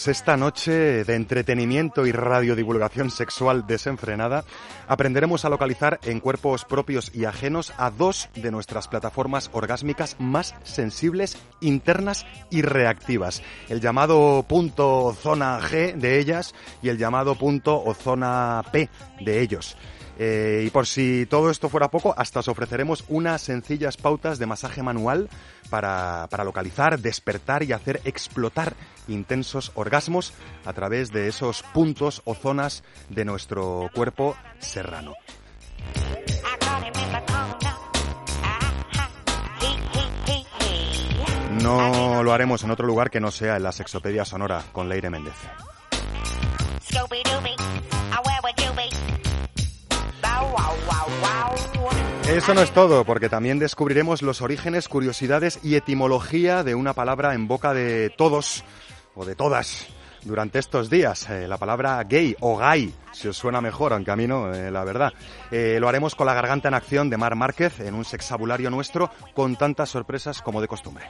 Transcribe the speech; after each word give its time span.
Pues 0.00 0.16
esta 0.16 0.38
noche 0.38 1.04
de 1.04 1.14
entretenimiento 1.14 2.06
y 2.06 2.12
radiodivulgación 2.12 3.10
sexual 3.10 3.66
desenfrenada 3.66 4.44
aprenderemos 4.88 5.44
a 5.44 5.50
localizar 5.50 6.00
en 6.04 6.20
cuerpos 6.20 6.64
propios 6.64 7.14
y 7.14 7.26
ajenos 7.26 7.74
a 7.76 7.90
dos 7.90 8.30
de 8.34 8.50
nuestras 8.50 8.88
plataformas 8.88 9.50
orgásmicas 9.52 10.16
más 10.18 10.54
sensibles, 10.62 11.36
internas 11.60 12.24
y 12.48 12.62
reactivas. 12.62 13.42
El 13.68 13.82
llamado 13.82 14.42
punto 14.48 15.14
zona 15.20 15.60
G 15.60 15.94
de 15.94 16.18
ellas 16.18 16.54
y 16.80 16.88
el 16.88 16.96
llamado 16.96 17.34
punto 17.34 17.84
o 17.84 17.92
zona 17.92 18.64
P 18.72 18.88
de 19.20 19.42
ellos. 19.42 19.76
Eh, 20.22 20.64
y 20.66 20.70
por 20.70 20.86
si 20.86 21.24
todo 21.24 21.50
esto 21.50 21.70
fuera 21.70 21.90
poco, 21.90 22.14
hasta 22.14 22.40
os 22.40 22.48
ofreceremos 22.48 23.06
unas 23.08 23.40
sencillas 23.40 23.96
pautas 23.96 24.38
de 24.38 24.44
masaje 24.44 24.82
manual 24.82 25.30
para, 25.70 26.26
para 26.28 26.44
localizar, 26.44 26.98
despertar 26.98 27.62
y 27.62 27.72
hacer 27.72 28.02
explotar 28.04 28.74
intensos 29.08 29.72
orgasmos 29.76 30.34
a 30.66 30.74
través 30.74 31.10
de 31.10 31.26
esos 31.26 31.62
puntos 31.62 32.20
o 32.26 32.34
zonas 32.34 32.84
de 33.08 33.24
nuestro 33.24 33.88
cuerpo 33.94 34.36
serrano. 34.58 35.14
No 41.62 42.22
lo 42.22 42.32
haremos 42.34 42.62
en 42.62 42.70
otro 42.70 42.86
lugar 42.86 43.10
que 43.10 43.20
no 43.20 43.30
sea 43.30 43.56
en 43.56 43.62
la 43.62 43.72
Sexopedia 43.72 44.26
Sonora 44.26 44.64
con 44.70 44.86
Leire 44.86 45.08
Méndez. 45.08 45.32
Eso 52.28 52.54
no 52.54 52.62
es 52.62 52.70
todo, 52.70 53.04
porque 53.04 53.28
también 53.28 53.58
descubriremos 53.58 54.22
los 54.22 54.40
orígenes, 54.40 54.88
curiosidades 54.88 55.58
y 55.64 55.74
etimología 55.74 56.62
de 56.62 56.76
una 56.76 56.94
palabra 56.94 57.34
en 57.34 57.48
boca 57.48 57.74
de 57.74 58.10
todos 58.16 58.64
o 59.16 59.24
de 59.24 59.34
todas 59.34 59.88
durante 60.22 60.58
estos 60.58 60.90
días. 60.90 61.28
Eh, 61.28 61.48
la 61.48 61.56
palabra 61.56 62.02
gay 62.04 62.36
o 62.40 62.56
gay, 62.56 62.94
si 63.12 63.28
os 63.28 63.36
suena 63.36 63.60
mejor, 63.60 63.92
aunque 63.92 64.10
a 64.10 64.16
mí 64.16 64.26
no, 64.26 64.52
eh, 64.54 64.70
la 64.70 64.84
verdad. 64.84 65.12
Eh, 65.50 65.78
lo 65.80 65.88
haremos 65.88 66.14
con 66.14 66.26
la 66.26 66.34
garganta 66.34 66.68
en 66.68 66.74
acción 66.74 67.10
de 67.10 67.16
Mar 67.16 67.34
Márquez 67.34 67.80
en 67.80 67.94
un 67.94 68.04
sexabulario 68.04 68.70
nuestro 68.70 69.10
con 69.34 69.56
tantas 69.56 69.90
sorpresas 69.90 70.40
como 70.40 70.60
de 70.60 70.68
costumbre. 70.68 71.06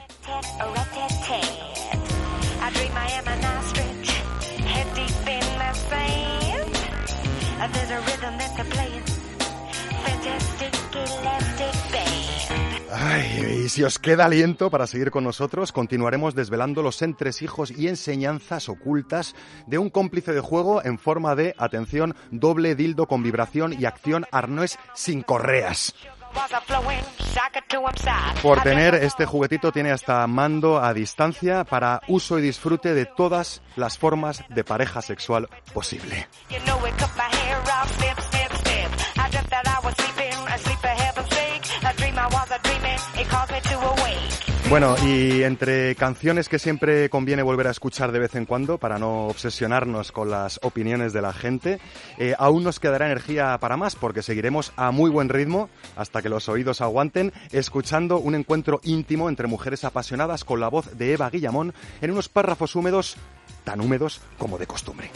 Si 13.71 13.85
os 13.85 13.99
queda 13.99 14.25
aliento 14.25 14.69
para 14.69 14.85
seguir 14.85 15.11
con 15.11 15.23
nosotros, 15.23 15.71
continuaremos 15.71 16.35
desvelando 16.35 16.83
los 16.83 17.01
entresijos 17.01 17.71
y 17.71 17.87
enseñanzas 17.87 18.67
ocultas 18.67 19.33
de 19.65 19.77
un 19.77 19.89
cómplice 19.89 20.33
de 20.33 20.41
juego 20.41 20.83
en 20.83 20.99
forma 20.99 21.35
de, 21.35 21.55
atención, 21.57 22.13
doble 22.31 22.75
dildo 22.75 23.07
con 23.07 23.23
vibración 23.23 23.73
y 23.79 23.85
acción 23.85 24.25
arnés 24.29 24.77
sin 24.93 25.21
correas. 25.21 25.95
Por 28.41 28.61
tener 28.61 28.95
este 28.95 29.25
juguetito 29.25 29.71
tiene 29.71 29.91
hasta 29.91 30.27
mando 30.27 30.83
a 30.83 30.93
distancia 30.93 31.63
para 31.63 32.01
uso 32.09 32.39
y 32.39 32.41
disfrute 32.41 32.93
de 32.93 33.05
todas 33.05 33.61
las 33.77 33.97
formas 33.97 34.43
de 34.49 34.65
pareja 34.65 35.01
sexual 35.01 35.47
posible. 35.73 36.27
Bueno, 44.71 44.95
y 45.05 45.43
entre 45.43 45.95
canciones 45.95 46.47
que 46.47 46.57
siempre 46.57 47.09
conviene 47.09 47.43
volver 47.43 47.67
a 47.67 47.71
escuchar 47.71 48.13
de 48.13 48.19
vez 48.19 48.35
en 48.35 48.45
cuando 48.45 48.77
para 48.77 48.97
no 48.97 49.27
obsesionarnos 49.27 50.13
con 50.13 50.31
las 50.31 50.61
opiniones 50.63 51.11
de 51.11 51.21
la 51.21 51.33
gente, 51.33 51.81
eh, 52.17 52.35
aún 52.39 52.63
nos 52.63 52.79
quedará 52.79 53.07
energía 53.07 53.57
para 53.57 53.75
más 53.75 53.97
porque 53.97 54.21
seguiremos 54.21 54.71
a 54.77 54.91
muy 54.91 55.09
buen 55.09 55.27
ritmo 55.27 55.69
hasta 55.97 56.21
que 56.21 56.29
los 56.29 56.47
oídos 56.47 56.79
aguanten 56.79 57.33
escuchando 57.51 58.17
un 58.19 58.33
encuentro 58.33 58.79
íntimo 58.83 59.27
entre 59.27 59.47
mujeres 59.47 59.83
apasionadas 59.83 60.45
con 60.45 60.61
la 60.61 60.69
voz 60.69 60.97
de 60.97 61.11
Eva 61.11 61.29
Guillamón 61.29 61.73
en 61.99 62.11
unos 62.11 62.29
párrafos 62.29 62.73
húmedos, 62.73 63.17
tan 63.65 63.81
húmedos 63.81 64.21
como 64.37 64.57
de 64.57 64.67
costumbre. 64.67 65.11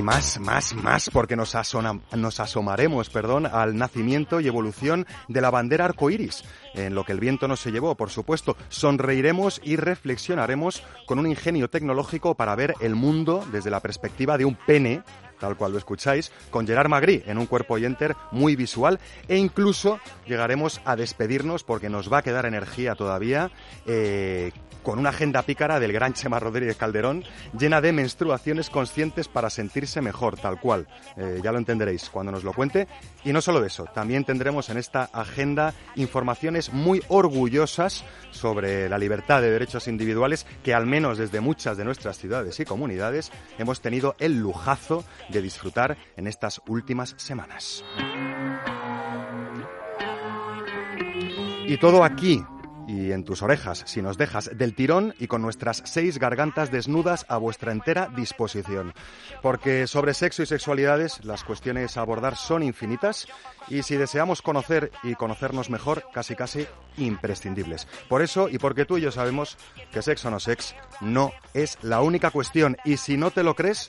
Y 0.00 0.02
más, 0.02 0.40
más, 0.40 0.72
más, 0.72 1.10
porque 1.10 1.36
nos, 1.36 1.54
nos 2.16 2.40
asomaremos 2.40 3.10
perdón, 3.10 3.44
al 3.44 3.76
nacimiento 3.76 4.40
y 4.40 4.46
evolución 4.46 5.06
de 5.28 5.42
la 5.42 5.50
bandera 5.50 5.84
arcoíris, 5.84 6.42
en 6.72 6.94
lo 6.94 7.04
que 7.04 7.12
el 7.12 7.20
viento 7.20 7.46
no 7.46 7.54
se 7.54 7.70
llevó, 7.70 7.94
por 7.96 8.08
supuesto. 8.08 8.56
Sonreiremos 8.70 9.60
y 9.62 9.76
reflexionaremos 9.76 10.82
con 11.06 11.18
un 11.18 11.26
ingenio 11.26 11.68
tecnológico 11.68 12.34
para 12.34 12.54
ver 12.54 12.76
el 12.80 12.94
mundo 12.94 13.44
desde 13.52 13.68
la 13.68 13.80
perspectiva 13.80 14.38
de 14.38 14.46
un 14.46 14.54
pene, 14.54 15.02
tal 15.38 15.58
cual 15.58 15.72
lo 15.72 15.78
escucháis, 15.78 16.32
con 16.48 16.66
Gerard 16.66 16.88
Magri 16.88 17.22
en 17.26 17.36
un 17.36 17.44
cuerpo 17.44 17.76
y 17.76 17.84
enter 17.84 18.16
muy 18.30 18.56
visual, 18.56 19.00
e 19.28 19.36
incluso 19.36 20.00
llegaremos 20.26 20.80
a 20.86 20.96
despedirnos 20.96 21.62
porque 21.62 21.90
nos 21.90 22.10
va 22.10 22.18
a 22.18 22.22
quedar 22.22 22.46
energía 22.46 22.94
todavía. 22.94 23.50
eh, 23.84 24.50
con 24.82 24.98
una 24.98 25.10
agenda 25.10 25.42
pícara 25.42 25.80
del 25.80 25.92
gran 25.92 26.14
Chema 26.14 26.38
Rodríguez 26.38 26.76
Calderón, 26.76 27.24
llena 27.58 27.80
de 27.80 27.92
menstruaciones 27.92 28.70
conscientes 28.70 29.28
para 29.28 29.50
sentirse 29.50 30.00
mejor, 30.00 30.38
tal 30.38 30.60
cual. 30.60 30.86
Eh, 31.16 31.40
ya 31.42 31.52
lo 31.52 31.58
entenderéis 31.58 32.08
cuando 32.10 32.32
nos 32.32 32.44
lo 32.44 32.52
cuente. 32.52 32.88
Y 33.24 33.32
no 33.32 33.40
solo 33.40 33.64
eso, 33.64 33.84
también 33.84 34.24
tendremos 34.24 34.70
en 34.70 34.78
esta 34.78 35.04
agenda 35.12 35.74
informaciones 35.96 36.72
muy 36.72 37.02
orgullosas 37.08 38.04
sobre 38.30 38.88
la 38.88 38.98
libertad 38.98 39.42
de 39.42 39.50
derechos 39.50 39.88
individuales 39.88 40.46
que 40.64 40.74
al 40.74 40.86
menos 40.86 41.18
desde 41.18 41.40
muchas 41.40 41.76
de 41.76 41.84
nuestras 41.84 42.18
ciudades 42.18 42.58
y 42.60 42.64
comunidades 42.64 43.30
hemos 43.58 43.80
tenido 43.80 44.16
el 44.18 44.38
lujazo 44.38 45.04
de 45.28 45.42
disfrutar 45.42 45.96
en 46.16 46.26
estas 46.26 46.60
últimas 46.66 47.14
semanas. 47.18 47.84
Y 51.66 51.76
todo 51.76 52.02
aquí 52.02 52.42
y 52.90 53.12
en 53.12 53.22
tus 53.22 53.42
orejas, 53.42 53.84
si 53.86 54.02
nos 54.02 54.18
dejas 54.18 54.50
del 54.52 54.74
tirón 54.74 55.14
y 55.20 55.28
con 55.28 55.42
nuestras 55.42 55.82
seis 55.86 56.18
gargantas 56.18 56.72
desnudas 56.72 57.24
a 57.28 57.36
vuestra 57.36 57.70
entera 57.70 58.08
disposición. 58.16 58.94
Porque 59.42 59.86
sobre 59.86 60.12
sexo 60.12 60.42
y 60.42 60.46
sexualidades 60.46 61.24
las 61.24 61.44
cuestiones 61.44 61.96
a 61.96 62.00
abordar 62.00 62.36
son 62.36 62.64
infinitas 62.64 63.28
y 63.68 63.84
si 63.84 63.96
deseamos 63.96 64.42
conocer 64.42 64.90
y 65.04 65.14
conocernos 65.14 65.70
mejor, 65.70 66.04
casi 66.12 66.34
casi 66.34 66.66
imprescindibles. 66.96 67.86
Por 68.08 68.22
eso 68.22 68.48
y 68.48 68.58
porque 68.58 68.84
tú 68.84 68.98
y 68.98 69.02
yo 69.02 69.12
sabemos 69.12 69.56
que 69.92 70.02
sexo 70.02 70.30
no 70.30 70.40
sex 70.40 70.74
no 71.00 71.30
es 71.54 71.78
la 71.82 72.00
única 72.00 72.32
cuestión 72.32 72.76
y 72.84 72.96
si 72.96 73.16
no 73.16 73.30
te 73.30 73.44
lo 73.44 73.54
crees, 73.54 73.88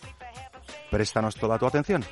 préstanos 0.91 1.35
toda 1.35 1.57
tu 1.57 1.65
atención. 1.65 2.05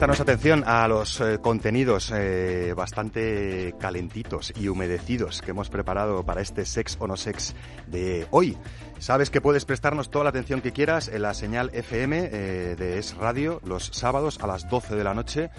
Préstanos 0.00 0.20
atención 0.20 0.64
a 0.66 0.88
los 0.88 1.20
eh, 1.20 1.40
contenidos 1.42 2.10
eh, 2.10 2.72
bastante 2.74 3.74
calentitos 3.78 4.50
y 4.56 4.68
humedecidos 4.68 5.42
que 5.42 5.50
hemos 5.50 5.68
preparado 5.68 6.24
para 6.24 6.40
este 6.40 6.64
sex 6.64 6.96
o 7.00 7.06
no 7.06 7.18
sex 7.18 7.54
de 7.86 8.26
hoy. 8.30 8.56
Sabes 8.98 9.28
que 9.28 9.42
puedes 9.42 9.66
prestarnos 9.66 10.10
toda 10.10 10.24
la 10.24 10.30
atención 10.30 10.62
que 10.62 10.72
quieras 10.72 11.08
en 11.08 11.20
la 11.20 11.34
señal 11.34 11.68
FM 11.74 12.30
eh, 12.32 12.76
de 12.78 12.98
Es 12.98 13.14
Radio 13.14 13.60
los 13.62 13.90
sábados 13.92 14.38
a 14.40 14.46
las 14.46 14.70
12 14.70 14.96
de 14.96 15.04
la 15.04 15.12
noche 15.12 15.50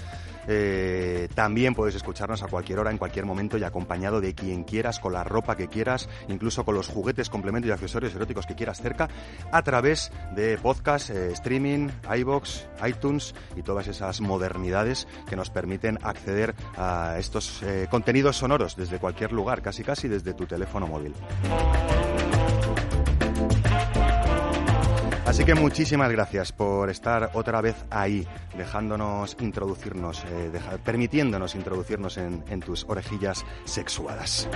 Eh, 0.47 1.27
también 1.35 1.75
puedes 1.75 1.95
escucharnos 1.95 2.43
a 2.43 2.47
cualquier 2.47 2.79
hora, 2.79 2.91
en 2.91 2.97
cualquier 2.97 3.25
momento 3.25 3.57
y 3.57 3.63
acompañado 3.63 4.21
de 4.21 4.33
quien 4.33 4.63
quieras, 4.63 4.99
con 4.99 5.13
la 5.13 5.23
ropa 5.23 5.55
que 5.55 5.67
quieras, 5.67 6.09
incluso 6.27 6.63
con 6.65 6.75
los 6.75 6.87
juguetes, 6.87 7.29
complementos 7.29 7.69
y 7.69 7.71
accesorios 7.71 8.15
eróticos 8.15 8.45
que 8.45 8.55
quieras 8.55 8.81
cerca, 8.81 9.09
a 9.51 9.61
través 9.63 10.11
de 10.35 10.57
podcast, 10.57 11.09
eh, 11.09 11.31
streaming, 11.33 11.89
iBox, 12.17 12.67
iTunes 12.87 13.33
y 13.55 13.61
todas 13.61 13.87
esas 13.87 14.21
modernidades 14.21 15.07
que 15.29 15.35
nos 15.35 15.49
permiten 15.49 15.99
acceder 16.03 16.55
a 16.77 17.15
estos 17.19 17.61
eh, 17.63 17.87
contenidos 17.89 18.37
sonoros 18.37 18.75
desde 18.75 18.99
cualquier 18.99 19.31
lugar, 19.31 19.61
casi 19.61 19.83
casi 19.83 20.07
desde 20.07 20.33
tu 20.33 20.45
teléfono 20.45 20.87
móvil. 20.87 21.13
Así 25.31 25.45
que 25.45 25.55
muchísimas 25.55 26.11
gracias 26.11 26.51
por 26.51 26.89
estar 26.89 27.31
otra 27.35 27.61
vez 27.61 27.85
ahí, 27.89 28.27
dejándonos 28.57 29.37
introducirnos, 29.39 30.25
eh, 30.25 30.51
permitiéndonos 30.83 31.55
introducirnos 31.55 32.17
en, 32.17 32.43
en 32.49 32.59
tus 32.59 32.83
orejillas 32.83 33.45
sexuadas. 33.63 34.49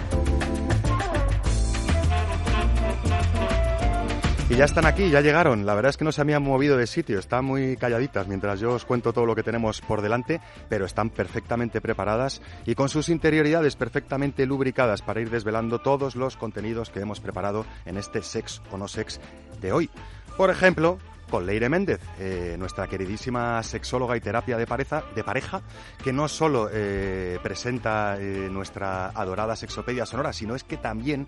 Y 4.50 4.56
ya 4.58 4.66
están 4.66 4.86
aquí, 4.86 5.10
ya 5.10 5.22
llegaron. 5.22 5.66
La 5.66 5.76
verdad 5.76 5.92
es 5.92 5.98
que 5.98 6.04
no 6.04 6.12
se 6.12 6.22
han 6.22 6.44
movido 6.44 6.76
de 6.76 6.88
sitio, 6.88 7.20
están 7.20 7.46
muy 7.46 7.78
calladitas 7.78 8.28
mientras 8.28 8.60
yo 8.60 8.74
os 8.74 8.84
cuento 8.84 9.14
todo 9.14 9.26
lo 9.26 9.34
que 9.34 9.44
tenemos 9.44 9.80
por 9.80 10.02
delante, 10.02 10.42
pero 10.68 10.86
están 10.86 11.10
perfectamente 11.10 11.80
preparadas 11.80 12.42
y 12.66 12.76
con 12.76 12.90
sus 12.90 13.08
interioridades 13.08 13.78
perfectamente 13.78 14.46
lubricadas 14.46 15.02
para 15.02 15.22
ir 15.22 15.30
desvelando 15.30 15.80
todos 15.80 16.18
los 16.18 16.36
contenidos 16.36 16.90
que 16.90 17.00
hemos 17.00 17.22
preparado 17.22 17.66
en 17.86 17.96
este 17.96 18.22
Sex 18.22 18.62
o 18.72 18.78
No 18.78 18.90
Sex 18.90 19.22
de 19.62 19.72
hoy. 19.72 19.90
Por 20.38 20.50
ejemplo, 20.50 21.00
con 21.30 21.46
Leire 21.46 21.70
Méndez, 21.70 22.00
eh, 22.20 22.56
nuestra 22.58 22.88
queridísima 22.88 23.62
sexóloga 23.64 24.16
y 24.18 24.22
terapia 24.22 24.58
de 24.58 24.66
pareja, 24.68 25.04
de 25.16 25.24
pareja 25.24 25.62
que 26.04 26.12
no 26.14 26.28
solo 26.28 26.70
eh, 26.72 27.40
presenta 27.44 28.18
eh, 28.20 28.50
nuestra 28.52 29.08
adorada 29.08 29.56
Sexopedia 29.56 30.06
Sonora, 30.06 30.34
sino 30.34 30.56
es 30.56 30.64
que 30.64 30.78
también 30.78 31.28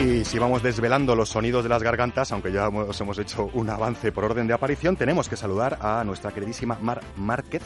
Y 0.00 0.25
si 0.25 0.38
vamos 0.38 0.62
desvelando 0.62 1.14
los 1.14 1.29
sonidos 1.29 1.62
de 1.62 1.69
las 1.69 1.82
gargantas, 1.82 2.32
aunque 2.32 2.50
ya 2.50 2.69
os 2.69 2.99
hemos 3.02 3.19
hecho 3.19 3.50
un 3.52 3.69
avance 3.69 4.12
por 4.12 4.25
orden 4.25 4.47
de 4.47 4.55
aparición, 4.55 4.97
tenemos 4.97 5.29
que 5.29 5.37
saludar 5.37 5.76
a 5.82 6.02
nuestra 6.05 6.32
queridísima 6.32 6.79
Mar 6.81 7.02
Márquez, 7.17 7.62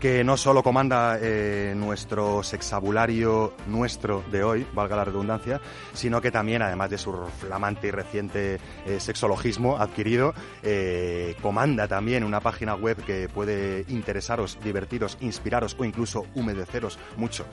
que 0.00 0.24
no 0.24 0.36
solo 0.36 0.64
comanda 0.64 1.16
eh, 1.22 1.74
nuestro 1.76 2.42
sexabulario 2.42 3.54
nuestro 3.68 4.24
de 4.32 4.42
hoy, 4.42 4.66
valga 4.74 4.96
la 4.96 5.04
redundancia, 5.04 5.60
sino 5.92 6.20
que 6.20 6.32
también, 6.32 6.60
además 6.60 6.90
de 6.90 6.98
su 6.98 7.12
flamante 7.38 7.86
y 7.86 7.90
reciente 7.92 8.58
eh, 8.84 8.98
sexologismo 8.98 9.78
adquirido, 9.78 10.34
eh, 10.64 11.36
comanda 11.40 11.86
también 11.86 12.24
una 12.24 12.40
página 12.40 12.74
web 12.74 12.96
que 13.04 13.28
puede 13.28 13.84
interesaros, 13.88 14.58
divertiros, 14.62 15.18
inspiraros 15.20 15.76
o 15.78 15.84
incluso 15.84 16.26
humedeceros 16.34 16.98
mucho, 17.16 17.46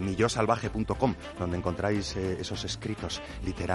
millosalvaje.com, 0.00 1.14
donde 1.38 1.58
encontráis 1.58 2.16
esos 2.16 2.64
escritos 2.64 3.20
literarios 3.44 3.65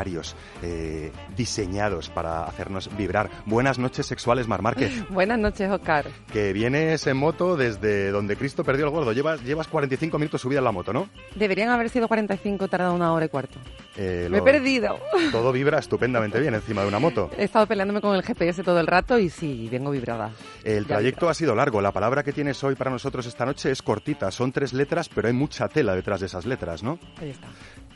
eh, 0.61 1.11
diseñados 1.35 2.09
para 2.09 2.43
hacernos 2.45 2.89
vibrar. 2.97 3.29
Buenas 3.45 3.77
noches 3.79 4.05
sexuales, 4.05 4.47
Mar 4.47 4.61
Márquez, 4.61 4.91
Buenas 5.09 5.37
noches, 5.39 5.69
Oscar. 5.69 6.05
que 6.31 6.53
vienes 6.53 7.05
en 7.07 7.17
moto 7.17 7.55
desde 7.57 8.11
donde 8.11 8.35
Cristo 8.37 8.63
perdió 8.63 8.85
el 8.85 8.91
gordo. 8.91 9.11
Llevas, 9.13 9.43
llevas 9.43 9.67
45 9.67 10.17
minutos 10.17 10.41
subida 10.41 10.59
en 10.59 10.65
la 10.65 10.71
moto, 10.71 10.93
¿no? 10.93 11.09
Deberían 11.35 11.69
haber 11.69 11.89
sido 11.89 12.07
45, 12.07 12.67
tardado 12.67 12.93
una 12.93 13.11
hora 13.13 13.25
y 13.25 13.29
cuarto. 13.29 13.59
Eh, 13.97 14.27
Me 14.29 14.37
he 14.37 14.39
lo- 14.39 14.45
perdido. 14.45 14.97
Todo 15.31 15.51
vibra 15.51 15.79
estupendamente 15.79 16.39
bien 16.39 16.53
encima 16.55 16.81
de 16.81 16.87
una 16.87 16.99
moto. 16.99 17.29
He 17.37 17.43
estado 17.43 17.67
peleándome 17.67 18.01
con 18.01 18.15
el 18.15 18.23
GPS 18.23 18.63
todo 18.63 18.79
el 18.79 18.87
rato 18.87 19.19
y 19.19 19.29
sí, 19.29 19.67
vengo 19.71 19.91
vibrada. 19.91 20.31
El 20.63 20.83
Ya 20.85 20.95
trayecto 20.95 21.29
ha 21.29 21.33
sido 21.33 21.55
largo. 21.55 21.81
La 21.81 21.91
palabra 21.91 22.23
que 22.23 22.31
tienes 22.33 22.63
hoy 22.63 22.75
para 22.75 22.89
nosotros 22.91 23.25
esta 23.25 23.45
noche 23.45 23.71
es 23.71 23.81
cortita. 23.81 24.31
Son 24.31 24.51
tres 24.51 24.73
letras, 24.73 25.09
pero 25.09 25.27
hay 25.27 25.33
mucha 25.33 25.67
tela 25.67 25.95
detrás 25.95 26.19
de 26.21 26.27
esas 26.27 26.45
letras, 26.45 26.83
¿no? 26.83 26.99
Ahí 27.19 27.29
está. 27.31 27.47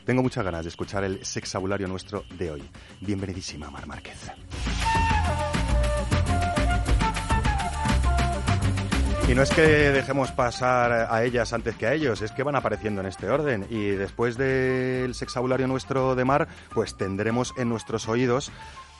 Tengo 0.06 0.22
muchas 0.22 0.44
ganas 0.44 0.64
de 0.64 0.68
escuchar 0.68 1.02
el 1.02 1.24
sexabulario 1.24 1.88
nuestro 1.88 2.22
de 2.38 2.52
hoy. 2.52 2.62
Bienvenidísima, 3.00 3.72
Mar 3.72 3.88
Márquez. 3.88 4.30
Y 9.28 9.34
no 9.34 9.42
es 9.42 9.50
que 9.50 9.62
dejemos 9.62 10.30
pasar 10.30 10.92
a 11.10 11.24
ellas 11.24 11.52
antes 11.52 11.74
que 11.74 11.88
a 11.88 11.92
ellos, 11.92 12.22
es 12.22 12.30
que 12.30 12.44
van 12.44 12.54
apareciendo 12.54 13.00
en 13.00 13.08
este 13.08 13.28
orden. 13.28 13.66
Y 13.68 13.88
después 13.88 14.36
del 14.36 15.16
sexabulario 15.16 15.66
nuestro 15.66 16.14
de 16.14 16.24
Mar, 16.24 16.46
pues 16.72 16.96
tendremos 16.96 17.52
en 17.56 17.68
nuestros 17.68 18.08
oídos, 18.08 18.52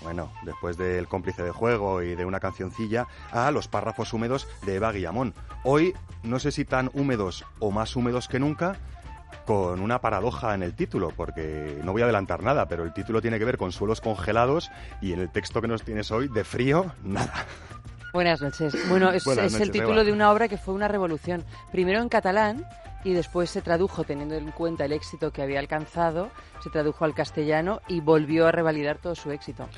bueno, 0.02 0.32
después 0.42 0.76
del 0.76 1.06
cómplice 1.06 1.44
de 1.44 1.52
juego 1.52 2.02
y 2.02 2.16
de 2.16 2.24
una 2.24 2.40
cancioncilla, 2.40 3.06
a 3.30 3.52
los 3.52 3.68
párrafos 3.68 4.12
húmedos 4.12 4.48
de 4.62 4.74
Eva 4.74 4.90
Guillamón. 4.90 5.34
Hoy, 5.62 5.94
no 6.24 6.40
sé 6.40 6.50
si 6.50 6.64
tan 6.64 6.90
húmedos 6.94 7.44
o 7.60 7.70
más 7.70 7.94
húmedos 7.94 8.26
que 8.26 8.40
nunca, 8.40 8.76
con 9.46 9.80
una 9.80 10.00
paradoja 10.00 10.54
en 10.54 10.62
el 10.62 10.74
título, 10.74 11.12
porque 11.16 11.80
no 11.82 11.92
voy 11.92 12.02
a 12.02 12.04
adelantar 12.04 12.42
nada, 12.42 12.66
pero 12.66 12.82
el 12.82 12.92
título 12.92 13.22
tiene 13.22 13.38
que 13.38 13.44
ver 13.44 13.56
con 13.56 13.72
suelos 13.72 14.00
congelados 14.00 14.70
y 15.00 15.12
en 15.12 15.20
el 15.20 15.30
texto 15.30 15.62
que 15.62 15.68
nos 15.68 15.82
tienes 15.82 16.10
hoy, 16.10 16.28
de 16.28 16.44
frío, 16.44 16.92
nada. 17.02 17.46
Buenas 18.12 18.40
noches. 18.40 18.74
Bueno, 18.88 19.10
es, 19.10 19.24
Buenas 19.24 19.46
es 19.46 19.52
noches, 19.52 19.68
el 19.68 19.72
título 19.72 19.94
Eva. 19.94 20.04
de 20.04 20.12
una 20.12 20.32
obra 20.32 20.48
que 20.48 20.58
fue 20.58 20.74
una 20.74 20.88
revolución. 20.88 21.44
Primero 21.70 22.00
en 22.00 22.08
catalán 22.08 22.66
y 23.04 23.12
después 23.12 23.48
se 23.50 23.62
tradujo, 23.62 24.04
teniendo 24.04 24.34
en 24.34 24.50
cuenta 24.50 24.84
el 24.84 24.92
éxito 24.92 25.30
que 25.30 25.42
había 25.42 25.60
alcanzado, 25.60 26.30
se 26.60 26.70
tradujo 26.70 27.04
al 27.04 27.14
castellano 27.14 27.80
y 27.88 28.00
volvió 28.00 28.48
a 28.48 28.52
revalidar 28.52 28.98
todo 28.98 29.14
su 29.14 29.30
éxito. 29.30 29.68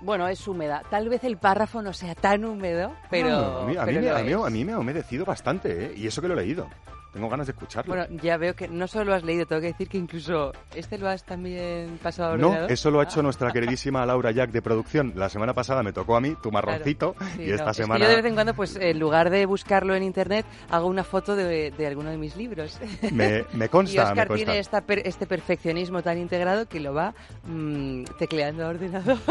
Bueno, 0.00 0.26
es 0.26 0.46
húmeda. 0.48 0.82
Tal 0.90 1.08
vez 1.08 1.22
el 1.22 1.36
párrafo 1.36 1.80
no 1.80 1.92
sea 1.92 2.14
tan 2.14 2.44
húmedo, 2.44 2.92
pero... 3.08 3.28
No, 3.30 3.58
a, 3.60 3.66
mí, 3.66 3.74
pero 3.94 4.44
a 4.44 4.50
mí 4.50 4.64
me 4.64 4.72
ha 4.72 4.78
humedecido 4.78 5.24
bastante, 5.24 5.86
¿eh? 5.86 5.94
y 5.96 6.06
eso 6.06 6.20
que 6.20 6.28
lo 6.28 6.34
he 6.34 6.44
leído. 6.44 6.68
Tengo 7.16 7.30
ganas 7.30 7.46
de 7.46 7.52
escucharlo. 7.52 7.94
Bueno, 7.94 8.06
ya 8.22 8.36
veo 8.36 8.54
que 8.54 8.68
no 8.68 8.86
solo 8.86 9.06
lo 9.06 9.14
has 9.14 9.22
leído, 9.24 9.46
tengo 9.46 9.62
que 9.62 9.68
decir 9.68 9.88
que 9.88 9.96
incluso 9.96 10.52
este 10.74 10.98
lo 10.98 11.08
has 11.08 11.24
también 11.24 11.98
pasado 12.02 12.34
a 12.34 12.36
no, 12.36 12.48
ordenador. 12.48 12.70
eso 12.72 12.90
lo 12.90 13.00
ha 13.00 13.04
hecho 13.04 13.20
Ah. 13.20 13.22
nuestra 13.22 13.50
queridísima 13.52 14.04
Laura 14.04 14.32
Jack 14.32 14.50
de 14.50 14.60
producción. 14.60 15.14
La 15.16 15.30
semana 15.30 15.54
pasada 15.54 15.82
me 15.82 15.94
tocó 15.94 16.14
a 16.16 16.20
mí, 16.20 16.36
tu 16.42 16.52
marroncito, 16.52 17.14
Claro, 17.14 17.32
sí, 17.36 17.42
y 17.44 17.50
esta 17.52 17.64
no, 17.64 17.70
es 17.70 17.76
que 17.78 17.82
semana... 17.84 18.04
yo 18.04 18.10
de 18.10 18.16
vez 18.16 18.24
en 18.26 18.34
cuando, 18.34 18.52
pues 18.54 18.76
en 18.76 18.98
lugar 18.98 19.30
de 19.30 19.46
buscarlo 19.46 19.94
en 19.94 20.02
internet, 20.02 20.44
hago 20.70 20.88
una 20.88 21.04
foto 21.04 21.34
de, 21.34 21.70
de 21.70 21.86
alguno 21.86 22.10
de 22.10 22.18
mis 22.18 22.36
libros. 22.36 22.78
Me, 23.12 23.46
me 23.54 23.64
y 23.64 23.68
consta, 23.70 24.04
me 24.04 24.10
Oscar 24.10 24.28
consta. 24.28 24.44
tiene 24.44 24.58
esta 24.60 24.80
per- 24.82 25.06
este 25.06 25.26
perfeccionismo 25.26 26.02
tan 26.02 26.18
integrado 26.18 26.66
que 26.68 26.80
lo 26.80 26.92
va 26.92 27.14
mm, 27.44 28.04
tecleando 28.18 28.66
a 28.66 28.68
ordenador. 28.68 29.16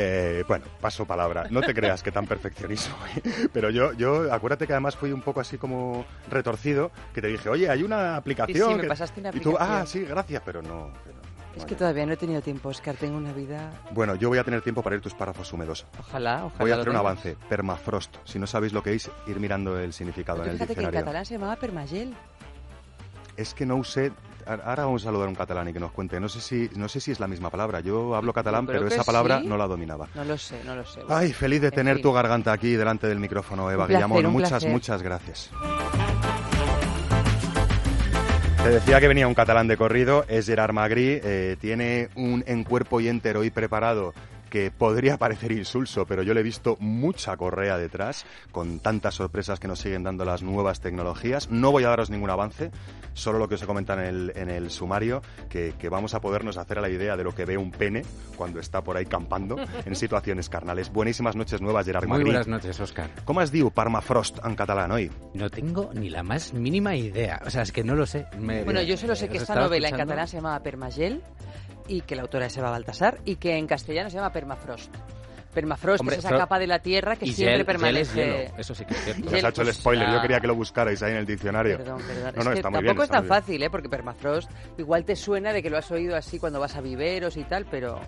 Eh, 0.00 0.44
bueno, 0.46 0.66
paso 0.82 1.06
palabra. 1.06 1.46
No 1.50 1.62
te 1.62 1.72
creas 1.74 2.02
que 2.02 2.12
tan 2.12 2.26
perfeccionismo. 2.26 2.94
Pero 3.54 3.70
yo, 3.70 3.94
yo, 3.94 4.32
acuérdate 4.32 4.66
que 4.66 4.74
además 4.74 4.94
fui 4.94 5.12
un 5.12 5.22
poco 5.22 5.40
así 5.40 5.56
como 5.56 6.04
retorcido, 6.30 6.87
que 7.14 7.20
te 7.20 7.28
dije, 7.28 7.48
oye, 7.48 7.68
hay 7.68 7.82
una 7.82 8.16
aplicación. 8.16 8.56
Sí, 8.56 8.64
sí, 8.64 8.74
me 8.76 8.82
que-". 8.82 8.88
pasaste 8.88 9.20
una 9.20 9.30
Y 9.34 9.40
tú, 9.40 9.56
ah, 9.58 9.64
aplicación. 9.80 9.86
sí, 9.86 10.08
gracias, 10.08 10.42
pero 10.44 10.62
no. 10.62 10.90
pero 11.04 11.18
es 11.56 11.64
que 11.64 11.74
todavía 11.74 12.06
no 12.06 12.12
he 12.12 12.16
tenido 12.16 12.40
tiempo, 12.40 12.68
Oscar. 12.68 12.94
Tengo 12.94 13.16
una 13.16 13.32
vida. 13.32 13.72
Bueno, 13.90 14.14
yo 14.14 14.28
voy 14.28 14.38
a 14.38 14.44
tener 14.44 14.62
tiempo 14.62 14.80
para 14.82 14.94
ir 14.96 15.02
tus 15.02 15.14
párrafos 15.14 15.52
húmedos. 15.52 15.86
Ojalá, 15.98 16.44
ojalá. 16.44 16.58
Voy 16.60 16.70
a 16.70 16.74
hacer 16.76 16.88
un 16.90 16.96
avance. 16.96 17.36
Permafrost. 17.48 18.16
Si 18.24 18.38
no 18.38 18.46
sabéis 18.46 18.72
lo 18.72 18.82
que 18.82 18.94
es, 18.94 19.10
ir 19.26 19.40
mirando 19.40 19.76
el 19.78 19.92
significado 19.92 20.42
en 20.44 20.50
el 20.50 20.54
fíjate 20.56 20.74
que 20.74 20.80
en 20.80 20.86
diccionario. 20.86 21.00
catalán 21.00 21.26
se 21.26 21.34
llamaba 21.34 21.56
permagel. 21.56 22.14
Es 23.36 23.54
que 23.54 23.66
no 23.66 23.76
usé 23.76 24.12
ahora 24.46 24.84
vamos 24.86 25.02
a 25.02 25.04
saludar 25.06 25.26
a 25.26 25.28
un 25.30 25.34
catalán 25.34 25.68
y 25.68 25.72
que 25.74 25.80
nos 25.80 25.92
cuente. 25.92 26.18
No 26.20 26.28
sé 26.28 26.40
si, 26.40 26.70
no 26.74 26.88
sé 26.88 27.00
si 27.00 27.10
es 27.10 27.20
la 27.20 27.26
misma 27.26 27.50
palabra. 27.50 27.80
Yo 27.80 28.14
hablo 28.14 28.32
catalán, 28.32 28.64
creo 28.64 28.80
pero 28.80 28.94
esa 28.94 29.04
palabra 29.04 29.40
sí. 29.40 29.46
no 29.46 29.56
la 29.58 29.66
dominaba. 29.66 30.08
No 30.14 30.24
lo 30.24 30.38
sé, 30.38 30.62
no 30.64 30.74
lo 30.74 30.86
sé. 30.86 31.00
Ay, 31.08 31.32
feliz 31.34 31.60
de 31.60 31.68
En 31.68 31.74
tener 31.74 31.94
fin. 31.96 32.02
tu 32.04 32.12
garganta 32.12 32.52
aquí 32.52 32.72
delante 32.74 33.06
del 33.08 33.18
micrófono, 33.18 33.70
Eva 33.70 33.82
Un 33.84 33.88
placer, 33.88 33.96
Guillamón. 34.06 34.26
un 34.26 34.32
Muchas, 34.32 34.50
placer. 34.50 34.70
muchas 34.70 35.02
gracias. 35.02 35.50
Decía 38.68 39.00
que 39.00 39.08
venía 39.08 39.26
un 39.26 39.34
catalán 39.34 39.66
de 39.66 39.78
corrido, 39.78 40.26
es 40.28 40.46
Gerard 40.46 40.74
Magri, 40.74 41.20
eh, 41.24 41.56
tiene 41.58 42.10
un 42.14 42.44
en 42.46 42.64
cuerpo 42.64 43.00
y 43.00 43.08
entero 43.08 43.40
hoy 43.40 43.50
preparado 43.50 44.12
que 44.48 44.70
podría 44.70 45.16
parecer 45.18 45.52
insulso, 45.52 46.06
pero 46.06 46.22
yo 46.22 46.34
le 46.34 46.40
he 46.40 46.42
visto 46.42 46.76
mucha 46.80 47.36
correa 47.36 47.76
detrás, 47.78 48.24
con 48.52 48.80
tantas 48.80 49.14
sorpresas 49.14 49.60
que 49.60 49.68
nos 49.68 49.78
siguen 49.80 50.02
dando 50.02 50.24
las 50.24 50.42
nuevas 50.42 50.80
tecnologías. 50.80 51.50
No 51.50 51.70
voy 51.72 51.84
a 51.84 51.88
daros 51.88 52.10
ningún 52.10 52.30
avance, 52.30 52.70
solo 53.14 53.38
lo 53.38 53.48
que 53.48 53.54
os 53.56 53.62
he 53.62 53.66
comentado 53.66 54.00
en 54.00 54.06
el, 54.06 54.32
en 54.36 54.50
el 54.50 54.70
sumario, 54.70 55.22
que, 55.48 55.74
que 55.78 55.88
vamos 55.88 56.14
a 56.14 56.20
podernos 56.20 56.56
hacer 56.56 56.78
a 56.78 56.80
la 56.80 56.88
idea 56.88 57.16
de 57.16 57.24
lo 57.24 57.34
que 57.34 57.44
ve 57.44 57.56
un 57.56 57.70
pene 57.70 58.02
cuando 58.36 58.60
está 58.60 58.82
por 58.82 58.96
ahí 58.96 59.06
campando 59.06 59.56
en 59.84 59.94
situaciones 59.96 60.48
carnales. 60.48 60.90
Buenísimas 60.92 61.36
noches 61.36 61.60
nuevas, 61.60 61.86
Gerard 61.86 62.06
Muy 62.06 62.24
buenas 62.24 62.46
noches, 62.48 62.78
Oscar. 62.80 63.10
Com 63.24 63.40
es 63.40 63.50
diu 63.52 63.70
Parmafrost 63.70 64.38
en 64.44 64.54
catalán 64.56 64.90
hoy? 64.92 65.10
No 65.34 65.50
tengo 65.50 65.90
ni 65.94 66.08
la 66.10 66.22
más 66.22 66.52
mínima 66.54 66.96
idea. 66.96 67.40
O 67.46 67.50
sea, 67.50 67.62
es 67.62 67.72
que 67.72 67.84
no 67.84 67.94
lo 67.94 68.06
sé. 68.06 68.26
Me- 68.38 68.64
Bueno, 68.64 68.80
yo 68.82 68.96
solo 68.96 69.14
sé 69.14 69.28
que 69.28 69.36
esta 69.38 69.54
novela 69.54 69.88
en 69.88 69.94
escuchando. 69.94 70.10
catalán 70.12 70.28
se 70.28 70.36
llama 70.36 70.60
Permagel 70.62 71.22
y 71.88 72.02
que 72.02 72.14
la 72.14 72.22
autora 72.22 72.46
es 72.46 72.56
Eva 72.56 72.70
Baltasar 72.70 73.18
y 73.24 73.36
que 73.36 73.56
en 73.56 73.66
castellano 73.66 74.10
se 74.10 74.16
llama 74.16 74.30
Permafrost. 74.32 74.94
Permafrost 75.54 76.00
Hombre, 76.00 76.16
es 76.16 76.24
esa 76.24 76.36
capa 76.36 76.58
de 76.58 76.66
la 76.66 76.78
tierra 76.78 77.16
que 77.16 77.24
y 77.24 77.32
siempre 77.32 77.54
gel- 77.54 77.56
gel 77.56 77.60
es 77.60 77.66
permanece. 77.66 78.24
hielo. 78.44 78.58
Eso 78.58 78.74
sí 78.74 78.84
que 78.84 78.94
es 78.94 79.00
cierto. 79.00 79.34
Ha 79.34 79.38
hecho 79.48 79.62
el 79.62 79.66
pues, 79.68 79.76
spoiler, 79.76 80.08
yo 80.10 80.18
ah, 80.18 80.22
quería 80.22 80.40
que 80.40 80.46
lo 80.46 80.54
buscarais 80.54 81.02
ahí 81.02 81.12
en 81.12 81.16
el 81.18 81.26
diccionario. 81.26 81.78
Perdón, 81.78 82.02
perdón. 82.06 82.32
No, 82.34 82.40
es 82.40 82.44
no, 82.44 82.50
que 82.52 82.56
está 82.58 82.70
muy 82.70 82.76
tampoco 82.76 82.94
bien 82.94 83.02
es 83.02 83.10
tan 83.10 83.24
fácil, 83.26 83.62
¿eh? 83.62 83.70
Porque 83.70 83.88
permafrost 83.88 84.50
igual 84.76 85.04
te 85.04 85.16
suena 85.16 85.52
de 85.52 85.62
que 85.62 85.70
lo 85.70 85.78
has 85.78 85.90
oído 85.90 86.14
así 86.16 86.38
cuando 86.38 86.60
vas 86.60 86.76
a 86.76 86.80
viveros 86.82 87.36
y 87.36 87.44
tal, 87.44 87.64
pero 87.70 87.98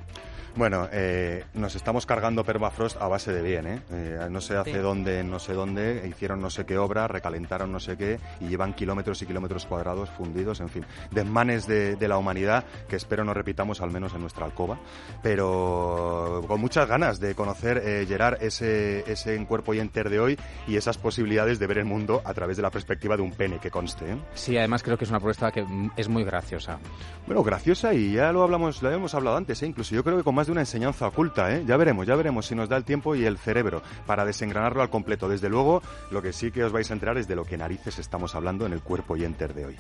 Bueno, 0.57 0.89
eh, 0.93 1.45
nos 1.55 1.75
estamos 1.77 2.07
cargando 2.07 2.45
Permafrost 2.45 3.01
a 3.01 3.07
base 3.09 3.33
de 3.33 3.41
bien, 3.41 3.67
¿eh? 3.67 3.83
Eh, 3.93 4.19
no 4.31 4.41
sé 4.41 4.57
hace 4.57 4.73
Sí. 4.73 4.79
dónde, 4.79 5.23
no 5.25 5.39
sé 5.39 5.53
dónde, 5.55 6.05
hicieron 6.09 6.41
no 6.41 6.51
sé 6.51 6.67
qué 6.67 6.77
obra, 6.77 7.07
recalentaron 7.09 7.71
no 7.73 7.79
sé 7.81 7.97
qué 7.97 8.19
y 8.41 8.49
llevan 8.49 8.75
kilómetros 8.75 9.23
y 9.23 9.27
kilómetros 9.27 9.65
cuadrados 9.67 10.11
fundidos, 10.11 10.61
en 10.61 10.69
fin, 10.69 10.85
desmanes 11.13 11.67
de, 11.67 11.95
de 11.97 12.09
la 12.09 12.19
humanidad 12.19 12.65
que 12.89 12.97
espero 12.97 13.25
no 13.25 13.33
repitamos 13.33 13.81
al 13.81 13.91
menos 13.91 14.13
en 14.15 14.21
nuestra 14.23 14.45
alcoba, 14.45 14.79
pero 15.23 16.45
con 16.49 16.61
muchas 16.61 16.89
ganas 16.89 17.21
de 17.21 17.35
conocer, 17.35 17.81
eh, 17.85 18.05
Gerard, 18.07 18.43
ese, 18.43 19.11
ese 19.11 19.37
en 19.37 19.47
cuerpo 19.47 19.73
y 19.73 19.79
enter 19.81 20.11
de 20.11 20.21
hoy 20.21 20.39
y 20.67 20.77
esas 20.77 20.99
posibilidades 20.99 21.59
de 21.59 21.67
ver 21.69 21.79
el 21.79 21.85
mundo 21.85 22.21
a 22.25 22.35
través 22.35 22.57
de 22.57 22.63
la 22.63 22.71
perspectiva 22.71 23.17
de 23.17 23.23
un 23.23 23.31
pene, 23.33 23.59
que 23.61 23.71
conste, 23.71 24.11
¿eh? 24.13 24.17
Sí, 24.35 24.57
además 24.59 24.83
creo 24.83 24.99
que 24.99 25.05
es 25.05 25.11
una 25.11 25.21
propuesta 25.21 25.53
que 25.53 25.65
es 25.97 26.09
muy 26.09 26.25
graciosa. 26.25 26.79
Bueno, 27.27 27.43
graciosa 27.45 27.95
y 27.95 28.13
ya 28.15 28.33
lo 28.33 28.43
hablamos, 28.43 28.83
lo 28.83 28.91
hemos 28.91 29.15
hablado 29.15 29.37
antes, 29.37 29.63
¿eh? 29.63 29.67
incluso 29.67 29.95
yo 29.95 30.03
creo 30.03 30.17
que 30.17 30.25
con 30.25 30.35
más 30.41 30.47
de 30.47 30.53
una 30.53 30.63
enseñanza 30.63 31.07
oculta, 31.07 31.55
¿eh? 31.55 31.65
Ya 31.67 31.77
veremos, 31.77 32.07
ya 32.07 32.17
veremos 32.17 32.47
si 32.47 32.55
nos 32.55 32.67
da 32.67 32.79
el 32.79 32.85
tiempo 32.85 33.15
y 33.15 33.27
el 33.27 33.37
cerebro 33.37 33.83
para 34.07 34.25
desengranarlo 34.25 34.81
al 34.81 34.89
completo. 34.89 35.29
Desde 35.29 35.51
luego, 35.51 35.83
lo 36.11 36.23
que 36.23 36.33
sí 36.33 36.51
que 36.51 36.65
os 36.65 36.73
vais 36.73 36.91
a 36.91 36.95
enterar 36.95 37.19
es 37.19 37.29
de 37.29 37.37
lo 37.37 37.45
que 37.45 37.59
narices 37.59 37.99
estamos 37.99 38.35
hablando 38.35 38.65
en 38.65 38.73
el 38.73 38.81
cuerpo 38.81 39.19
y 39.19 39.27
enter 39.27 39.53
de 39.53 39.67
hoy. 39.67 39.77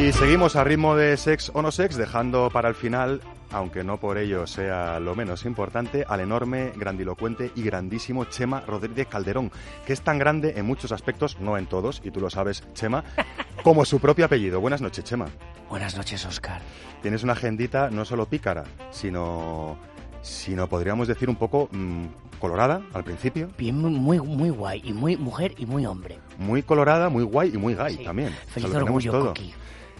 Y 0.00 0.10
seguimos 0.10 0.56
a 0.56 0.64
ritmo 0.64 0.96
de 0.96 1.16
sex 1.16 1.52
o 1.54 1.62
no 1.62 1.70
sex, 1.70 1.94
dejando 1.96 2.50
para 2.50 2.68
el 2.68 2.74
final, 2.74 3.20
aunque 3.52 3.82
no 3.84 3.98
por 3.98 4.18
ello 4.18 4.46
sea 4.46 5.00
lo 5.00 5.14
menos 5.14 5.44
importante, 5.44 6.04
al 6.08 6.20
enorme, 6.20 6.72
grandilocuente 6.76 7.50
y 7.54 7.62
grandísimo 7.62 8.24
Chema 8.26 8.60
Rodríguez 8.66 9.06
Calderón, 9.08 9.50
que 9.86 9.92
es 9.92 10.02
tan 10.02 10.18
grande 10.18 10.54
en 10.56 10.66
muchos 10.66 10.92
aspectos, 10.92 11.38
no 11.40 11.56
en 11.58 11.66
todos, 11.66 12.00
y 12.04 12.10
tú 12.10 12.20
lo 12.20 12.30
sabes, 12.30 12.62
Chema, 12.74 13.04
como 13.62 13.84
su 13.84 13.98
propio 14.00 14.24
apellido. 14.26 14.60
Buenas 14.60 14.80
noches, 14.80 15.04
Chema. 15.04 15.26
Buenas 15.68 15.96
noches, 15.96 16.24
Oscar. 16.26 16.60
Tienes 17.02 17.22
una 17.22 17.32
agendita 17.32 17.90
no 17.90 18.04
solo 18.04 18.26
pícara, 18.26 18.64
sino, 18.90 19.76
sino 20.22 20.68
podríamos 20.68 21.08
decir 21.08 21.28
un 21.28 21.36
poco 21.36 21.68
mm, 21.72 22.06
colorada 22.38 22.82
al 22.92 23.04
principio, 23.04 23.50
Bien, 23.58 23.76
muy, 23.78 24.18
muy 24.20 24.50
guay. 24.50 24.80
Y 24.84 24.92
muy 24.92 25.16
mujer 25.16 25.54
y 25.58 25.66
muy 25.66 25.86
hombre. 25.86 26.18
muy 26.38 26.62
colorada, 26.62 27.08
muy 27.08 27.22
guay 27.24 27.50
y 27.54 27.58
muy 27.58 27.74
gay 27.74 27.96
Sí. 27.96 28.04
también. 28.04 28.28
O 28.28 28.30
sea, 28.32 28.62
Feliz 28.62 28.74
orgullo. 28.74 29.12
Coqui. 29.26 29.52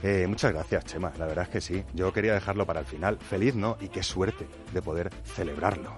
Eh, 0.02 0.26
muchas 0.26 0.52
gracias, 0.52 0.84
Chema. 0.84 1.12
La 1.18 1.26
verdad 1.26 1.44
es 1.44 1.50
que 1.50 1.60
sí. 1.60 1.84
Yo 1.94 2.12
quería 2.12 2.34
dejarlo 2.34 2.66
para 2.66 2.80
el 2.80 2.86
final. 2.86 3.18
Feliz, 3.18 3.54
¿no? 3.54 3.76
Y 3.80 3.88
qué 3.88 4.02
suerte 4.02 4.46
de 4.72 4.82
poder 4.82 5.10
celebrarlo. 5.24 5.96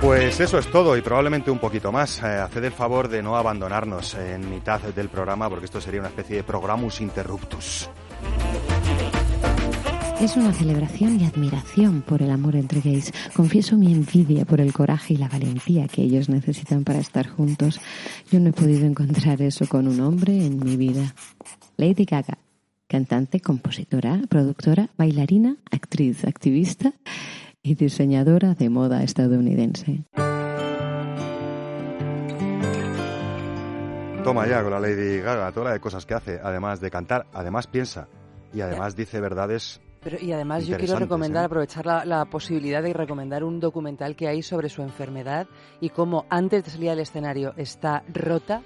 Pues 0.00 0.40
eso 0.40 0.58
es 0.58 0.70
todo 0.70 0.96
y 0.96 1.02
probablemente 1.02 1.50
un 1.50 1.58
poquito 1.58 1.92
más. 1.92 2.22
Eh, 2.22 2.26
haced 2.26 2.64
el 2.64 2.72
favor 2.72 3.08
de 3.08 3.22
no 3.22 3.36
abandonarnos 3.36 4.14
en 4.14 4.48
mitad 4.48 4.80
del 4.80 5.10
programa 5.10 5.50
porque 5.50 5.66
esto 5.66 5.80
sería 5.80 6.00
una 6.00 6.08
especie 6.08 6.36
de 6.36 6.42
programus 6.42 7.02
interruptus. 7.02 7.90
Es 10.20 10.36
una 10.36 10.52
celebración 10.52 11.18
y 11.18 11.24
admiración 11.24 12.02
por 12.02 12.20
el 12.20 12.30
amor 12.30 12.54
entre 12.54 12.82
gays. 12.82 13.10
Confieso 13.34 13.78
mi 13.78 13.90
envidia 13.90 14.44
por 14.44 14.60
el 14.60 14.70
coraje 14.74 15.14
y 15.14 15.16
la 15.16 15.28
valentía 15.28 15.88
que 15.88 16.02
ellos 16.02 16.28
necesitan 16.28 16.84
para 16.84 16.98
estar 16.98 17.26
juntos. 17.26 17.80
Yo 18.30 18.38
no 18.38 18.50
he 18.50 18.52
podido 18.52 18.84
encontrar 18.84 19.40
eso 19.40 19.66
con 19.66 19.88
un 19.88 19.98
hombre 20.00 20.44
en 20.44 20.62
mi 20.62 20.76
vida. 20.76 21.14
Lady 21.78 22.04
Gaga, 22.04 22.36
cantante, 22.86 23.40
compositora, 23.40 24.20
productora, 24.28 24.90
bailarina, 24.98 25.56
actriz, 25.70 26.26
activista 26.26 26.92
y 27.62 27.74
diseñadora 27.76 28.52
de 28.54 28.68
moda 28.68 29.02
estadounidense. 29.02 30.04
Toma 34.22 34.46
ya 34.46 34.62
con 34.62 34.70
la 34.70 34.80
Lady 34.80 35.20
Gaga, 35.20 35.50
toda 35.52 35.68
la 35.68 35.72
de 35.72 35.80
cosas 35.80 36.04
que 36.04 36.12
hace, 36.12 36.38
además 36.42 36.82
de 36.82 36.90
cantar, 36.90 37.26
además 37.32 37.66
piensa 37.66 38.06
y 38.52 38.60
además 38.60 38.94
dice 38.94 39.18
verdades. 39.18 39.80
Pero, 40.02 40.16
y 40.20 40.32
además 40.32 40.66
yo 40.66 40.76
quiero 40.78 40.94
recomendar, 41.04 41.42
¿eh? 41.42 41.46
aprovechar 41.46 41.84
la, 41.86 42.04
la 42.06 42.24
posibilidad 42.24 42.82
de 42.82 42.92
recomendar 42.94 43.44
un 43.44 43.60
documental 43.60 44.16
que 44.16 44.28
hay 44.28 44.42
sobre 44.42 44.68
su 44.70 44.80
enfermedad 44.82 45.46
y 45.80 45.90
cómo 45.90 46.24
antes 46.30 46.64
de 46.64 46.70
salir 46.70 46.90
al 46.90 47.00
escenario 47.00 47.52
está 47.58 48.02
rota 48.12 48.62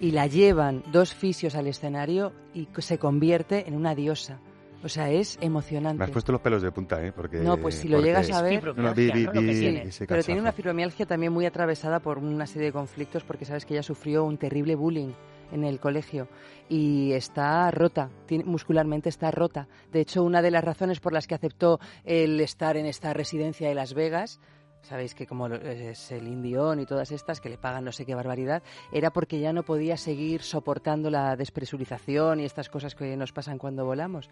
y 0.00 0.12
la 0.12 0.26
llevan 0.26 0.82
dos 0.90 1.12
fisios 1.14 1.54
al 1.54 1.66
escenario 1.66 2.32
y 2.54 2.68
se 2.78 2.98
convierte 2.98 3.68
en 3.68 3.74
una 3.74 3.94
diosa. 3.94 4.38
O 4.84 4.88
sea, 4.88 5.10
es 5.10 5.38
emocionante. 5.40 5.98
Me 5.98 6.04
has 6.06 6.10
puesto 6.10 6.32
los 6.32 6.40
pelos 6.40 6.60
de 6.62 6.72
punta, 6.72 7.00
¿eh? 7.04 7.12
Porque, 7.12 7.38
No, 7.38 7.56
pues 7.58 7.76
si 7.76 7.86
lo 7.88 8.00
llegas 8.00 8.30
a 8.32 8.42
ver... 8.42 8.54
No, 8.64 8.82
no, 9.22 9.40
vi- 9.42 9.50
vi- 9.82 9.90
Pero 10.08 10.22
tiene 10.24 10.40
una 10.40 10.50
fibromialgia 10.52 11.06
también 11.06 11.32
muy 11.32 11.46
atravesada 11.46 12.00
por 12.00 12.18
una 12.18 12.46
serie 12.48 12.66
de 12.68 12.72
conflictos 12.72 13.22
porque 13.22 13.44
sabes 13.44 13.64
que 13.64 13.74
ella 13.74 13.82
sufrió 13.84 14.24
un 14.24 14.38
terrible 14.38 14.74
bullying 14.74 15.12
en 15.52 15.64
el 15.64 15.78
colegio 15.78 16.28
y 16.68 17.12
está 17.12 17.70
rota, 17.70 18.10
muscularmente 18.44 19.08
está 19.08 19.30
rota. 19.30 19.68
De 19.92 20.00
hecho, 20.00 20.24
una 20.24 20.42
de 20.42 20.50
las 20.50 20.64
razones 20.64 21.00
por 21.00 21.12
las 21.12 21.26
que 21.26 21.34
aceptó 21.34 21.78
el 22.04 22.40
estar 22.40 22.76
en 22.76 22.86
esta 22.86 23.12
residencia 23.12 23.68
de 23.68 23.74
Las 23.74 23.94
Vegas, 23.94 24.40
sabéis 24.82 25.14
que 25.14 25.26
como 25.26 25.46
es 25.46 26.10
el 26.10 26.26
Indión 26.26 26.80
y 26.80 26.86
todas 26.86 27.12
estas 27.12 27.40
que 27.40 27.48
le 27.48 27.58
pagan 27.58 27.84
no 27.84 27.92
sé 27.92 28.04
qué 28.04 28.14
barbaridad, 28.14 28.62
era 28.92 29.12
porque 29.12 29.38
ya 29.38 29.52
no 29.52 29.62
podía 29.62 29.96
seguir 29.96 30.42
soportando 30.42 31.10
la 31.10 31.36
despresurización 31.36 32.40
y 32.40 32.44
estas 32.44 32.68
cosas 32.68 32.94
que 32.94 33.16
nos 33.16 33.32
pasan 33.32 33.58
cuando 33.58 33.84
volamos. 33.84 34.28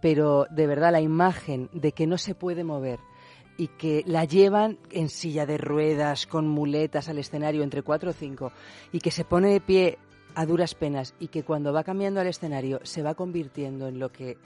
Pero 0.00 0.46
de 0.50 0.66
verdad 0.66 0.92
la 0.92 1.00
imagen 1.00 1.70
de 1.72 1.92
que 1.92 2.06
no 2.06 2.18
se 2.18 2.34
puede 2.34 2.64
mover, 2.64 2.98
y 3.56 3.68
que 3.68 4.02
la 4.06 4.24
llevan 4.24 4.78
en 4.90 5.08
silla 5.08 5.46
de 5.46 5.58
ruedas, 5.58 6.26
con 6.26 6.48
muletas 6.48 7.08
al 7.08 7.18
escenario 7.18 7.62
entre 7.62 7.82
cuatro 7.82 8.10
o 8.10 8.12
cinco, 8.12 8.52
y 8.92 8.98
que 8.98 9.10
se 9.10 9.24
pone 9.24 9.50
de 9.50 9.60
pie 9.60 9.98
a 10.34 10.46
duras 10.46 10.74
penas 10.74 11.14
y 11.18 11.28
que 11.28 11.42
cuando 11.42 11.72
va 11.72 11.84
cambiando 11.84 12.20
al 12.20 12.26
escenario 12.26 12.80
se 12.82 13.02
va 13.02 13.14
convirtiendo 13.14 13.88
en 13.88 13.98
lo 13.98 14.10
que 14.10 14.36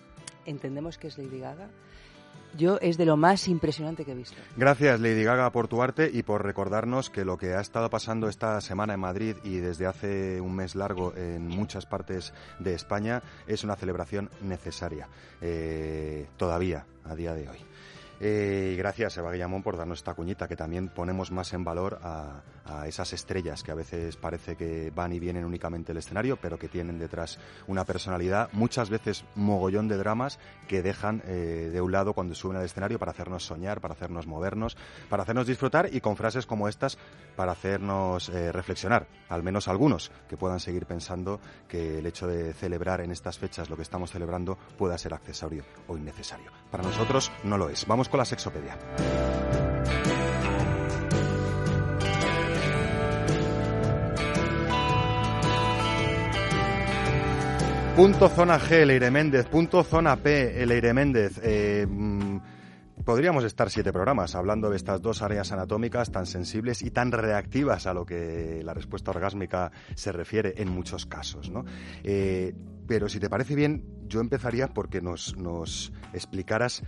entendemos 0.47 0.99
que 0.99 1.09
es 1.09 1.18
Lady 1.18 1.40
Gaga, 1.40 1.68
yo 2.57 2.78
es 2.80 2.97
de 2.97 3.04
lo 3.04 3.16
más 3.16 3.47
impresionante 3.49 4.04
que 4.04 4.12
he 4.12 4.14
visto. 4.14 4.37
Gracias, 4.57 5.00
Lady 5.00 5.23
Gaga, 5.23 5.50
por 5.52 5.68
tu 5.68 5.83
arte 5.83 6.11
y 6.12 6.23
por 6.23 6.45
recordarnos 6.45 7.11
que 7.11 7.25
lo 7.25 7.37
que 7.37 7.54
ha 7.54 7.61
estado 7.61 7.90
pasando 7.90 8.28
esta 8.28 8.61
semana 8.61 8.95
en 8.95 9.00
Madrid 9.00 9.37
y 9.45 9.57
desde 9.59 9.87
hace 9.87 10.40
un 10.40 10.57
mes 10.57 10.75
largo 10.75 11.14
en 11.14 11.47
muchas 11.47 11.87
partes 11.87 12.33
de 12.59 12.75
España 12.75 13.23
es 13.47 13.64
una 13.64 13.76
celebración 13.76 14.30
necesaria, 14.42 15.09
eh, 15.40 16.26
todavía, 16.37 16.87
a 17.04 17.14
día 17.14 17.35
de 17.35 17.49
hoy. 17.49 17.59
Eh, 18.20 18.72
y 18.75 18.76
gracias, 18.76 19.16
Eva 19.16 19.30
Guillamón, 19.30 19.62
por 19.62 19.76
darnos 19.76 19.98
esta 19.98 20.14
cuñita, 20.14 20.48
que 20.48 20.56
también 20.56 20.88
ponemos 20.88 21.30
más 21.30 21.52
en 21.52 21.64
valor 21.64 22.00
a, 22.02 22.42
esas 22.87 23.14
estrellas 23.14 23.62
que 23.62 23.72
a 23.72 23.75
veces 23.75 24.16
parece 24.16 24.54
que 24.54 24.92
van 24.94 25.10
y 25.14 25.18
vienen 25.18 25.46
únicamente 25.46 25.92
el 25.92 25.98
escenario, 25.98 26.37
pero 26.37 26.58
que 26.58 26.68
tienen 26.68 26.98
detrás 26.98 27.38
una 27.66 27.87
personalidad, 27.87 28.50
muchas 28.52 28.90
veces 28.90 29.25
mogollón 29.34 29.88
de 29.88 29.96
dramas 29.96 30.38
que 30.66 30.82
dejan 30.82 31.22
eh, 31.25 31.70
de 31.72 31.80
un 31.80 31.92
lado 31.92 32.12
cuando 32.12 32.34
suben 32.34 32.58
al 32.58 32.66
escenario 32.66 32.98
para 32.98 33.12
hacernos 33.12 33.46
soñar, 33.46 33.80
para 33.80 33.94
hacernos 33.94 34.26
movernos, 34.26 34.76
para 35.08 35.22
hacernos 35.22 35.46
disfrutar 35.46 35.88
y 35.90 36.02
con 36.02 36.16
frases 36.16 36.44
como 36.44 36.68
estas 36.68 36.98
para 37.37 37.52
hacernos 37.52 38.28
eh, 38.28 38.52
reflexionar, 38.52 39.06
al 39.30 39.42
menos 39.42 39.66
algunos, 39.66 40.12
que 40.28 40.37
puedan 40.37 40.60
seguir 40.60 40.84
pensando 40.84 41.40
que 41.68 42.00
el 42.00 42.06
hecho 42.06 42.26
de 42.26 42.52
celebrar 42.52 43.00
en 43.00 43.12
estas 43.12 43.38
fechas 43.38 43.70
lo 43.70 43.76
que 43.76 43.82
estamos 43.82 44.10
celebrando 44.10 44.58
pueda 44.76 44.98
ser 44.98 45.14
accesorio 45.14 45.64
o 45.87 45.96
innecesario. 45.96 46.50
Para 46.70 46.82
nosotros 46.82 47.32
no 47.44 47.56
lo 47.56 47.70
es. 47.70 47.87
Vamos 47.87 48.07
con 48.10 48.18
la 48.18 48.24
sexopedia. 48.24 48.76
Punto 57.98 58.28
zona 58.28 58.60
G, 58.60 58.86
Leire 58.86 59.10
Méndez. 59.10 59.46
Punto 59.46 59.82
zona 59.82 60.14
P, 60.14 60.64
Leire 60.64 60.94
Méndez. 60.94 61.40
Eh, 61.42 61.84
mm, 61.84 62.38
podríamos 63.04 63.42
estar 63.42 63.70
siete 63.70 63.92
programas 63.92 64.36
hablando 64.36 64.70
de 64.70 64.76
estas 64.76 65.02
dos 65.02 65.20
áreas 65.20 65.50
anatómicas 65.50 66.12
tan 66.12 66.24
sensibles 66.24 66.82
y 66.82 66.92
tan 66.92 67.10
reactivas 67.10 67.88
a 67.88 67.94
lo 67.94 68.06
que 68.06 68.62
la 68.62 68.72
respuesta 68.72 69.10
orgásmica 69.10 69.72
se 69.96 70.12
refiere 70.12 70.54
en 70.58 70.68
muchos 70.68 71.06
casos. 71.06 71.50
¿no? 71.50 71.64
Eh, 72.04 72.54
pero 72.86 73.08
si 73.08 73.18
te 73.18 73.28
parece 73.28 73.56
bien, 73.56 73.84
yo 74.06 74.20
empezaría 74.20 74.68
porque 74.68 75.00
nos, 75.00 75.36
nos 75.36 75.92
explicaras 76.12 76.84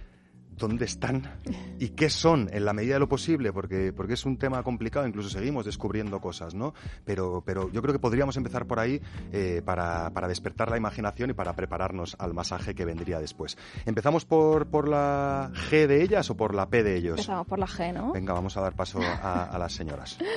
dónde 0.60 0.84
están 0.84 1.40
y 1.80 1.88
qué 1.88 2.08
son 2.08 2.48
en 2.52 2.64
la 2.64 2.72
medida 2.72 2.94
de 2.94 3.00
lo 3.00 3.08
posible, 3.08 3.52
porque, 3.52 3.92
porque 3.92 4.14
es 4.14 4.24
un 4.24 4.36
tema 4.36 4.62
complicado, 4.62 5.08
incluso 5.08 5.28
seguimos 5.30 5.64
descubriendo 5.64 6.20
cosas, 6.20 6.54
¿no? 6.54 6.74
Pero, 7.04 7.42
pero 7.44 7.70
yo 7.72 7.82
creo 7.82 7.92
que 7.92 7.98
podríamos 7.98 8.36
empezar 8.36 8.66
por 8.66 8.78
ahí 8.78 9.00
eh, 9.32 9.62
para, 9.64 10.10
para 10.10 10.28
despertar 10.28 10.70
la 10.70 10.76
imaginación 10.76 11.30
y 11.30 11.32
para 11.32 11.54
prepararnos 11.54 12.14
al 12.20 12.34
masaje 12.34 12.74
que 12.74 12.84
vendría 12.84 13.18
después. 13.18 13.56
¿Empezamos 13.86 14.24
por, 14.24 14.68
por 14.68 14.86
la 14.86 15.50
G 15.70 15.86
de 15.88 16.02
ellas 16.02 16.30
o 16.30 16.36
por 16.36 16.54
la 16.54 16.68
P 16.68 16.84
de 16.84 16.96
ellos? 16.96 17.18
Empezamos 17.18 17.46
por 17.46 17.58
la 17.58 17.66
G, 17.66 17.92
¿no? 17.92 18.12
Venga, 18.12 18.34
vamos 18.34 18.56
a 18.56 18.60
dar 18.60 18.74
paso 18.74 19.00
a, 19.00 19.44
a 19.44 19.58
las 19.58 19.72
señoras. 19.72 20.18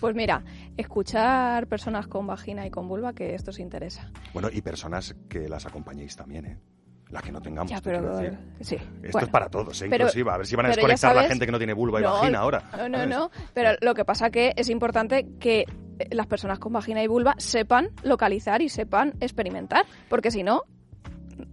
Pues 0.00 0.14
mira, 0.14 0.44
escuchar 0.76 1.66
personas 1.66 2.06
con 2.06 2.24
vagina 2.26 2.64
y 2.64 2.70
con 2.70 2.86
vulva, 2.86 3.14
que 3.14 3.34
esto 3.34 3.50
os 3.50 3.58
interesa. 3.58 4.12
Bueno, 4.32 4.48
y 4.52 4.62
personas 4.62 5.16
que 5.28 5.48
las 5.48 5.66
acompañéis 5.66 6.14
también, 6.14 6.46
¿eh? 6.46 6.58
La 7.10 7.22
que 7.22 7.32
no 7.32 7.40
tengamos. 7.40 7.70
Ya, 7.70 7.80
pero 7.80 8.20
sí. 8.60 8.74
Esto 8.76 8.86
bueno. 9.12 9.26
es 9.26 9.28
para 9.32 9.48
todos, 9.48 9.80
¿eh? 9.80 9.86
Pero- 9.88 10.04
inclusiva. 10.04 10.34
A 10.34 10.38
ver 10.38 10.46
si 10.46 10.56
van 10.56 10.66
a 10.66 10.68
desconectar 10.68 11.14
la 11.14 11.22
sabes- 11.22 11.30
gente 11.30 11.46
que 11.46 11.52
no 11.52 11.58
tiene 11.58 11.72
vulva 11.72 12.00
y 12.00 12.02
No, 12.02 12.12
vagina 12.12 12.38
ahora. 12.40 12.62
No, 12.76 12.88
no, 12.88 13.06
no. 13.06 13.30
Pero 13.54 13.70
lo 13.80 13.94
que 13.94 14.04
pasa 14.04 14.30
que 14.30 14.52
es 14.56 14.68
importante 14.68 15.26
que 15.40 15.60
eh, 15.98 16.08
las 16.10 16.26
personas 16.26 16.58
con 16.58 16.72
vagina 16.72 17.02
y 17.02 17.06
vulva 17.06 17.34
sepan 17.38 17.88
localizar 18.02 18.60
y 18.60 18.68
sepan 18.68 19.14
experimentar, 19.20 19.86
porque 20.10 20.30
si 20.30 20.42
no, 20.42 20.64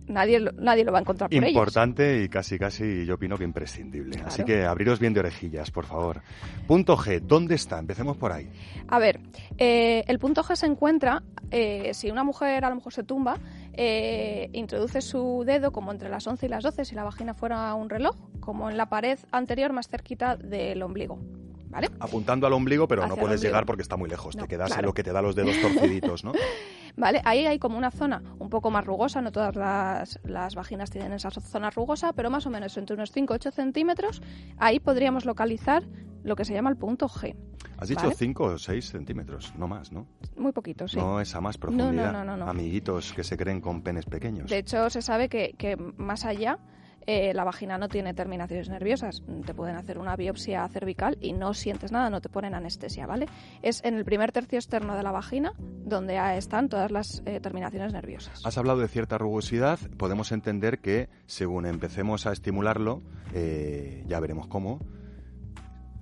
nadie, 0.08 0.40
lo- 0.40 0.52
nadie 0.54 0.84
lo 0.84 0.92
va 0.92 1.00
a 1.00 1.02
encontrar 1.02 1.30
por 1.30 1.38
ellos. 1.38 1.50
Importante 1.50 2.24
y 2.24 2.30
casi, 2.30 2.58
casi 2.60 3.06
yo 3.06 3.16
opino 3.16 3.38
que 3.38 3.44
imprescindible. 3.44 4.20
Así 4.26 4.44
que 4.44 4.66
abriros 4.66 5.00
bien 5.00 5.14
de 5.14 5.20
orejillas, 5.22 5.72
por 5.72 5.86
favor. 5.86 6.22
Punto 6.68 6.98
G, 6.98 7.20
¿dónde 7.22 7.56
está? 7.56 7.80
Empecemos 7.80 8.18
por 8.18 8.32
ahí. 8.32 8.50
A 8.88 9.00
ver, 9.00 9.20
eh, 9.58 10.04
el 10.08 10.20
punto 10.20 10.44
G 10.44 10.56
se 10.56 10.66
encuentra, 10.66 11.24
eh, 11.52 11.92
si 11.94 12.10
una 12.12 12.24
mujer 12.24 12.66
a 12.66 12.70
lo 12.70 12.76
mejor 12.76 12.94
se 12.94 13.04
tumba, 13.04 13.38
eh, 13.74 14.50
introduce 14.54 15.02
su 15.02 15.44
dedo 15.46 15.72
como 15.72 15.92
entre 15.92 16.10
las 16.10 16.26
11 16.28 16.46
y 16.46 16.50
las 16.50 16.64
12, 16.64 16.86
si 16.86 16.96
la 16.96 17.04
vagina 17.04 17.34
fuera 17.34 17.74
un 17.76 17.90
reloj, 17.90 18.16
como 18.40 18.70
en 18.70 18.78
la 18.78 18.88
pared 18.90 19.18
anterior 19.32 19.74
más 19.74 19.88
cerquita 19.90 20.36
del 20.36 20.82
ombligo. 20.82 21.20
¿Vale? 21.68 21.90
Apuntando 22.00 22.48
al 22.48 22.54
ombligo, 22.54 22.88
pero 22.88 23.02
no 23.06 23.14
Hacia 23.16 23.22
puedes 23.22 23.42
llegar 23.42 23.66
porque 23.66 23.82
está 23.82 23.98
muy 23.98 24.10
lejos. 24.10 24.34
No, 24.38 24.44
Te 24.44 24.48
quedas 24.48 24.78
en 24.78 24.86
lo 24.86 24.94
que 24.94 25.04
te 25.04 25.12
da 25.12 25.22
los 25.22 25.36
dedos 25.36 25.60
torciditos, 25.60 26.24
¿no? 26.24 26.32
¿Vale? 26.98 27.22
Ahí 27.26 27.46
hay 27.46 27.60
como 27.60 27.78
una 27.78 27.92
zona 27.92 28.24
un 28.40 28.50
poco 28.50 28.72
más 28.72 28.86
rugosa, 28.86 29.22
no 29.22 29.32
todas 29.32 29.56
las, 29.56 30.20
las 30.24 30.56
vaginas 30.56 30.90
tienen 30.90 31.12
esa 31.14 31.30
zona 31.30 31.70
rugosa, 31.70 32.14
pero 32.14 32.30
más 32.30 32.46
o 32.46 32.50
menos 32.50 32.78
entre 32.78 32.96
unos 32.96 33.14
5-8 33.14 33.52
centímetros, 33.52 34.22
ahí 34.58 34.80
podríamos 34.80 35.26
localizar 35.26 35.84
lo 36.24 36.36
que 36.36 36.46
se 36.46 36.54
llama 36.54 36.70
el 36.70 36.78
punto 36.78 37.08
G. 37.08 37.36
Has 37.78 37.90
dicho 37.90 38.04
¿Vale? 38.04 38.16
5 38.16 38.44
o 38.44 38.58
6 38.58 38.90
centímetros, 38.90 39.54
no 39.58 39.68
más, 39.68 39.92
¿no? 39.92 40.08
Muy 40.38 40.54
poquito, 40.54 40.88
sí. 40.88 40.98
No 40.98 41.20
esa 41.20 41.42
más 41.42 41.58
no, 41.58 41.60
profundidad. 41.62 42.14
no, 42.14 42.24
no, 42.24 42.38
no. 42.38 42.50
Amiguitos 42.50 43.14
que 43.14 43.24
se 43.24 43.38
creen 43.38 43.60
con 43.60 43.82
penes 43.82 44.06
pequeños. 44.06 44.50
De 44.50 44.60
hecho, 44.60 44.90
se 44.90 45.02
sabe 45.02 45.28
que, 45.30 45.54
que 45.58 45.76
más 45.76 46.26
allá 46.26 46.60
eh, 47.08 47.34
la 47.34 47.44
vagina 47.44 47.78
no 47.78 47.88
tiene 47.88 48.14
terminaciones 48.14 48.70
nerviosas. 48.70 49.24
Te 49.46 49.54
pueden 49.54 49.76
hacer 49.76 49.98
una 49.98 50.16
biopsia 50.16 50.68
cervical 50.70 51.18
y 51.22 51.34
no 51.34 51.54
sientes 51.54 51.92
nada, 51.92 52.10
no 52.10 52.22
te 52.22 52.30
ponen 52.30 52.56
anestesia, 52.56 53.06
¿vale? 53.06 53.28
Es 53.62 53.84
en 53.84 53.96
el 53.96 54.06
primer 54.06 54.32
tercio 54.32 54.58
externo 54.58 54.96
de 54.96 55.04
la 55.04 55.12
vagina 55.12 55.54
donde 55.58 56.18
están 56.38 56.70
todas 56.70 56.92
las 56.92 57.22
eh, 57.26 57.40
terminaciones 57.40 57.94
nerviosas. 57.94 58.46
Has 58.46 58.58
hablado 58.58 58.80
de 58.80 58.88
cierta 58.88 59.18
rugosidad. 59.18 59.80
Podemos 59.98 60.32
entender 60.32 60.80
que 60.80 61.10
según 61.26 61.66
empecemos 61.66 62.26
a 62.26 62.32
estimularlo, 62.32 63.02
eh, 63.34 64.04
ya 64.08 64.20
veremos 64.20 64.48
cómo, 64.48 64.80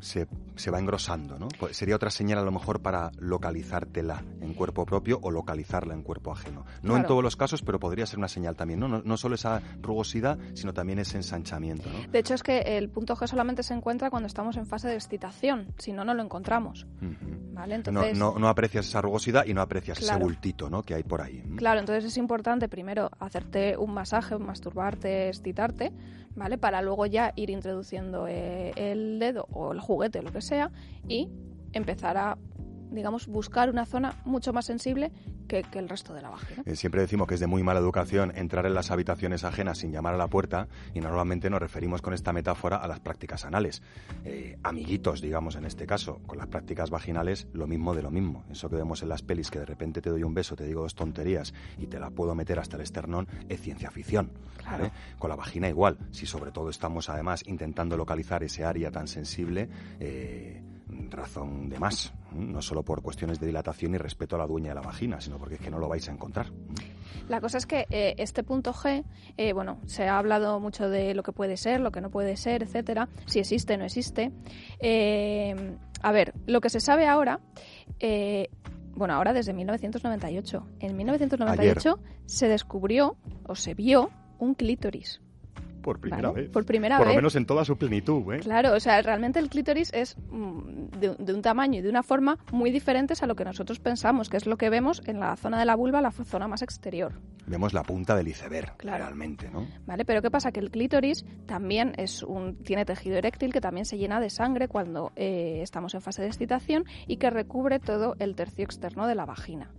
se, 0.04 0.28
se 0.56 0.70
va 0.70 0.80
engrosando, 0.80 1.40
¿no? 1.40 1.48
Pues 1.60 1.78
sería 1.78 1.96
otra 1.96 2.10
señal 2.10 2.40
a 2.40 2.44
lo 2.44 2.52
mejor 2.52 2.82
para 2.82 3.12
localizártela 3.18 4.24
en 4.42 4.54
cuerpo 4.54 4.86
propio 4.86 5.20
o 5.22 5.32
localizarla 5.32 5.94
en 5.94 6.04
cuerpo 6.04 6.32
ajeno. 6.32 6.66
No 6.82 6.98
en 6.98 7.06
todos 7.06 7.24
los 7.24 7.36
casos, 7.36 7.62
pero 7.62 7.80
podría 7.80 8.06
ser 8.06 8.20
una 8.20 8.28
señal 8.28 8.56
también, 8.56 8.80
¿no? 8.80 8.88
No, 8.88 9.02
no 9.04 9.18
solo 9.18 9.36
esa 9.36 9.62
rugosidad, 9.82 10.38
sino 10.54 10.74
también 10.74 11.00
ese 11.00 11.18
ensanchamiento, 11.18 11.90
¿no? 11.90 12.12
De 12.12 12.20
hecho, 12.20 12.34
es 12.34 12.44
que 12.44 12.60
el 12.78 12.90
punto 12.90 13.16
G 13.16 13.28
solamente 13.28 13.64
se 13.64 13.74
encuentra 13.74 14.10
cuando 14.10 14.28
estamos 14.28 14.58
en 14.58 14.66
fase 14.66 14.88
de 14.90 14.96
excitación, 14.96 15.68
si 15.78 15.94
no, 15.94 16.04
no 16.04 16.14
lo 16.14 16.22
encontramos. 16.24 16.86
Entonces, 17.56 18.18
no, 18.18 18.38
no 18.38 18.50
aprecias 18.50 18.88
esa 18.88 19.02
rugosidad 19.02 19.46
y 19.46 19.54
no 19.54 19.62
aprecias 19.62 19.98
ese 20.00 20.08
Claro. 20.08 20.26
bultito, 20.26 20.70
¿no? 20.70 20.84
Que 20.84 20.96
hay 20.96 21.04
por 21.04 21.22
ahí. 21.22 21.44
Claro, 21.56 21.80
entonces 21.80 22.04
es 22.06 22.18
importante 22.18 22.68
primero 22.68 23.10
hacerte 23.20 23.78
un 23.78 23.94
masaje, 23.94 24.38
masturbarte, 24.38 25.30
excitarte, 25.30 25.92
¿vale? 26.36 26.58
Para 26.58 26.82
luego 26.82 27.06
ya 27.06 27.34
ir 27.36 27.50
introduciendo 27.50 28.28
eh, 28.28 28.74
el 28.76 29.20
dedo 29.20 29.48
o 29.52 29.72
el 29.72 29.80
juguete, 29.80 30.22
lo 30.22 30.32
que 30.32 30.42
sea, 30.42 30.72
y 31.08 31.30
empezar 31.74 32.18
a, 32.18 32.38
digamos, 32.94 33.28
buscar 33.28 33.70
una 33.70 33.86
zona 33.86 34.16
mucho 34.26 34.54
más 34.54 34.66
sensible 34.66 35.12
que, 35.48 35.64
que 35.64 35.80
el 35.80 35.90
resto 35.90 36.14
de 36.14 36.22
la 36.22 36.30
vagina. 36.30 36.64
Eh, 36.66 36.76
Siempre 36.76 37.02
decimos 37.02 37.28
que 37.28 37.36
es 37.36 37.40
de 37.40 37.48
muy 37.48 37.64
mala 37.64 37.80
educación 37.80 38.32
entrar 38.36 38.66
en 38.66 38.74
las 38.74 38.92
habitaciones 38.92 39.44
ajenas 39.44 39.80
sin 39.80 39.92
llamar 39.92 40.14
a 40.14 40.18
la 40.18 40.28
puerta 40.28 40.68
y 40.94 41.00
normalmente 41.02 41.50
nos 41.50 41.60
referimos 41.60 42.02
con 42.02 42.14
esta 42.14 42.34
metáfora 42.34 42.78
a 42.78 42.88
las 42.88 43.00
prácticas 43.00 43.46
anales. 43.46 43.82
Eh, 44.26 44.58
amiguitos, 44.64 45.22
digamos 45.22 45.56
en 45.56 45.66
este 45.66 45.86
caso, 45.86 46.22
con 46.26 46.38
las 46.38 46.48
prácticas 46.48 46.90
vaginales 46.90 47.48
lo 47.54 47.68
mismo 47.68 47.96
de 47.96 48.04
lo 48.04 48.12
mismo. 48.12 48.44
Eso 48.50 48.70
que 48.70 48.76
vemos 48.76 49.02
en 49.04 49.10
las 49.10 49.22
pelis 49.22 49.52
que 49.52 49.60
de 49.60 49.66
repente 49.66 50.02
te 50.02 50.10
doy 50.10 50.24
un 50.24 50.34
beso, 50.34 50.56
te 50.56 50.66
digo 50.66 50.82
dos 50.82 50.96
tonterías 50.96 51.54
y 51.78 51.88
te 51.88 52.00
la 52.00 52.10
puedo 52.10 52.36
meter 52.36 52.60
hasta 52.60 52.78
el 52.78 52.84
esternón, 52.84 53.28
es 53.50 53.62
ciencia 53.62 53.92
ficción. 53.92 54.32
¿vale? 54.66 54.92
Con 55.18 55.30
la 55.30 55.36
vagina 55.36 55.70
igual. 55.70 55.98
Si 56.12 56.26
sobre 56.26 56.52
todo 56.52 56.70
estamos 56.70 57.10
además 57.10 57.44
intentando 57.48 57.98
localizar 57.98 58.44
ese 58.44 58.66
área 58.66 58.92
tan 58.92 59.08
sensible, 59.08 59.70
eh, 60.00 60.62
razón 61.10 61.70
de 61.70 61.80
más. 61.80 62.14
No 62.34 62.62
solo 62.62 62.84
por 62.84 63.02
cuestiones 63.02 63.40
de 63.40 63.48
dilatación 63.48 63.94
y 63.96 63.98
respeto 63.98 64.36
a 64.36 64.40
la 64.40 64.48
dueña 64.48 64.70
de 64.70 64.76
la 64.76 64.82
vagina, 64.82 65.22
sino 65.22 65.38
porque 65.38 65.56
es 65.56 65.62
que 65.62 65.70
no 65.70 65.80
lo 65.80 65.88
vais 65.88 66.08
a 66.10 66.12
encontrar. 66.12 66.48
La 67.30 67.40
cosa 67.40 67.58
es 67.58 67.66
que 67.66 67.86
eh, 67.90 68.16
este 68.18 68.44
punto 68.44 68.74
G, 68.74 69.04
eh, 69.38 69.54
bueno, 69.54 69.80
se 69.86 70.08
ha 70.08 70.18
hablado 70.18 70.60
mucho 70.60 70.90
de 70.90 71.14
lo 71.14 71.24
que 71.24 71.32
puede 71.32 71.58
ser, 71.58 71.80
lo 71.80 71.92
que 71.92 72.02
no 72.02 72.10
puede 72.10 72.36
ser, 72.36 72.64
etcétera, 72.64 73.08
si 73.26 73.40
existe 73.40 73.78
no 73.78 73.86
existe. 73.86 74.32
Eh, 74.80 75.78
a 76.04 76.12
ver, 76.12 76.34
lo 76.46 76.60
que 76.60 76.70
se 76.70 76.82
sabe 76.82 77.08
ahora, 77.08 77.40
eh, 78.00 78.50
bueno, 78.96 79.16
ahora 79.16 79.34
desde 79.34 79.54
1998. 79.54 80.68
En 80.80 80.98
1998 80.98 82.00
se 82.26 82.48
descubrió 82.48 83.16
o 83.46 83.56
se 83.56 83.74
vio 83.74 84.12
un 84.38 84.54
clítoris. 84.54 85.22
Por 85.84 86.00
primera 86.00 86.30
¿vale? 86.30 86.42
vez. 86.44 86.52
Por 86.52 86.66
primera 86.66 86.98
Por 86.98 87.06
vez. 87.06 87.16
lo 87.16 87.22
menos 87.22 87.36
en 87.36 87.46
toda 87.46 87.64
su 87.66 87.78
plenitud, 87.78 88.34
¿eh? 88.34 88.40
Claro, 88.40 88.74
o 88.74 88.80
sea, 88.80 89.00
realmente 89.04 89.38
el 89.40 89.50
clítoris 89.50 89.92
es 89.94 90.18
mm, 90.32 90.98
de, 91.00 91.16
de 91.20 91.34
un 91.34 91.42
tamaño 91.44 91.80
y 91.80 91.82
de 91.84 91.90
una 91.90 92.02
forma 92.02 92.40
muy 92.52 92.72
diferentes 92.72 93.22
a 93.22 93.28
lo 93.28 93.36
que 93.36 93.46
nosotros 93.46 93.80
pensamos, 93.80 94.30
que 94.30 94.38
es 94.38 94.48
lo 94.48 94.58
que 94.58 94.70
vemos 94.72 95.02
en 95.06 95.20
la 95.20 95.36
zona 95.36 95.60
de 95.60 95.66
la 95.66 95.76
vulva, 95.76 96.02
la 96.02 96.12
zona 96.12 96.48
más 96.48 96.62
exterior. 96.64 97.14
Vemos 97.46 97.74
la 97.74 97.84
punta 97.84 98.16
del 98.16 98.30
iceberg, 98.30 98.78
Claro. 98.78 99.04
realmente, 99.04 99.50
¿no? 99.52 99.68
¿Vale? 99.86 100.06
Pero 100.06 100.22
¿qué 100.22 100.32
pasa? 100.32 100.54
Que 100.54 100.62
el 100.62 100.72
clítoris 100.72 101.26
también 101.46 101.94
es 101.98 102.24
un, 102.24 102.56
tiene 102.64 102.86
tejido 102.86 103.18
eréctil 103.18 103.52
que 103.52 103.60
también 103.60 103.86
se 103.86 103.98
llena 103.98 104.22
de 104.22 104.30
sangre 104.30 104.70
cuando 104.70 105.12
eh, 105.18 105.60
estamos 105.62 105.94
en 105.94 106.00
fase 106.02 106.22
de 106.22 106.30
excitación 106.30 106.86
y 107.06 107.18
que 107.18 107.30
recubre 107.30 107.80
todo 107.80 108.16
el 108.20 108.36
tercio 108.36 108.64
externo 108.64 109.08
de 109.08 109.16
la 109.16 109.26
vagina. 109.26 109.70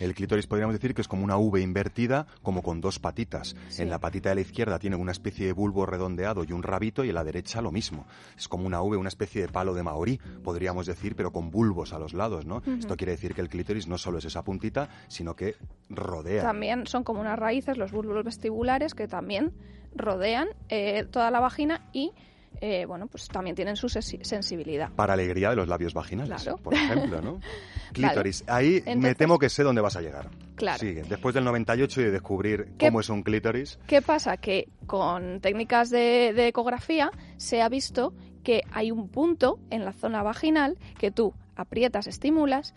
El 0.00 0.14
clítoris 0.14 0.46
podríamos 0.46 0.74
decir 0.74 0.94
que 0.94 1.00
es 1.02 1.08
como 1.08 1.24
una 1.24 1.36
V 1.36 1.60
invertida, 1.60 2.26
como 2.42 2.62
con 2.62 2.80
dos 2.80 2.98
patitas. 2.98 3.56
Sí. 3.68 3.82
En 3.82 3.90
la 3.90 3.98
patita 3.98 4.28
de 4.30 4.36
la 4.36 4.40
izquierda 4.42 4.78
tiene 4.78 4.96
una 5.08 5.12
especie 5.12 5.46
de 5.46 5.54
bulbo 5.54 5.86
redondeado 5.86 6.44
y 6.44 6.52
un 6.52 6.62
rabito, 6.62 7.02
y 7.02 7.08
en 7.08 7.14
la 7.14 7.24
derecha 7.24 7.62
lo 7.62 7.72
mismo. 7.72 8.04
Es 8.36 8.46
como 8.46 8.66
una 8.66 8.82
V, 8.82 8.98
una 8.98 9.08
especie 9.08 9.40
de 9.40 9.48
palo 9.48 9.72
de 9.72 9.82
maorí, 9.82 10.20
podríamos 10.44 10.84
decir, 10.84 11.16
pero 11.16 11.32
con 11.32 11.50
bulbos 11.50 11.94
a 11.94 11.98
los 11.98 12.12
lados, 12.12 12.44
¿no? 12.44 12.62
Esto 12.78 12.94
quiere 12.94 13.12
decir 13.12 13.34
que 13.34 13.40
el 13.40 13.48
clítoris 13.48 13.88
no 13.88 13.96
solo 13.96 14.18
es 14.18 14.26
esa 14.26 14.44
puntita, 14.44 14.90
sino 15.08 15.34
que 15.34 15.56
rodea. 15.88 16.42
También 16.42 16.86
son 16.86 17.04
como 17.04 17.22
unas 17.22 17.38
raíces, 17.38 17.78
los 17.78 17.90
bulbos 17.90 18.22
vestibulares, 18.22 18.94
que 18.94 19.08
también 19.08 19.54
rodean 19.94 20.48
eh, 20.68 21.06
toda 21.10 21.30
la 21.30 21.40
vagina 21.40 21.88
y, 21.94 22.12
eh, 22.60 22.84
bueno, 22.86 23.06
pues 23.06 23.28
también 23.28 23.54
tienen 23.56 23.76
su 23.76 23.86
sensi- 23.88 24.22
sensibilidad. 24.24 24.90
Para 24.92 25.14
alegría 25.14 25.50
de 25.50 25.56
los 25.56 25.68
labios 25.68 25.94
vaginales, 25.94 26.42
Claro. 26.42 26.58
por 26.58 26.74
ejemplo, 26.74 27.20
¿no? 27.20 27.40
Clítoris. 27.92 28.44
Ahí 28.46 28.82
me 28.96 29.14
temo 29.14 29.38
que 29.38 29.48
sé 29.48 29.62
dónde 29.62 29.80
vas 29.80 29.96
a 29.96 30.00
llegar. 30.02 30.28
Claro. 30.56 30.78
Sigue. 30.78 31.02
Después 31.04 31.34
del 31.34 31.44
98 31.44 32.00
y 32.00 32.04
de 32.04 32.10
descubrir 32.10 32.72
¿Qué- 32.78 32.86
cómo 32.88 33.00
es 33.00 33.08
un 33.08 33.22
clítoris, 33.22 33.78
¿Qué 33.86 34.02
pasa? 34.02 34.36
Que 34.36 34.68
con 34.86 35.40
técnicas 35.40 35.90
de, 35.90 36.32
de 36.34 36.48
ecografía 36.48 37.10
se 37.36 37.62
ha 37.62 37.68
visto 37.68 38.12
que 38.42 38.62
hay 38.72 38.90
un 38.90 39.08
punto 39.08 39.58
en 39.70 39.84
la 39.84 39.92
zona 39.92 40.22
vaginal 40.22 40.78
que 40.98 41.10
tú 41.10 41.34
aprietas, 41.56 42.06
estimulas 42.06 42.74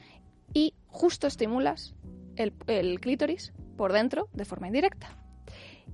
y 0.54 0.74
justo 0.88 1.28
estimulas 1.28 1.94
el, 2.36 2.54
el 2.68 3.00
clítoris 3.00 3.54
por 3.78 3.94
dentro 3.94 4.28
de 4.34 4.46
forma 4.46 4.68
indirecta. 4.68 5.18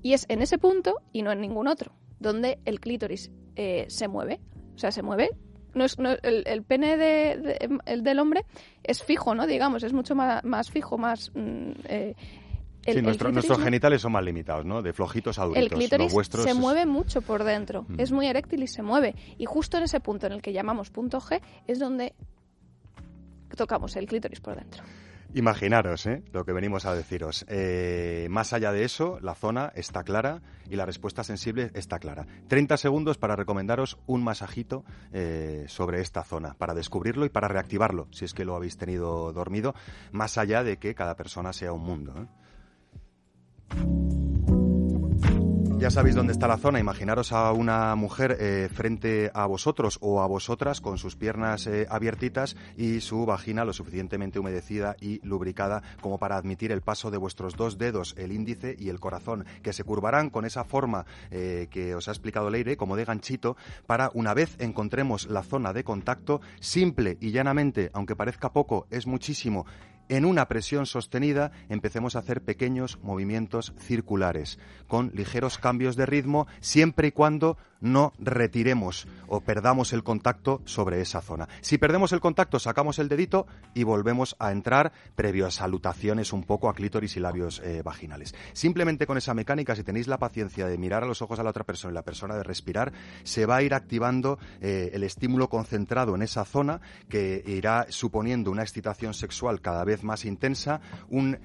Y 0.02 0.13
es 0.13 0.26
en 0.30 0.41
ese 0.41 0.58
punto 0.58 0.95
y 1.12 1.21
no 1.21 1.32
en 1.32 1.41
ningún 1.41 1.67
otro 1.67 1.93
donde 2.19 2.58
el 2.65 2.80
clítoris 2.80 3.32
eh, 3.58 3.86
se 3.89 4.08
mueve. 4.08 4.39
O 4.76 4.78
sea, 4.78 4.91
se 4.91 5.02
mueve. 5.02 5.30
No 5.74 5.84
es, 5.84 6.00
no- 6.00 6.12
el, 6.24 6.43
el 6.48 6.63
pene 6.63 6.96
de- 6.98 7.38
de- 7.38 7.80
el 7.86 8.04
del 8.04 8.20
hombre 8.20 8.46
es 8.84 9.04
fijo, 9.04 9.36
¿no? 9.36 9.46
Digamos, 9.46 9.84
es 9.84 9.91
mucho 9.93 10.15
más, 10.15 10.43
más 10.43 10.72
fijo, 10.72 10.98
más... 10.98 11.32
mm, 11.36 11.72
eh, 11.89 12.15
el, 12.86 12.93
sí, 12.93 13.00
el 13.00 13.04
nuestro- 13.06 13.32
nuestros 13.34 13.60
genitales 13.60 14.02
son 14.02 14.13
más 14.13 14.24
limitados, 14.24 14.65
¿no? 14.65 14.82
De 14.82 14.93
flojitos 14.93 15.38
a 15.39 15.43
duritos. 15.46 15.63
el 15.72 15.78
clítoris 15.78 16.13
vuestros 16.13 16.46
se 16.46 16.54
mueve 16.54 16.86
mucho 16.86 17.22
por 17.22 17.43
dentro, 17.43 17.84
Mm. 17.89 18.00
es 18.00 18.12
muy 18.13 18.28
eréctil 18.28 18.63
y 18.63 18.67
se 18.67 18.82
mueve. 18.82 19.13
Y 19.38 19.46
justo 19.46 19.78
en 19.78 19.84
ese 19.84 20.00
punto 20.00 20.26
en 20.28 20.32
el 20.34 20.41
que 20.41 20.54
llamamos 20.54 20.89
punto 20.89 21.20
G 21.20 21.41
es 21.67 21.80
donde 21.80 22.13
tocamos 23.56 23.96
el 23.96 24.06
clítoris 24.08 24.39
por 24.39 24.56
dentro. 24.56 24.84
Imaginaros 25.34 26.06
¿eh? 26.06 26.24
lo 26.32 26.46
que 26.46 26.54
venimos 26.54 26.86
a 26.86 26.96
deciros. 26.96 27.46
Eh, 27.50 28.28
más 28.30 28.54
allá 28.54 28.72
de 28.72 28.84
eso, 28.84 29.20
la 29.22 29.36
zona 29.36 29.72
está 29.76 30.04
clara 30.04 30.42
y 30.70 30.76
la 30.76 30.86
respuesta 30.86 31.24
sensible 31.24 31.70
está 31.74 32.00
clara. 32.00 32.26
30 32.48 32.78
segundos 32.78 33.18
para 33.18 33.36
recomendaros 33.36 33.98
un 34.08 34.24
masajito 34.24 34.86
eh, 35.12 35.66
sobre 35.68 36.02
esta 36.02 36.24
zona, 36.24 36.54
para 36.54 36.74
descubrirlo 36.74 37.26
y 37.26 37.30
para 37.30 37.48
reactivarlo, 37.48 38.08
si 38.12 38.26
es 38.26 38.34
que 38.34 38.46
lo 38.46 38.56
habéis 38.56 38.78
tenido 38.78 39.34
dormido, 39.34 39.76
más 40.12 40.38
allá 40.38 40.63
de 40.63 40.78
que 40.78 40.96
cada 40.96 41.16
persona 41.16 41.54
sea 41.54 41.74
un 41.74 41.84
mundo. 41.84 42.28
Ya 45.80 45.92
sabéis 45.92 46.16
dónde 46.16 46.34
está 46.34 46.48
la 46.48 46.58
zona. 46.58 46.80
Imaginaros 46.80 47.32
a 47.32 47.52
una 47.52 47.94
mujer 47.94 48.36
eh, 48.40 48.68
frente 48.74 49.30
a 49.36 49.46
vosotros 49.46 50.00
o 50.02 50.24
a 50.24 50.28
vosotras 50.28 50.82
con 50.82 50.98
sus 50.98 51.16
piernas 51.16 51.68
eh, 51.68 51.86
abiertitas 51.88 52.56
y 52.76 53.00
su 53.00 53.28
vagina 53.28 53.63
lo 53.63 53.74
suficientemente 53.74 54.40
humedecida 54.40 54.96
y 55.00 55.24
lubricada 55.24 55.84
como 56.02 56.18
para 56.18 56.36
admitir 56.36 56.72
el 56.72 56.82
paso 56.82 57.12
de 57.12 57.20
vuestros 57.20 57.56
dos 57.56 57.78
dedos, 57.78 58.16
el 58.18 58.32
índice 58.32 58.76
y 58.80 58.90
el 58.90 59.00
corazón, 59.00 59.46
que 59.62 59.72
se 59.72 59.84
curvarán 59.84 60.32
con 60.32 60.46
esa 60.46 60.63
forma 60.63 61.06
eh, 61.30 61.68
que 61.70 61.94
os 61.94 62.08
ha 62.08 62.12
explicado 62.12 62.50
Leire, 62.50 62.76
como 62.76 62.96
de 62.96 63.06
ganchito, 63.06 63.56
para 63.86 64.10
una 64.16 64.34
vez 64.34 64.56
encontremos 64.58 65.28
la 65.30 65.44
zona 65.44 65.74
de 65.74 65.84
contacto, 65.84 66.42
simple 66.60 67.20
y 67.22 67.30
llanamente, 67.30 67.92
aunque 67.94 68.16
parezca 68.16 68.52
poco, 68.52 68.88
es 68.90 69.06
muchísimo, 69.06 69.68
en 70.10 70.26
una 70.26 70.48
presión 70.48 70.86
sostenida 70.86 71.52
empecemos 71.70 72.15
a 72.15 72.20
hacer 72.20 72.41
pequeños 72.41 73.00
movimientos 73.04 73.74
circulares 73.80 74.60
con 74.88 75.12
ligeros 75.13 75.58
cambios 75.58 75.96
de 75.96 76.06
ritmo 76.06 76.48
siempre 76.60 77.10
y 77.10 77.12
cuando 77.12 77.58
no 77.82 78.13
retiremos 78.20 79.08
o 79.28 79.42
perdamos 79.42 79.94
el 79.94 80.04
contacto 80.04 80.62
sobre 80.66 81.02
esa 81.02 81.22
zona. 81.22 81.48
Si 81.62 81.78
perdemos 81.78 82.12
el 82.12 82.20
contacto 82.20 82.60
sacamos 82.60 83.00
el 83.00 83.10
dedito 83.10 83.48
y 83.74 83.84
volvemos 83.84 84.36
a 84.40 84.52
entrar 84.52 84.92
previo 85.16 85.46
a 85.46 85.52
salutaciones 85.52 86.34
un 86.34 86.44
poco 86.44 86.70
a 86.70 86.74
clítoris 86.74 87.18
y 87.18 87.20
labios 87.20 87.62
eh, 87.63 87.82
vaginales. 87.84 88.36
Simplemente 88.54 89.06
con 89.06 89.18
esa 89.18 89.34
mecánica, 89.34 89.76
si 89.76 89.84
tenéis 89.84 90.08
la 90.08 90.18
paciencia 90.18 90.68
de 90.68 90.78
mirar 90.78 91.04
a 91.04 91.08
los 91.08 91.22
ojos 91.22 91.40
a 91.40 91.44
la 91.44 91.50
otra 91.50 91.63
persona 91.63 91.92
y 91.92 91.96
la 91.96 92.04
persona 92.04 92.36
de 92.36 92.44
respirar, 92.44 92.94
se 93.24 93.46
va 93.46 93.58
a 93.58 93.62
ir 93.62 93.74
activando 93.74 94.40
eh, 94.62 94.92
el 94.94 95.04
estímulo 95.04 95.50
concentrado 95.50 96.16
en 96.16 96.22
esa 96.22 96.46
zona 96.46 96.82
que 97.10 97.44
irá 97.46 97.86
suponiendo 97.90 98.52
una 98.52 98.63
excitación 98.63 99.13
sexual 99.13 99.62
cada 99.62 99.84
vez 99.84 100.04
más 100.04 100.26
intensa, 100.26 100.82
un 101.10 101.38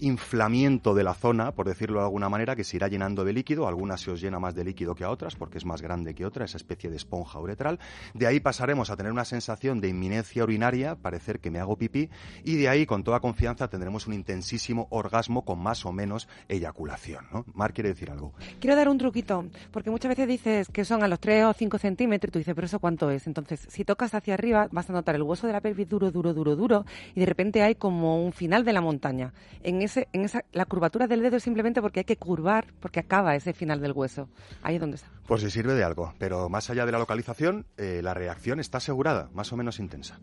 inflamiento 0.00 0.94
de 0.94 1.04
la 1.04 1.14
zona, 1.14 1.52
por 1.52 1.66
decirlo 1.66 2.00
de 2.00 2.04
alguna 2.04 2.28
manera, 2.28 2.56
que 2.56 2.64
se 2.64 2.76
irá 2.76 2.88
llenando 2.88 3.24
de 3.24 3.32
líquido. 3.32 3.66
Algunas 3.66 4.00
se 4.00 4.10
os 4.10 4.20
llena 4.20 4.38
más 4.38 4.54
de 4.54 4.64
líquido 4.64 4.94
que 4.94 5.04
a 5.04 5.10
otras, 5.10 5.36
porque 5.36 5.58
es 5.58 5.64
más 5.64 5.82
grande 5.82 6.14
que 6.14 6.26
otra, 6.26 6.44
esa 6.44 6.56
especie 6.56 6.90
de 6.90 6.96
esponja 6.96 7.38
uretral. 7.38 7.78
De 8.12 8.26
ahí 8.26 8.40
pasaremos 8.40 8.90
a 8.90 8.96
tener 8.96 9.12
una 9.12 9.24
sensación 9.24 9.80
de 9.80 9.88
inminencia 9.88 10.44
urinaria, 10.44 10.96
parecer 10.96 11.40
que 11.40 11.50
me 11.50 11.58
hago 11.58 11.76
pipí, 11.76 12.10
y 12.44 12.56
de 12.56 12.68
ahí, 12.68 12.86
con 12.86 13.04
toda 13.04 13.20
confianza, 13.20 13.68
tendremos 13.68 14.06
un 14.06 14.14
intensísimo 14.14 14.86
orgasmo 14.90 15.44
con 15.44 15.58
más 15.58 15.86
o 15.86 15.92
menos 15.92 16.28
eyaculación. 16.48 17.26
¿no? 17.32 17.44
Mar 17.54 17.72
quiere 17.72 17.90
decir 17.90 18.10
algo. 18.10 18.32
Quiero 18.60 18.76
dar 18.76 18.88
un 18.88 18.98
truquito, 18.98 19.46
porque 19.70 19.90
muchas 19.90 20.10
veces 20.10 20.28
dices 20.28 20.68
que 20.68 20.84
son 20.84 21.02
a 21.02 21.08
los 21.08 21.20
3 21.20 21.44
o 21.46 21.52
5 21.52 21.78
centímetros 21.78 22.28
y 22.28 22.32
tú 22.32 22.38
dices, 22.38 22.54
pero 22.54 22.66
¿eso 22.66 22.78
cuánto 22.78 23.10
es? 23.10 23.26
Entonces, 23.26 23.66
si 23.68 23.84
tocas 23.84 24.14
hacia 24.14 24.34
arriba, 24.34 24.68
vas 24.70 24.88
a 24.90 24.92
notar 24.92 25.14
el 25.14 25.22
hueso 25.22 25.46
de 25.46 25.52
la 25.52 25.60
pelvis 25.60 25.88
duro, 25.88 26.10
duro, 26.10 26.34
duro, 26.34 26.56
duro, 26.56 26.84
y 27.14 27.20
de 27.20 27.26
repente 27.26 27.62
hay 27.62 27.74
como 27.74 28.24
un 28.24 28.32
final 28.32 28.64
de 28.64 28.72
la 28.72 28.80
montaña. 28.80 29.32
En 29.62 29.82
ese, 29.82 30.08
en 30.12 30.24
esa, 30.24 30.44
la 30.52 30.66
curvatura 30.66 31.06
del 31.06 31.22
dedo 31.22 31.36
es 31.36 31.42
simplemente 31.42 31.80
porque 31.80 32.00
hay 32.00 32.04
que 32.04 32.16
curvar, 32.16 32.66
porque 32.80 33.00
acaba 33.00 33.34
ese 33.36 33.52
final 33.52 33.80
del 33.80 33.92
hueso. 33.92 34.28
Ahí 34.62 34.76
es 34.76 34.80
donde 34.80 34.96
está. 34.96 35.08
Por 35.26 35.40
si 35.40 35.50
sirve 35.50 35.74
de 35.74 35.84
algo, 35.84 36.14
pero 36.18 36.48
más 36.48 36.68
allá 36.70 36.84
de 36.86 36.92
la 36.92 36.98
localización, 36.98 37.66
eh, 37.76 38.00
la 38.02 38.14
reacción 38.14 38.60
está 38.60 38.78
asegurada, 38.78 39.30
más 39.32 39.52
o 39.52 39.56
menos 39.56 39.78
intensa. 39.78 40.20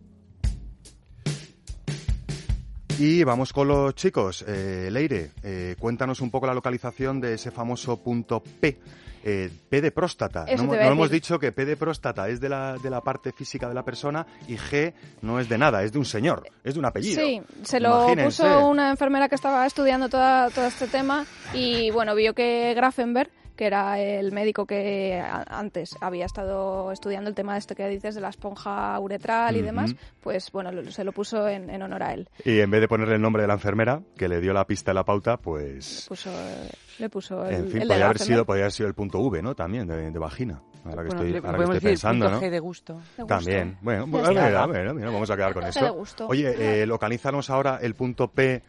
Y 3.00 3.24
vamos 3.24 3.52
con 3.52 3.68
los 3.68 3.96
chicos. 3.96 4.46
Eh, 4.48 4.90
Leire, 4.92 5.32
eh, 5.42 5.76
cuéntanos 5.80 6.22
un 6.22 6.30
poco 6.30 6.46
la 6.46 6.54
localización 6.54 7.20
de 7.20 7.34
ese 7.34 7.50
famoso 7.50 8.04
punto 8.04 8.44
P. 8.44 8.80
Eh, 9.24 9.50
P 9.70 9.82
de 9.82 9.92
próstata. 9.92 10.46
Eso 10.48 10.64
no 10.64 10.74
hemos- 10.74 10.98
no 10.98 11.08
dicho 11.08 11.38
que 11.38 11.52
P 11.52 11.66
de 11.66 11.78
próstata 11.78 12.28
es 12.30 12.40
de 12.42 12.50
la, 12.50 12.78
de 12.82 12.90
la 12.90 13.02
parte 13.02 13.32
física 13.32 13.68
de 13.68 13.76
la 13.76 13.84
persona 13.84 14.26
y 14.48 14.56
G 14.58 14.94
no 15.22 15.40
es 15.40 15.48
de 15.48 15.58
nada, 15.58 15.84
es 15.84 15.92
de 15.92 16.00
un 16.00 16.06
señor, 16.06 16.44
es 16.64 16.74
de 16.74 16.80
un 16.80 16.86
apellido. 16.86 17.22
Sí, 17.24 17.42
se 17.64 17.80
lo 17.80 18.04
Imagínense. 18.12 18.44
puso 18.44 18.68
una 18.68 18.90
enfermera 18.90 19.30
que 19.30 19.36
estaba 19.36 19.66
estudiando 19.66 20.10
toda, 20.10 20.50
todo 20.50 20.66
este 20.66 20.88
tema 20.88 21.26
y 21.54 21.92
bueno, 21.92 22.16
vio 22.16 22.34
que 22.34 22.74
Grafenberg, 22.74 23.30
que 23.56 23.68
era 23.68 24.00
el 24.00 24.32
médico 24.32 24.66
que 24.66 25.22
antes 25.48 25.96
había 26.02 26.26
estado 26.26 26.92
estudiando 26.92 27.30
el 27.30 27.36
tema 27.36 27.54
de 27.54 27.60
esto 27.60 27.76
que 27.76 27.88
dices 27.90 28.16
de 28.16 28.22
la 28.22 28.30
esponja 28.30 28.98
uretral 29.00 29.56
y 29.56 29.62
demás, 29.62 29.94
pues 30.22 30.52
bueno, 30.52 30.72
lo- 30.72 30.90
se 30.92 31.04
lo 31.04 31.12
puso 31.12 31.48
en, 31.48 31.70
en 31.70 31.82
honor 31.84 32.02
a 32.02 32.14
él. 32.14 32.28
Y 32.44 32.60
en 32.60 32.72
vez 32.72 32.82
de 32.82 32.88
ponerle 32.88 33.16
el 33.16 33.22
nombre 33.22 33.44
de 33.44 33.48
la 33.48 33.54
enfermera, 33.54 34.02
que 34.18 34.28
le 34.28 34.42
dio 34.42 34.52
la 34.54 34.66
pista 34.66 34.92
y 34.92 34.96
la 34.96 35.04
pauta, 35.04 35.38
pues... 35.38 36.06
Puso, 36.08 36.32
eh, 36.32 36.72
le 37.02 37.10
puso 37.10 37.46
el, 37.46 37.56
En 37.56 37.68
fin, 37.70 37.82
el 37.82 37.88
podría 37.88 38.06
haber, 38.06 38.20
sido, 38.20 38.46
podría 38.46 38.64
haber 38.66 38.72
sido 38.72 38.88
el 38.88 38.96
punto 38.96 39.20
V, 39.20 39.42
¿no? 39.42 39.56
También, 39.56 39.88
de, 39.88 40.12
de 40.12 40.20
vagina. 40.20 40.62
Ahora 40.86 41.04
que 41.04 41.10
Bueno, 41.10 41.24
estoy, 41.26 41.46
ahora 41.46 41.58
que 41.58 41.64
estoy 41.64 41.74
decir 41.76 41.90
pensando, 41.90 42.30
¿no? 42.32 42.42
G 42.42 42.50
de 42.50 42.60
gusto. 42.60 42.94
De 42.94 43.00
gusto. 43.24 43.26
También. 43.28 43.78
Bueno, 43.82 44.06
está. 44.06 44.30
mira, 44.32 44.68
mira, 44.68 44.94
mira, 44.94 45.10
vamos 45.12 45.30
a 45.30 45.36
quedar 45.36 45.54
con 45.54 45.64
eso. 45.64 45.84
de 45.84 45.92
gusto. 45.92 46.28
Oye, 46.28 46.82
eh, 46.82 46.86
localízanos 46.86 47.50
ahora 47.50 47.80
el 47.82 47.94
punto 47.96 48.30
P. 48.30 48.64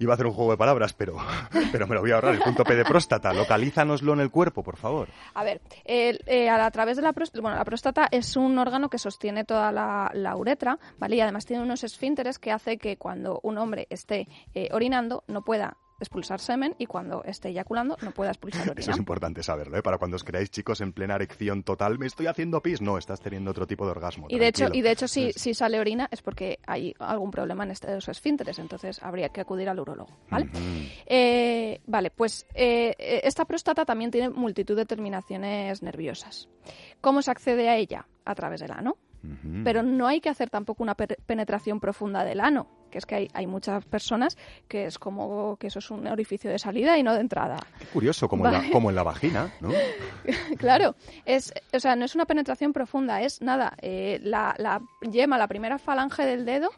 Iba 0.00 0.12
a 0.12 0.14
hacer 0.14 0.26
un 0.26 0.32
juego 0.32 0.52
de 0.52 0.56
palabras, 0.56 0.94
pero, 0.94 1.16
pero 1.72 1.86
me 1.86 1.94
lo 1.94 2.00
voy 2.00 2.12
a 2.12 2.14
ahorrar. 2.14 2.34
El 2.34 2.40
punto 2.40 2.64
P 2.64 2.74
de 2.76 2.84
próstata. 2.84 3.32
Localízanoslo 3.32 4.12
en 4.12 4.20
el 4.20 4.30
cuerpo, 4.30 4.62
por 4.62 4.76
favor. 4.76 5.08
A 5.34 5.44
ver, 5.44 5.60
eh, 5.84 6.48
a, 6.48 6.64
a 6.64 6.70
través 6.70 6.96
de 6.96 7.02
la 7.02 7.12
próstata, 7.12 7.42
bueno, 7.42 7.56
la 7.56 7.64
próstata 7.64 8.08
es 8.10 8.36
un 8.36 8.58
órgano 8.58 8.88
que 8.88 8.98
sostiene 8.98 9.44
toda 9.44 9.72
la, 9.72 10.10
la 10.14 10.36
uretra, 10.36 10.78
¿vale? 10.98 11.16
Y 11.16 11.20
además 11.20 11.44
tiene 11.46 11.62
unos 11.62 11.82
esfínteres 11.84 12.38
que 12.38 12.52
hace 12.52 12.78
que 12.78 12.96
cuando 12.96 13.40
un 13.42 13.58
hombre 13.58 13.86
esté 13.90 14.28
eh, 14.54 14.68
orinando 14.72 15.24
no 15.26 15.42
pueda 15.42 15.76
expulsar 16.00 16.40
semen 16.40 16.74
y 16.78 16.86
cuando 16.86 17.24
esté 17.24 17.48
eyaculando 17.48 17.96
no 18.02 18.10
pueda 18.12 18.30
expulsar 18.30 18.62
Eso 18.64 18.70
orina. 18.72 18.92
es 18.92 18.98
importante 18.98 19.42
saberlo, 19.42 19.76
¿eh? 19.78 19.82
Para 19.82 19.98
cuando 19.98 20.16
os 20.16 20.24
creáis 20.24 20.50
chicos 20.50 20.80
en 20.80 20.92
plena 20.92 21.14
erección 21.16 21.62
total, 21.62 21.98
me 21.98 22.06
estoy 22.06 22.26
haciendo 22.26 22.60
pis. 22.62 22.80
No, 22.80 22.98
estás 22.98 23.20
teniendo 23.20 23.50
otro 23.50 23.66
tipo 23.66 23.84
de 23.84 23.90
orgasmo. 23.92 24.26
Y 24.28 24.38
de 24.38 24.48
hecho, 24.48 24.66
y 24.72 24.82
de 24.82 24.90
hecho 24.92 25.08
si, 25.08 25.26
Es- 25.28 25.36
si 25.40 25.54
sale 25.54 25.80
orina 25.80 26.08
es 26.10 26.22
porque 26.22 26.58
hay 26.66 26.94
algún 26.98 27.30
problema 27.30 27.64
en 27.64 27.70
estos 27.72 28.08
esfínteres, 28.08 28.58
entonces 28.58 29.02
habría 29.02 29.28
que 29.30 29.40
acudir 29.40 29.68
al 29.68 29.80
urólogo, 29.80 30.10
¿vale? 30.30 30.48
Eh, 31.06 31.80
vale, 31.86 32.10
pues 32.10 32.46
eh, 32.54 32.94
esta 33.24 33.44
próstata 33.44 33.84
también 33.84 34.10
tiene 34.10 34.30
multitud 34.30 34.76
de 34.76 34.86
terminaciones 34.86 35.82
nerviosas. 35.82 36.48
¿Cómo 37.00 37.22
se 37.22 37.30
accede 37.30 37.68
a 37.68 37.76
ella? 37.76 38.06
A 38.24 38.34
través 38.34 38.60
del 38.60 38.72
ano. 38.72 38.96
Pero 39.64 39.82
no 39.82 40.06
hay 40.06 40.20
que 40.20 40.28
hacer 40.28 40.48
tampoco 40.48 40.82
una 40.82 40.94
penetración 40.94 41.80
profunda 41.80 42.24
del 42.24 42.40
ano, 42.40 42.68
que 42.90 42.98
es 42.98 43.06
que 43.06 43.14
hay, 43.16 43.28
hay 43.34 43.46
muchas 43.46 43.84
personas 43.84 44.38
que 44.68 44.86
es 44.86 44.98
como 44.98 45.56
que 45.56 45.66
eso 45.66 45.80
es 45.80 45.90
un 45.90 46.06
orificio 46.06 46.50
de 46.50 46.58
salida 46.58 46.96
y 46.96 47.02
no 47.02 47.14
de 47.14 47.20
entrada. 47.20 47.58
Qué 47.78 47.86
curioso, 47.86 48.28
como, 48.28 48.46
en 48.46 48.52
la, 48.52 48.70
como 48.70 48.90
en 48.90 48.96
la 48.96 49.02
vagina, 49.02 49.52
¿no? 49.60 49.70
claro, 50.58 50.94
es, 51.24 51.52
o 51.72 51.80
sea, 51.80 51.96
no 51.96 52.04
es 52.04 52.14
una 52.14 52.26
penetración 52.26 52.72
profunda, 52.72 53.20
es 53.22 53.42
nada, 53.42 53.74
eh, 53.82 54.20
la, 54.22 54.54
la 54.58 54.80
yema, 55.10 55.36
la 55.36 55.48
primera 55.48 55.78
falange 55.78 56.24
del 56.24 56.44
dedo, 56.44 56.70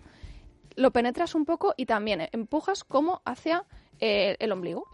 lo 0.76 0.90
penetras 0.92 1.34
un 1.34 1.44
poco 1.44 1.74
y 1.76 1.86
también 1.86 2.28
empujas 2.32 2.84
como 2.84 3.20
hacia 3.24 3.64
eh, 4.00 4.36
el 4.38 4.52
ombligo. 4.52 4.86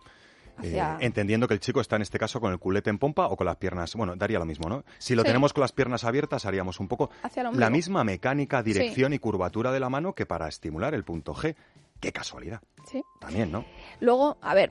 Hacia... 0.59 0.95
Eh, 0.95 1.07
entendiendo 1.07 1.47
que 1.49 1.55
el 1.55 1.61
chico 1.61 1.81
está 1.81 1.97
en 1.97 2.03
este 2.03 2.19
caso 2.19 2.41
con 2.41 2.53
el 2.53 2.59
culete 2.59 2.91
en 2.91 2.99
pompa 2.99 3.27
o 3.27 3.37
con 3.37 3.47
las 3.47 3.57
piernas, 3.57 3.95
bueno, 3.95 4.17
daría 4.17 4.39
lo 4.39 4.45
mismo, 4.45 4.69
¿no? 4.69 4.85
Si 4.99 5.15
lo 5.15 5.23
Sí. 5.23 5.27
tenemos 5.29 5.53
con 5.53 5.63
las 5.63 5.73
piernas 5.73 6.05
abiertas, 6.05 6.47
haríamos 6.47 6.81
un 6.81 6.89
poco 6.89 7.11
la 7.53 7.71
misma 7.71 8.05
mecánica, 8.05 8.63
dirección 8.63 9.13
y 9.13 9.19
curvatura 9.19 9.73
de 9.73 9.81
la 9.81 9.89
mano 9.89 10.15
que 10.15 10.27
para 10.27 10.49
estimular 10.49 10.95
el 10.95 11.05
punto 11.05 11.35
G. 11.35 11.55
Qué 12.01 12.13
casualidad. 12.13 12.61
Sí. 12.87 13.03
También, 13.21 13.51
¿no? 13.51 13.65
Luego, 14.01 14.37
a 14.43 14.55
ver, 14.55 14.71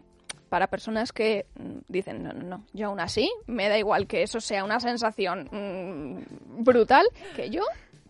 para 0.50 0.68
personas 0.68 1.12
que 1.12 1.48
mm, 1.60 1.78
dicen, 1.92 2.24
no, 2.24 2.32
no, 2.34 2.44
no, 2.44 2.64
yo 2.72 2.88
aún 2.88 3.00
así, 3.00 3.30
me 3.48 3.68
da 3.68 3.78
igual 3.80 4.06
que 4.08 4.22
eso 4.24 4.40
sea 4.40 4.64
una 4.64 4.80
sensación 4.80 5.50
mm, 5.52 6.64
brutal, 6.64 7.06
que 7.36 7.50
yo, 7.50 7.64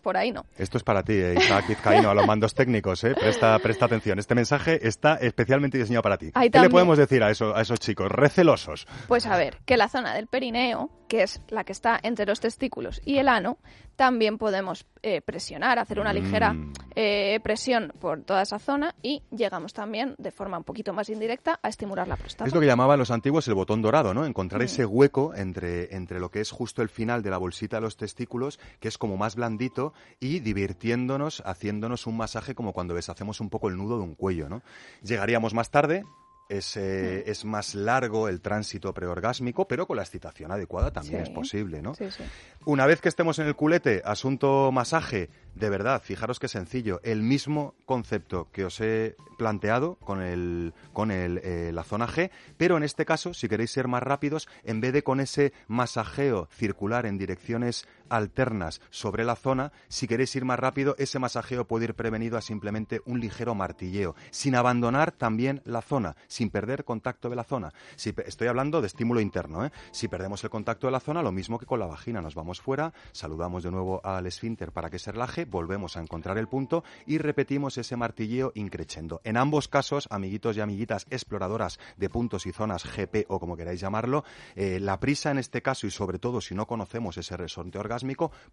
por 0.06 0.16
ahí 0.16 0.30
no. 0.30 0.46
Esto 0.56 0.78
es 0.78 0.84
para 0.84 1.02
ti, 1.02 1.14
eh, 1.14 1.34
Isaac 1.36 1.66
Vizcaíno, 1.66 2.10
a 2.10 2.14
los 2.14 2.24
mandos 2.28 2.54
técnicos, 2.54 3.02
¿eh? 3.02 3.12
Presta, 3.18 3.58
presta 3.58 3.86
atención. 3.86 4.20
Este 4.20 4.36
mensaje 4.36 4.86
está 4.86 5.14
especialmente 5.16 5.78
diseñado 5.78 6.04
para 6.04 6.16
ti. 6.16 6.30
Ahí 6.34 6.42
¿Qué 6.42 6.44
le 6.44 6.50
también. 6.50 6.70
podemos 6.70 6.96
decir 6.96 7.24
a, 7.24 7.30
eso, 7.32 7.56
a 7.56 7.62
esos 7.62 7.80
chicos 7.80 8.08
recelosos? 8.08 8.86
Pues 9.08 9.26
a 9.26 9.36
ver, 9.36 9.58
que 9.64 9.76
la 9.76 9.88
zona 9.88 10.14
del 10.14 10.28
perineo 10.28 10.90
que 11.08 11.22
es 11.22 11.40
la 11.48 11.64
que 11.64 11.72
está 11.72 11.98
entre 12.02 12.26
los 12.26 12.40
testículos 12.40 13.00
y 13.04 13.18
el 13.18 13.28
ano, 13.28 13.58
también 13.96 14.36
podemos 14.36 14.86
eh, 15.02 15.20
presionar, 15.22 15.78
hacer 15.78 16.00
una 16.00 16.12
ligera 16.12 16.52
Mm. 16.52 16.72
eh, 16.96 17.40
presión 17.42 17.92
por 17.98 18.22
toda 18.22 18.42
esa 18.42 18.58
zona 18.58 18.94
y 19.02 19.22
llegamos 19.30 19.72
también 19.72 20.14
de 20.18 20.30
forma 20.30 20.58
un 20.58 20.64
poquito 20.64 20.92
más 20.92 21.08
indirecta 21.08 21.58
a 21.62 21.68
estimular 21.68 22.06
la 22.08 22.16
próstata. 22.16 22.46
Es 22.48 22.54
lo 22.54 22.60
que 22.60 22.66
llamaban 22.66 22.98
los 22.98 23.10
antiguos 23.10 23.46
el 23.48 23.54
botón 23.54 23.80
dorado, 23.82 24.12
¿no? 24.12 24.26
Encontrar 24.26 24.60
Mm. 24.60 24.64
ese 24.64 24.84
hueco 24.84 25.34
entre, 25.34 25.94
entre 25.94 26.20
lo 26.20 26.30
que 26.30 26.40
es 26.40 26.50
justo 26.50 26.82
el 26.82 26.88
final 26.88 27.22
de 27.22 27.30
la 27.30 27.38
bolsita 27.38 27.76
de 27.78 27.82
los 27.82 27.96
testículos, 27.96 28.58
que 28.80 28.88
es 28.88 28.98
como 28.98 29.16
más 29.16 29.36
blandito, 29.36 29.94
y 30.20 30.40
divirtiéndonos, 30.40 31.42
haciéndonos 31.46 32.06
un 32.06 32.16
masaje 32.16 32.54
como 32.54 32.72
cuando 32.72 32.94
deshacemos 32.94 33.40
un 33.40 33.48
poco 33.50 33.68
el 33.68 33.76
nudo 33.76 33.96
de 33.96 34.02
un 34.04 34.14
cuello, 34.14 34.48
¿no? 34.48 34.62
Llegaríamos 35.02 35.54
más 35.54 35.70
tarde. 35.70 36.04
Es, 36.48 36.76
eh, 36.76 37.24
Mm. 37.26 37.30
es 37.30 37.44
más 37.44 37.74
largo 37.74 38.28
el 38.28 38.40
tránsito 38.40 38.92
preorgásmico, 38.94 39.66
pero 39.66 39.86
con 39.86 39.96
la 39.96 40.02
excitación 40.02 40.52
adecuada 40.52 40.92
también 40.92 41.24
Sí. 41.24 41.30
es 41.30 41.30
posible, 41.30 41.82
¿no? 41.82 41.94
Sí, 41.94 42.10
sí. 42.10 42.22
Una 42.64 42.86
vez 42.86 43.00
que 43.00 43.08
estemos 43.08 43.38
en 43.38 43.46
el 43.46 43.56
culete, 43.56 44.02
asunto 44.04 44.70
masaje, 44.72 45.28
de 45.54 45.70
verdad, 45.70 46.02
fijaros 46.02 46.38
qué 46.38 46.48
sencillo. 46.48 47.00
El 47.02 47.22
mismo 47.22 47.74
concepto 47.84 48.48
que 48.52 48.64
os 48.64 48.80
he 48.80 49.16
planteado 49.38 49.96
con, 49.96 50.20
el, 50.22 50.72
con 50.92 51.10
el, 51.10 51.38
eh, 51.44 51.70
la 51.72 51.82
zona 51.84 52.06
G, 52.06 52.30
pero 52.56 52.76
en 52.76 52.82
este 52.82 53.04
caso, 53.04 53.34
si 53.34 53.48
queréis 53.48 53.70
ser 53.70 53.88
más 53.88 54.02
rápidos, 54.02 54.48
en 54.64 54.80
vez 54.80 54.92
de 54.92 55.02
con 55.02 55.20
ese 55.20 55.52
masajeo 55.68 56.48
circular 56.52 57.06
en 57.06 57.18
direcciones 57.18 57.86
alternas 58.08 58.80
sobre 58.90 59.24
la 59.24 59.36
zona, 59.36 59.72
si 59.88 60.06
queréis 60.06 60.34
ir 60.36 60.44
más 60.44 60.58
rápido, 60.58 60.94
ese 60.98 61.18
masajeo 61.18 61.66
puede 61.66 61.86
ir 61.86 61.94
prevenido 61.94 62.38
a 62.38 62.40
simplemente 62.40 63.00
un 63.04 63.20
ligero 63.20 63.54
martilleo, 63.54 64.14
sin 64.30 64.54
abandonar 64.54 65.12
también 65.12 65.62
la 65.64 65.82
zona, 65.82 66.16
sin 66.26 66.50
perder 66.50 66.84
contacto 66.84 67.28
de 67.28 67.36
la 67.36 67.44
zona. 67.44 67.72
Si, 67.96 68.14
estoy 68.24 68.48
hablando 68.48 68.80
de 68.80 68.86
estímulo 68.86 69.20
interno, 69.20 69.64
¿eh? 69.64 69.72
Si 69.90 70.08
perdemos 70.08 70.42
el 70.44 70.50
contacto 70.50 70.86
de 70.86 70.92
la 70.92 71.00
zona, 71.00 71.22
lo 71.22 71.32
mismo 71.32 71.58
que 71.58 71.66
con 71.66 71.80
la 71.80 71.86
vagina, 71.86 72.22
nos 72.22 72.34
vamos 72.34 72.60
fuera, 72.60 72.92
saludamos 73.12 73.62
de 73.62 73.70
nuevo 73.70 74.00
al 74.04 74.26
esfínter 74.26 74.72
para 74.72 74.90
que 74.90 74.98
se 74.98 75.12
relaje, 75.12 75.44
volvemos 75.44 75.96
a 75.96 76.00
encontrar 76.00 76.38
el 76.38 76.48
punto 76.48 76.84
y 77.06 77.18
repetimos 77.18 77.78
ese 77.78 77.96
martilleo 77.96 78.52
increchendo. 78.54 79.20
En 79.24 79.36
ambos 79.36 79.68
casos, 79.68 80.06
amiguitos 80.10 80.56
y 80.56 80.60
amiguitas 80.60 81.06
exploradoras 81.10 81.78
de 81.96 82.08
puntos 82.08 82.46
y 82.46 82.52
zonas 82.52 82.84
GP 82.84 83.26
o 83.28 83.40
como 83.40 83.56
queráis 83.56 83.80
llamarlo, 83.80 84.24
eh, 84.54 84.78
la 84.80 84.98
prisa 85.00 85.30
en 85.30 85.38
este 85.38 85.62
caso 85.62 85.86
y 85.86 85.90
sobre 85.90 86.18
todo 86.18 86.40
si 86.40 86.54
no 86.54 86.66
conocemos 86.66 87.16
ese 87.16 87.36
resorte 87.36 87.78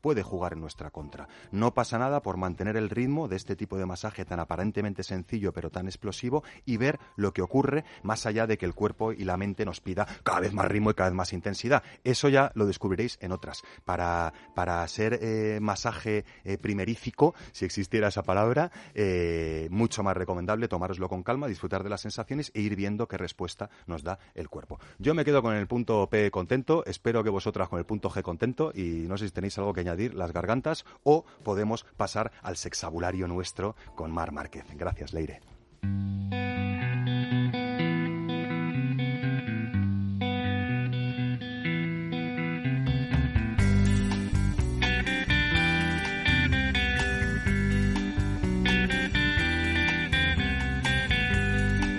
puede 0.01 0.23
jugar 0.23 0.53
en 0.53 0.62
nuestra 0.62 0.91
contra. 0.91 1.27
No 1.51 1.73
pasa 1.73 1.97
nada 1.97 2.21
por 2.21 2.38
mantener 2.38 2.77
el 2.77 2.89
ritmo 2.89 3.27
de 3.27 3.36
este 3.36 3.56
tipo 3.56 3.77
de 3.77 3.86
masaje 3.86 4.25
tan 4.25 4.39
aparentemente 4.39 5.03
sencillo 5.03 5.53
pero 5.53 5.69
tan 5.69 5.88
explosivo 5.88 6.43
y 6.65 6.77
ver 6.77 6.99
lo 7.15 7.34
que 7.34 7.41
ocurre 7.41 7.86
más 8.03 8.25
allá 8.25 8.47
de 8.47 8.58
que 8.58 8.65
el 8.65 8.73
cuerpo 8.73 9.12
y 9.12 9.23
la 9.23 9.38
mente 9.38 9.65
nos 9.65 9.82
pida 9.82 10.08
cada 10.23 10.41
vez 10.41 10.53
más 10.53 10.67
ritmo 10.67 10.91
y 10.91 10.93
cada 10.93 11.10
vez 11.10 11.15
más 11.15 11.34
intensidad. 11.34 11.84
Eso 12.03 12.29
ya 12.29 12.51
lo 12.56 12.65
descubriréis 12.65 13.17
en 13.21 13.32
otras. 13.32 13.63
Para, 13.86 14.34
para 14.56 14.88
ser 14.88 15.19
eh, 15.21 15.60
masaje 15.62 16.25
eh, 16.43 16.58
primerífico, 16.58 17.34
si 17.51 17.65
existiera 17.65 18.08
esa 18.08 18.23
palabra, 18.23 18.71
eh, 18.93 19.67
mucho 19.71 20.03
más 20.03 20.15
recomendable 20.15 20.67
tomároslo 20.67 21.10
con 21.10 21.23
calma, 21.23 21.47
disfrutar 21.47 21.84
de 21.84 21.89
las 21.89 22.01
sensaciones 22.01 22.51
e 22.53 22.62
ir 22.62 22.75
viendo 22.75 23.08
qué 23.08 23.17
respuesta 23.17 23.69
nos 23.88 24.03
da 24.03 24.19
el 24.36 24.49
cuerpo. 24.49 24.79
Yo 24.99 25.13
me 25.13 25.25
quedo 25.25 25.41
con 25.41 25.56
el 25.56 25.67
punto 25.67 26.08
P 26.10 26.32
contento, 26.32 26.84
espero 26.86 27.23
que 27.23 27.29
vosotras 27.29 27.69
con 27.69 27.79
el 27.79 27.86
punto 27.86 28.10
G 28.10 28.21
contento 28.21 28.71
y 28.73 29.06
no 29.08 29.17
sé 29.17 29.25
si 29.25 29.32
tenéis 29.33 29.57
algo 29.57 29.73
que 29.73 29.81
añadir, 29.81 30.13
las 30.13 30.31
gargantas, 30.31 30.85
o 31.03 31.25
podemos 31.43 31.85
pasar 31.97 32.31
al 32.41 32.57
sexabulario 32.57 33.27
nuestro 33.27 33.75
con 33.95 34.11
Mar 34.11 34.31
Márquez. 34.31 34.65
Gracias, 34.75 35.13
Leire. 35.13 35.41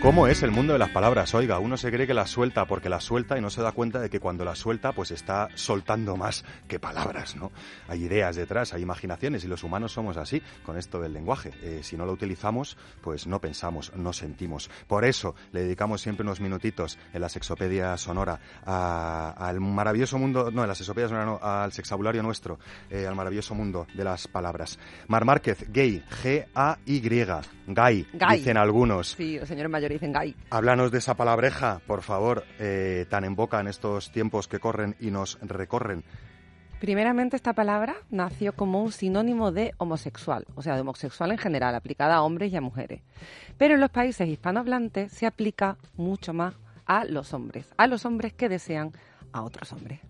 ¿Cómo 0.04 0.26
es 0.26 0.42
el 0.42 0.50
mundo 0.50 0.74
de 0.74 0.78
las 0.78 0.90
palabras? 0.90 1.34
Oiga, 1.34 1.58
uno 1.60 1.78
se 1.78 1.90
cree 1.90 2.06
que 2.06 2.12
las 2.12 2.28
suelta 2.28 2.66
porque 2.66 2.90
las 2.90 3.02
suelta 3.02 3.38
y 3.38 3.40
no 3.40 3.48
se 3.48 3.62
da 3.62 3.72
cuenta 3.72 4.00
de 4.00 4.10
que 4.10 4.20
cuando 4.20 4.44
las 4.44 4.58
suelta 4.58 4.92
pues 4.92 5.10
está 5.10 5.48
soltando 5.54 6.14
más 6.18 6.44
que 6.68 6.78
palabras, 6.78 7.36
¿no? 7.36 7.50
Hay 7.88 8.04
ideas 8.04 8.36
detrás, 8.36 8.74
hay 8.74 8.82
imaginaciones 8.82 9.44
y 9.44 9.48
los 9.48 9.64
humanos 9.64 9.92
somos 9.92 10.18
así 10.18 10.42
con 10.62 10.76
esto 10.76 11.00
del 11.00 11.14
lenguaje. 11.14 11.52
Eh, 11.62 11.80
si 11.82 11.96
no 11.96 12.04
lo 12.04 12.12
utilizamos, 12.12 12.76
pues 13.00 13.26
no 13.26 13.40
pensamos, 13.40 13.94
no 13.96 14.12
sentimos. 14.12 14.68
Por 14.86 15.06
eso 15.06 15.34
le 15.52 15.62
dedicamos 15.62 16.02
siempre 16.02 16.22
unos 16.22 16.38
minutitos 16.38 16.98
en 17.14 17.22
la 17.22 17.30
sexopedia 17.30 17.96
sonora 17.96 18.38
al 18.66 19.58
maravilloso 19.60 20.18
mundo, 20.18 20.50
no, 20.50 20.64
en 20.64 20.68
la 20.68 20.74
sexopedia 20.74 21.08
sonora 21.08 21.24
no, 21.24 21.38
al 21.42 21.72
sexabulario 21.72 22.22
nuestro, 22.22 22.58
eh, 22.90 23.06
al 23.06 23.14
maravilloso 23.14 23.54
mundo 23.54 23.86
de 23.94 24.04
las 24.04 24.28
palabras. 24.28 24.78
Mar 25.08 25.24
Márquez, 25.24 25.64
gay, 25.72 26.04
G-A-Y, 26.22 27.00
gay, 27.00 28.06
Gay. 28.12 28.36
dicen 28.36 28.58
algunos. 28.58 29.12
Sí, 29.12 29.38
los 29.38 29.48
señores 29.48 29.70
mayores 29.70 29.93
dicen 29.94 30.12
gay. 30.12 30.36
Háblanos 30.50 30.90
de 30.90 30.98
esa 30.98 31.14
palabreja, 31.14 31.80
por 31.86 32.02
favor, 32.02 32.44
eh, 32.58 33.06
tan 33.08 33.24
en 33.24 33.34
boca 33.34 33.60
en 33.60 33.68
estos 33.68 34.12
tiempos 34.12 34.48
que 34.48 34.58
corren 34.58 34.96
y 35.00 35.10
nos 35.10 35.38
recorren. 35.40 36.04
Primeramente, 36.80 37.36
esta 37.36 37.54
palabra 37.54 37.94
nació 38.10 38.52
como 38.52 38.82
un 38.82 38.92
sinónimo 38.92 39.52
de 39.52 39.72
homosexual, 39.78 40.44
o 40.54 40.62
sea, 40.62 40.74
de 40.74 40.82
homosexual 40.82 41.30
en 41.30 41.38
general, 41.38 41.74
aplicada 41.74 42.16
a 42.16 42.22
hombres 42.22 42.52
y 42.52 42.56
a 42.56 42.60
mujeres. 42.60 43.00
Pero 43.56 43.74
en 43.74 43.80
los 43.80 43.90
países 43.90 44.28
hispanohablantes 44.28 45.12
se 45.12 45.26
aplica 45.26 45.78
mucho 45.96 46.34
más 46.34 46.54
a 46.84 47.04
los 47.04 47.32
hombres, 47.32 47.72
a 47.76 47.86
los 47.86 48.04
hombres 48.04 48.34
que 48.34 48.48
desean 48.48 48.92
a 49.32 49.42
otros 49.42 49.72
hombres. 49.72 50.00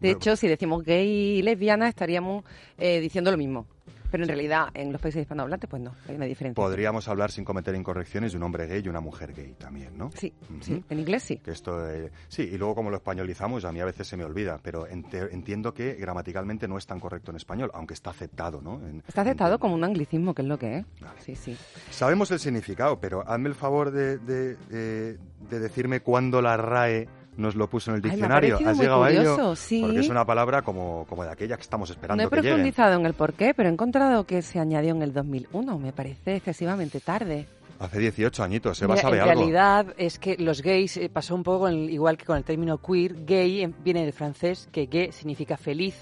De 0.00 0.10
hecho, 0.10 0.36
si 0.36 0.48
decimos 0.48 0.84
gay 0.84 1.38
y 1.38 1.42
lesbiana, 1.42 1.88
estaríamos 1.88 2.44
eh, 2.78 3.00
diciendo 3.00 3.30
lo 3.30 3.36
mismo. 3.36 3.66
Pero 4.10 4.24
en 4.24 4.28
realidad, 4.28 4.68
en 4.74 4.92
los 4.92 5.00
países 5.00 5.22
hispanohablantes, 5.22 5.68
pues 5.70 5.82
no, 5.82 5.92
hay 6.08 6.16
una 6.16 6.24
diferencia. 6.26 6.54
Podríamos 6.62 7.06
hablar 7.08 7.30
sin 7.30 7.44
cometer 7.44 7.74
incorrecciones 7.74 8.32
de 8.32 8.38
un 8.38 8.44
hombre 8.44 8.66
gay 8.66 8.82
y 8.84 8.88
una 8.88 9.00
mujer 9.00 9.32
gay 9.32 9.54
también, 9.58 9.96
¿no? 9.96 10.10
Sí, 10.14 10.32
Ujú. 10.50 10.62
sí, 10.62 10.84
en 10.88 10.98
inglés 10.98 11.22
sí. 11.22 11.36
Que 11.38 11.52
esto, 11.52 11.88
eh, 11.88 12.10
sí, 12.28 12.42
y 12.42 12.58
luego 12.58 12.74
como 12.74 12.90
lo 12.90 12.96
españolizamos, 12.96 13.64
a 13.64 13.72
mí 13.72 13.80
a 13.80 13.84
veces 13.84 14.06
se 14.06 14.16
me 14.16 14.24
olvida, 14.24 14.58
pero 14.62 14.86
ente- 14.86 15.28
entiendo 15.32 15.72
que 15.74 15.94
gramaticalmente 15.94 16.66
no 16.68 16.76
es 16.78 16.86
tan 16.86 16.98
correcto 17.00 17.30
en 17.30 17.36
español, 17.36 17.70
aunque 17.74 17.94
está 17.94 18.10
aceptado, 18.10 18.60
¿no? 18.60 18.74
En- 18.80 18.98
Está 19.06 19.22
aceptado 19.22 19.54
entiendo. 19.54 19.58
como 19.58 19.74
un 19.74 19.84
anglicismo, 19.84 20.34
que 20.34 20.42
es 20.42 20.48
lo 20.48 20.58
que 20.58 20.78
es. 20.78 20.84
Vale. 21.00 21.20
Sí, 21.20 21.34
sí. 21.36 21.56
Sabemos 21.90 22.30
el 22.30 22.38
significado, 22.40 22.98
pero 23.00 23.22
hazme 23.28 23.48
el 23.48 23.54
favor 23.54 23.90
de, 23.90 24.18
de, 24.18 24.56
eh, 24.70 25.18
de 25.48 25.58
decirme 25.60 26.00
cuándo 26.00 26.42
la 26.42 26.56
RAE 26.56 27.08
nos 27.40 27.54
lo 27.56 27.68
puso 27.68 27.90
en 27.90 27.96
el 27.96 28.02
Ay, 28.04 28.10
me 28.10 28.10
ha 28.10 28.40
diccionario. 28.40 28.58
¿Has 28.68 28.78
llegado 28.78 29.02
a 29.04 29.10
ello? 29.10 29.20
curioso, 29.34 29.56
sí. 29.56 29.80
Porque 29.82 29.98
es 30.00 30.08
una 30.08 30.24
palabra 30.24 30.62
como, 30.62 31.04
como 31.08 31.24
de 31.24 31.30
aquella 31.30 31.56
que 31.56 31.62
estamos 31.62 31.88
No 31.88 31.94
esperando 31.94 32.22
he 32.22 32.28
que 32.30 32.36
llegue. 32.36 32.48
profundizado 32.50 32.98
en 33.00 33.06
el 33.06 33.14
porqué, 33.14 33.54
pero 33.54 33.68
he 33.68 33.72
encontrado 33.72 34.24
que 34.24 34.42
se 34.42 34.58
añadió 34.60 34.90
en 34.94 35.02
el 35.02 35.12
2001. 35.12 35.78
Me 35.78 35.92
parece 35.92 36.36
excesivamente 36.36 37.00
tarde. 37.00 37.46
Hace 37.78 37.98
18 37.98 38.42
añitos, 38.42 38.80
Eva 38.82 38.92
Mira, 38.94 39.02
sabe 39.02 39.16
en 39.16 39.22
algo. 39.22 39.34
realidad 39.36 39.86
es 39.96 40.18
que 40.18 40.36
los 40.36 40.60
gays 40.62 40.98
eh, 40.98 41.08
pasó 41.08 41.34
un 41.34 41.42
poco 41.42 41.66
el- 41.66 41.88
igual 41.88 42.18
que 42.18 42.26
con 42.26 42.36
el 42.36 42.44
término 42.44 42.76
queer. 42.78 43.24
Gay 43.24 43.66
viene 43.82 44.02
del 44.04 44.12
francés, 44.12 44.68
que 44.70 44.84
gay 44.86 45.10
significa 45.12 45.56
feliz. 45.56 45.94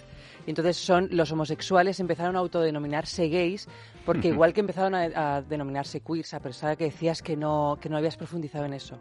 Y 0.44 0.50
entonces 0.50 0.76
son 0.76 1.08
los 1.12 1.30
homosexuales 1.30 2.00
empezaron 2.00 2.34
a 2.34 2.40
autodenominarse 2.40 3.28
gays 3.28 3.68
porque 4.08 4.28
igual 4.28 4.52
que 4.54 4.60
empezaron 4.60 4.94
a, 4.94 5.36
a 5.36 5.42
denominarse 5.42 6.00
queers, 6.00 6.32
a 6.34 6.40
pesar 6.40 6.76
que 6.76 6.84
decías 6.84 7.20
que 7.22 7.36
no 7.36 7.78
que 7.80 7.88
no 7.90 7.96
habías 7.98 8.16
profundizado 8.16 8.64
en 8.64 8.72
eso. 8.72 8.98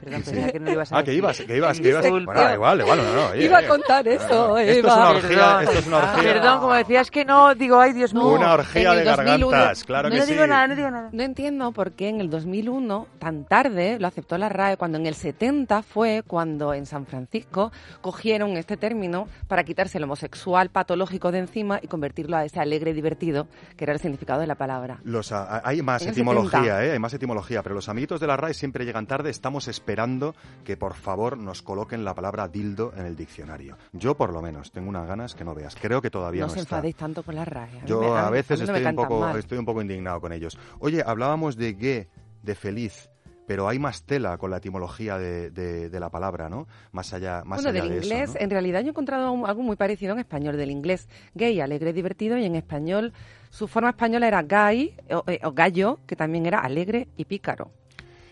Perdón, 0.00 0.22
Sí. 0.24 0.30
pensaba 0.32 0.52
que 0.52 0.58
no 0.58 0.66
lo 0.66 0.72
ibas 0.72 0.92
a 0.92 0.98
Ah, 0.98 1.04
que 1.04 1.14
ibas, 1.14 1.40
que 1.40 1.56
ibas, 1.56 1.80
que 1.80 1.88
ibas. 1.88 2.10
Bueno, 2.10 2.54
igual, 2.54 2.80
igual, 2.80 2.98
no, 2.98 3.14
no. 3.14 3.26
oye, 3.30 3.44
Iba 3.44 3.58
a 3.58 3.66
contar 3.68 4.06
eso, 4.08 4.58
Esto 4.58 4.88
es 4.88 4.94
una 4.94 5.10
orgía, 5.10 5.28
Perdón. 5.28 5.62
esto 5.62 5.78
es 5.78 5.86
una 5.86 5.96
orgía. 5.98 6.32
Perdón, 6.32 6.60
como 6.60 6.74
decías 6.74 7.10
que 7.10 7.24
no, 7.24 7.54
digo, 7.54 7.78
ay, 7.80 7.92
Dios 7.92 8.12
mío. 8.14 8.26
Una 8.28 8.54
orgía 8.54 8.92
de 8.94 9.00
el 9.02 9.06
2001 9.06 9.48
gargantas, 9.48 9.84
claro 9.84 10.08
no 10.08 10.14
que 10.16 10.22
sí. 10.22 10.32
digo 10.32 10.46
nada, 10.48 10.66
no 10.66 10.74
digo 10.74 10.90
nada. 10.90 11.08
No 11.12 11.22
entiendo 11.22 11.70
por 11.72 11.92
qué 11.92 12.08
en 12.08 12.20
el 12.20 12.28
2001, 12.28 13.06
tan 13.20 13.44
tarde, 13.44 13.98
lo 14.00 14.08
aceptó 14.08 14.36
la 14.38 14.48
RAE, 14.48 14.76
cuando 14.76 14.98
en 14.98 15.06
el 15.06 15.14
70 15.14 15.82
fue 15.82 16.24
cuando 16.26 16.74
en 16.74 16.84
San 16.86 17.06
Francisco 17.06 17.70
cogieron 18.00 18.56
este 18.56 18.76
término 18.76 19.28
para 19.46 19.62
quitarse 19.62 19.98
el 19.98 20.04
homosexual 20.04 20.70
patológico 20.70 21.30
de 21.30 21.38
encima 21.38 21.78
y 21.80 21.86
convertirlo 21.86 22.36
a 22.36 22.44
ese 22.44 22.58
alegre 22.58 22.92
divertido, 22.92 23.46
que 23.76 23.84
era 23.84 23.92
el 23.92 24.00
significado 24.00 24.40
de 24.40 24.47
la 24.48 24.56
palabra. 24.56 24.98
Los, 25.04 25.30
a- 25.32 25.62
hay 25.64 25.82
más 25.82 26.02
En 26.02 26.08
etimología, 26.08 26.58
70. 26.60 26.84
¿eh? 26.86 26.92
hay 26.92 26.98
más 26.98 27.14
etimología, 27.14 27.62
pero 27.62 27.74
los 27.76 27.88
amiguitos 27.88 28.18
de 28.20 28.26
la 28.26 28.36
RAE 28.36 28.54
siempre 28.54 28.84
llegan 28.84 29.06
tarde. 29.06 29.30
Estamos 29.30 29.68
esperando 29.68 30.34
que 30.64 30.76
por 30.76 30.94
favor 30.94 31.38
nos 31.38 31.62
coloquen 31.62 32.04
la 32.04 32.14
palabra 32.14 32.48
dildo 32.48 32.92
en 32.96 33.06
el 33.06 33.14
diccionario. 33.14 33.76
Yo 33.92 34.16
por 34.16 34.32
lo 34.32 34.42
menos 34.42 34.72
tengo 34.72 34.88
unas 34.88 35.06
ganas 35.06 35.34
que 35.34 35.44
no 35.44 35.54
veas. 35.54 35.76
Creo 35.76 36.02
que 36.02 36.10
todavía 36.10 36.40
No 36.42 36.46
no, 36.48 36.52
os 36.54 36.58
está. 36.58 36.76
enfadéis 36.76 36.96
tanto 36.96 37.22
con 37.22 37.34
la 37.36 37.44
RAE. 37.44 37.72
mí 37.74 37.80
Yo 37.86 38.00
me- 38.00 38.08
a 38.18 38.30
veces 38.30 38.58
no 38.60 38.74
estoy 38.74 38.84
un 38.84 38.96
poco 38.96 39.20
mal. 39.20 39.38
estoy 39.38 39.58
un 39.58 39.64
poco 39.66 39.82
indignado 39.82 40.20
con 40.20 40.32
ellos. 40.32 40.58
Oye, 40.80 41.02
hablábamos 41.06 41.56
de 41.56 41.74
gay, 41.74 42.08
de 42.42 42.54
feliz. 42.54 43.10
Pero 43.48 43.66
hay 43.66 43.78
más 43.80 44.02
tela 44.04 44.36
con 44.38 44.50
la 44.50 44.58
etimología 44.58 45.18
de, 45.18 45.50
de- 45.50 45.88
de 45.88 46.00
la 46.00 46.10
palabra, 46.10 46.48
¿no? 46.48 46.68
Más 46.92 47.12
allá, 47.14 47.42
más 47.44 47.62
bueno, 47.62 47.70
allá 47.70 47.80
del 47.80 47.88
de 47.90 47.98
eso, 47.98 48.06
inglés, 48.14 48.34
¿no? 48.34 48.40
en 48.40 48.50
realidad 48.50 48.80
yo 48.82 48.86
he 48.86 48.90
encontrado 48.90 49.32
un- 49.32 49.46
algo 49.46 49.62
muy 49.62 49.74
parecido 49.74 50.12
en 50.12 50.18
español 50.20 50.56
del 50.56 50.70
inglés. 50.70 51.08
Gay, 51.34 51.58
alegre, 51.60 51.92
divertido, 51.92 52.36
y 52.38 52.44
en 52.44 52.54
español 52.54 53.12
su 53.50 53.66
forma 53.66 53.88
española 53.88 54.28
era 54.28 54.42
gay 54.42 54.94
o, 55.10 55.24
eh, 55.26 55.40
o 55.42 55.52
gallo, 55.52 55.98
que 56.06 56.14
también 56.14 56.44
era 56.44 56.58
alegre 56.60 57.08
y 57.16 57.24
pícaro. 57.24 57.70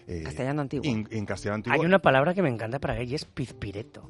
Eh, 0.07 0.23
castellano 0.23 0.61
antiguo. 0.61 0.85
En, 0.89 1.09
en 1.11 1.25
castellano 1.27 1.57
antiguo. 1.57 1.81
Hay 1.81 1.85
una 1.87 1.99
palabra 1.99 2.35
que 2.35 2.43
me 2.43 2.49
encanta 2.51 2.79
para 2.79 2.95
gay 2.95 3.11
y 3.11 3.15
es 3.15 3.25
pizpireto. 3.25 4.09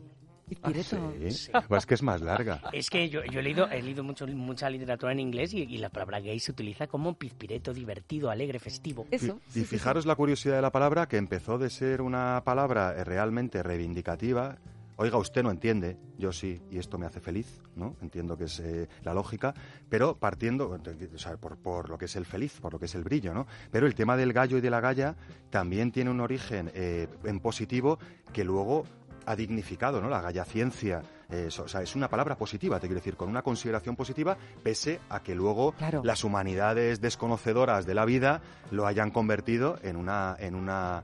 Pispireto. 0.48 1.12
Sí, 1.28 1.50
pues 1.68 1.86
que 1.86 1.94
es 1.94 2.02
más 2.02 2.20
larga. 2.20 2.62
Es 2.72 2.88
que 2.88 3.08
yo, 3.08 3.24
yo 3.24 3.40
he 3.40 3.42
leído, 3.42 3.68
he 3.68 3.82
leído 3.82 4.04
mucho, 4.04 4.26
mucha 4.28 4.70
literatura 4.70 5.12
en 5.12 5.20
inglés 5.20 5.52
y, 5.52 5.62
y 5.62 5.78
la 5.78 5.90
palabra 5.90 6.20
gay 6.20 6.38
se 6.38 6.52
utiliza 6.52 6.86
como 6.86 7.14
pispireto, 7.14 7.74
divertido, 7.74 8.30
alegre, 8.30 8.58
festivo. 8.60 9.06
Eso. 9.10 9.40
Y 9.54 9.60
fijaros 9.64 10.06
la 10.06 10.14
curiosidad 10.14 10.56
de 10.56 10.62
la 10.62 10.70
palabra, 10.70 11.08
que 11.08 11.16
empezó 11.16 11.58
de 11.58 11.68
ser 11.70 12.00
una 12.00 12.42
palabra 12.44 12.92
realmente 13.04 13.62
reivindicativa. 13.62 14.58
Oiga, 14.98 15.18
usted 15.18 15.42
no 15.42 15.50
entiende, 15.50 15.98
yo 16.16 16.32
sí, 16.32 16.62
y 16.70 16.78
esto 16.78 16.96
me 16.96 17.04
hace 17.04 17.20
feliz, 17.20 17.60
¿no? 17.74 17.96
Entiendo 18.00 18.38
que 18.38 18.44
es 18.44 18.60
eh, 18.60 18.88
la 19.02 19.12
lógica, 19.12 19.52
pero 19.90 20.16
partiendo, 20.16 20.70
o 20.70 21.18
sea, 21.18 21.36
por, 21.36 21.58
por 21.58 21.90
lo 21.90 21.98
que 21.98 22.06
es 22.06 22.16
el 22.16 22.24
feliz, 22.24 22.58
por 22.62 22.72
lo 22.72 22.78
que 22.78 22.86
es 22.86 22.94
el 22.94 23.04
brillo, 23.04 23.34
¿no? 23.34 23.46
Pero 23.70 23.86
el 23.86 23.94
tema 23.94 24.16
del 24.16 24.32
gallo 24.32 24.56
y 24.56 24.62
de 24.62 24.70
la 24.70 24.80
galla 24.80 25.14
también 25.50 25.92
tiene 25.92 26.10
un 26.10 26.20
origen 26.20 26.70
eh, 26.74 27.08
en 27.24 27.40
positivo 27.40 27.98
que 28.32 28.42
luego 28.42 28.86
ha 29.26 29.36
dignificado, 29.36 30.00
¿no? 30.00 30.08
La 30.08 30.20
gallaciencia, 30.20 31.02
eh, 31.28 31.48
o 31.58 31.68
sea, 31.68 31.82
es 31.82 31.94
una 31.96 32.08
palabra 32.08 32.36
positiva, 32.36 32.78
te 32.80 32.86
quiero 32.86 33.00
decir, 33.00 33.16
con 33.16 33.28
una 33.28 33.42
consideración 33.42 33.96
positiva, 33.96 34.36
pese 34.62 35.00
a 35.10 35.20
que 35.20 35.34
luego 35.34 35.72
Claro. 35.72 36.02
las 36.04 36.24
humanidades 36.24 37.00
desconocedoras 37.00 37.84
de 37.86 37.94
la 37.94 38.04
vida 38.04 38.40
lo 38.70 38.86
hayan 38.86 39.10
convertido 39.10 39.78
en 39.82 39.96
una, 39.96 40.36
en 40.38 40.54
una, 40.54 41.02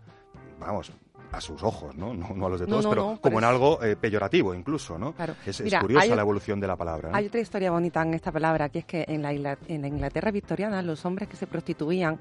vamos, 0.60 0.92
a 1.32 1.40
sus 1.40 1.62
ojos, 1.62 1.96
¿no? 1.96 2.12
No, 2.12 2.28
no 2.34 2.46
a 2.46 2.50
los 2.50 2.60
de 2.60 2.66
todos, 2.66 2.84
no, 2.84 2.90
pero 2.90 3.02
no, 3.02 3.08
pero 3.12 3.20
como 3.22 3.38
en 3.38 3.44
algo 3.44 3.82
eh, 3.82 3.96
peyorativo 3.96 4.54
incluso, 4.54 4.98
¿no? 4.98 5.12
Claro. 5.14 5.34
Es, 5.46 5.62
curiosa 5.80 6.04
hay 6.04 6.10
la 6.10 6.20
evolución 6.20 6.60
de 6.60 6.66
la 6.66 6.76
palabra. 6.76 7.08
Hay 7.14 7.26
otra 7.26 7.40
historia 7.40 7.70
bonita 7.70 8.02
en 8.02 8.12
esta 8.14 8.30
palabra, 8.30 8.68
que 8.68 8.80
es 8.80 8.84
que 8.84 9.04
en 9.08 9.22
la, 9.22 9.32
Ingla- 9.32 9.56
en 9.66 9.80
la 9.80 9.88
Inglaterra 9.88 10.30
victoriana 10.30 10.82
los 10.82 11.04
hombres 11.06 11.28
que 11.30 11.36
se 11.36 11.46
prostituían 11.46 12.18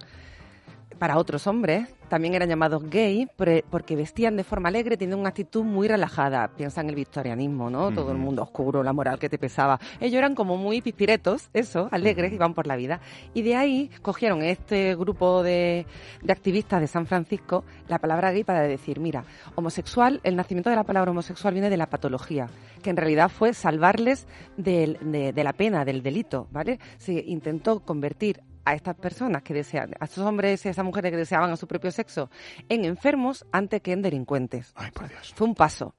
para 0.99 1.17
otros 1.17 1.47
hombres 1.47 1.87
también 2.09 2.33
eran 2.33 2.49
llamados 2.49 2.83
gay 2.89 3.25
porque 3.69 3.95
vestían 3.95 4.35
de 4.35 4.43
forma 4.43 4.67
alegre, 4.67 4.97
tenían 4.97 5.19
una 5.19 5.29
actitud 5.29 5.63
muy 5.63 5.87
relajada. 5.87 6.49
Piensa 6.57 6.81
en 6.81 6.89
el 6.89 6.95
victorianismo, 6.95 7.69
¿no? 7.69 7.93
Todo 7.93 8.11
el 8.11 8.17
mundo 8.17 8.43
oscuro, 8.43 8.83
la 8.83 8.91
moral 8.91 9.17
que 9.17 9.29
te 9.29 9.37
pesaba. 9.37 9.79
Ellos 10.01 10.17
eran 10.17 10.35
como 10.35 10.57
muy 10.57 10.81
pispiretos, 10.81 11.49
eso, 11.53 11.87
alegres, 11.91 12.33
iban 12.33 12.53
por 12.53 12.67
la 12.67 12.75
vida. 12.75 12.99
Y 13.33 13.43
de 13.43 13.55
ahí 13.55 13.89
cogieron 14.01 14.43
este 14.43 14.93
grupo 14.95 15.41
de, 15.41 15.85
de 16.21 16.33
activistas 16.33 16.81
de 16.81 16.87
San 16.87 17.05
Francisco 17.05 17.63
la 17.87 17.97
palabra 17.99 18.31
gay 18.33 18.43
para 18.43 18.63
decir, 18.63 18.99
mira, 18.99 19.23
homosexual, 19.55 20.19
el 20.23 20.35
nacimiento 20.35 20.69
de 20.69 20.75
la 20.75 20.83
palabra 20.83 21.11
homosexual 21.11 21.53
viene 21.53 21.69
de 21.69 21.77
la 21.77 21.89
patología, 21.89 22.49
que 22.83 22.89
en 22.89 22.97
realidad 22.97 23.29
fue 23.29 23.53
salvarles 23.53 24.27
del- 24.57 24.97
de, 25.01 25.31
de 25.31 25.43
la 25.45 25.53
pena, 25.53 25.85
del 25.85 26.03
delito, 26.03 26.47
¿vale? 26.51 26.77
Se 26.97 27.13
intentó 27.13 27.79
convertir 27.79 28.41
a 28.65 28.73
estas 28.73 28.95
personas 28.95 29.43
que 29.43 29.53
desean, 29.53 29.91
a 29.99 30.05
estos 30.05 30.25
hombres 30.25 30.63
y 30.65 30.67
a 30.67 30.71
esas 30.71 30.85
mujeres 30.85 31.11
que 31.11 31.17
deseaban 31.17 31.51
a 31.51 31.57
su 31.57 31.67
propio 31.67 31.91
sexo, 31.91 32.29
en 32.69 32.85
enfermos 32.85 33.45
antes 33.51 33.81
que 33.81 33.91
en 33.93 34.01
delincuentes. 34.01 34.71
Ay, 34.75 34.91
por 34.91 35.07
Dios. 35.09 35.33
Fue 35.35 35.47
un 35.47 35.55
paso. 35.55 35.95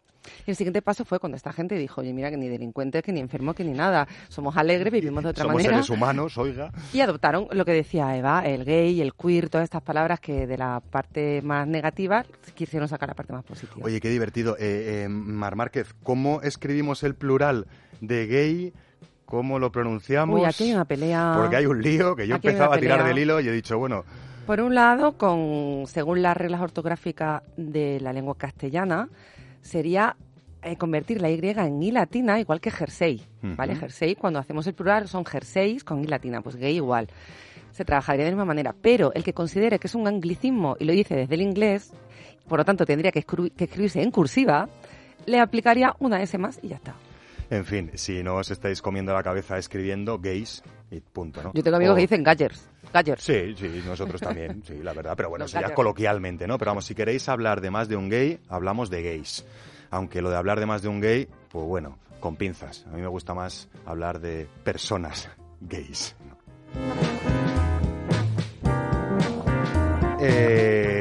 Y 0.47 0.51
el 0.51 0.57
siguiente 0.57 0.83
paso 0.83 1.05
fue 1.05 1.19
cuando 1.19 1.37
esta 1.37 1.53
gente 1.53 1.75
dijo, 1.77 2.01
oye, 2.01 2.13
mira, 2.13 2.31
que 2.31 2.37
ni 2.37 2.49
delincuentes, 2.49 3.03
que 3.03 3.13
ni 3.13 3.21
enfermos, 3.21 3.55
que 3.55 3.65
ni 3.65 3.73
nada. 3.73 4.07
Somos 4.29 4.57
alegres, 4.57 4.93
vivimos 4.93 5.23
de 5.25 5.31
otra 5.31 5.43
Somos 5.43 5.57
manera. 5.57 5.83
seres 5.83 5.91
humanos, 5.91 6.39
oiga. 6.39 6.71
Y 6.93 7.01
adoptaron 7.01 7.49
lo 7.51 7.65
que 7.65 7.73
decía 7.73 8.17
Eva, 8.17 8.41
el 8.47 8.65
gay, 8.65 9.01
el 9.01 9.15
queer, 9.15 9.49
todas 9.49 9.65
estas 9.65 9.83
palabras 9.83 10.21
que 10.21 10.47
de 10.47 10.59
la 10.59 10.81
parte 10.81 11.43
más 11.43 11.67
negativa 11.67 12.25
quisieron 12.55 12.89
sacar 12.89 13.09
la 13.09 13.15
parte 13.15 13.33
más 13.33 13.45
positiva. 13.45 13.85
Oye, 13.85 14.01
qué 14.01 14.11
divertido. 14.11 14.57
Eh, 14.59 15.05
eh, 15.05 15.09
Mar 15.09 15.57
Márquez, 15.57 15.95
¿cómo 16.03 16.41
escribimos 16.43 17.03
el 17.03 17.15
plural 17.15 17.67
de 18.01 18.27
gay? 18.27 18.73
¿Cómo 19.33 19.59
lo 19.59 19.73
pronunciamos? 19.73 20.39
Uy, 20.39 20.45
aquí 20.45 20.65
hay 20.65 20.73
una 20.75 20.85
pelea. 20.85 21.33
Porque 21.39 21.57
hay 21.57 21.65
un 21.65 21.81
lío 21.81 22.15
que 22.15 22.27
yo 22.27 22.35
Aquí 22.35 22.49
empezaba 22.49 22.77
a 22.77 22.79
tirar 22.79 23.03
del 23.03 23.17
hilo 23.17 23.41
y 23.41 23.49
he 23.49 23.51
dicho, 23.51 23.79
bueno, 23.79 24.05
Por 24.45 24.61
un 24.61 24.75
lado, 24.75 25.17
con 25.17 25.85
según 25.87 26.21
las 26.21 26.37
reglas 26.37 26.61
ortográficas 26.61 27.43
de 27.57 27.99
la 28.01 28.13
lengua 28.13 28.35
castellana, 28.37 29.09
sería 29.63 30.17
eh, 30.63 30.77
convertir 30.77 31.23
la 31.23 31.31
Y 31.31 31.41
en 31.43 31.83
I 31.83 31.93
latina, 31.93 32.41
igual 32.41 32.61
que 32.61 32.71
jersey, 32.71 33.23
¿vale? 33.41 33.75
Jersey, 33.75 34.17
cuando 34.17 34.39
hacemos 34.39 34.67
el 34.67 34.75
plural, 34.75 35.09
son 35.09 35.25
jerseys 35.25 35.83
con 35.83 36.05
I 36.05 36.09
latina, 36.09 36.43
pues 36.43 36.57
gay 36.57 36.77
igual. 36.77 37.09
Se 37.71 37.87
trabajaría 37.87 38.27
de 38.27 38.33
la 38.33 38.37
misma 38.37 38.45
manera, 38.45 38.75
pero 38.83 39.15
el 39.15 39.25
que 39.25 39.33
considere 39.33 39.79
que 39.79 39.87
es 39.87 39.95
un 39.95 40.07
anglicismo 40.07 40.77
y 40.79 40.85
lo 40.85 40.93
dice 40.93 41.17
desde 41.17 41.37
el 41.37 41.41
inglés, 41.41 41.91
por 42.47 42.59
lo 42.59 42.67
tanto 42.67 42.85
tendría 42.85 43.11
que, 43.13 43.27
escru- 43.27 43.51
que 43.57 43.65
escribirse 43.65 44.03
en 44.03 44.11
cursiva, 44.11 44.69
le 45.25 45.41
aplicaría 45.41 45.97
una 46.01 46.21
S 46.21 46.37
más 46.37 46.61
y 46.63 46.69
ya 46.69 46.77
está. 46.77 46.95
En 47.51 47.65
fin, 47.65 47.91
si 47.95 48.23
no 48.23 48.37
os 48.37 48.51
estáis 48.51 48.81
comiendo 48.83 49.13
la 49.13 49.23
cabeza 49.23 49.59
escribiendo 49.59 50.19
gays 50.19 50.63
y 50.91 51.01
punto, 51.01 51.43
¿no? 51.43 51.53
Yo 51.55 51.63
tengo 51.63 51.77
amigos 51.77 51.93
O- 51.93 51.97
que 51.97 52.03
dicen 52.03 52.23
gallers. 52.23 52.69
Gallers. 52.93 53.23
Sí, 53.23 53.55
sí, 53.57 53.83
nosotros 53.87 54.21
también, 54.21 54.63
sí, 54.67 54.75
la 54.83 54.93
verdad. 54.93 55.15
Pero 55.17 55.31
bueno, 55.31 55.45
eso 55.47 55.61
ya 55.61 55.73
coloquialmente, 55.75 56.47
¿no? 56.47 56.59
Pero 56.59 56.71
vamos, 56.73 56.85
si 56.85 56.95
queréis 56.95 57.29
hablar 57.29 57.61
de 57.61 57.71
más 57.71 57.89
de 57.89 57.97
un 57.97 58.09
gay, 58.11 58.39
hablamos 58.49 58.91
de 58.91 59.03
gays. 59.03 59.45
Aunque 59.91 60.21
lo 60.23 60.31
de 60.31 60.37
hablar 60.37 60.61
de 60.61 60.67
más 60.67 60.83
de 60.83 60.89
un 60.89 61.01
gay, 61.01 61.29
pues 61.51 61.65
bueno, 61.67 61.99
con 62.21 62.37
pinzas. 62.37 62.85
A 62.87 62.97
mí 62.97 63.01
me 63.03 63.09
gusta 63.09 63.35
más 63.35 63.69
hablar 63.87 64.21
de 64.21 64.47
personas 64.65 65.29
gays. 65.61 66.15
¿no? 66.29 66.37
Eh, 70.25 70.92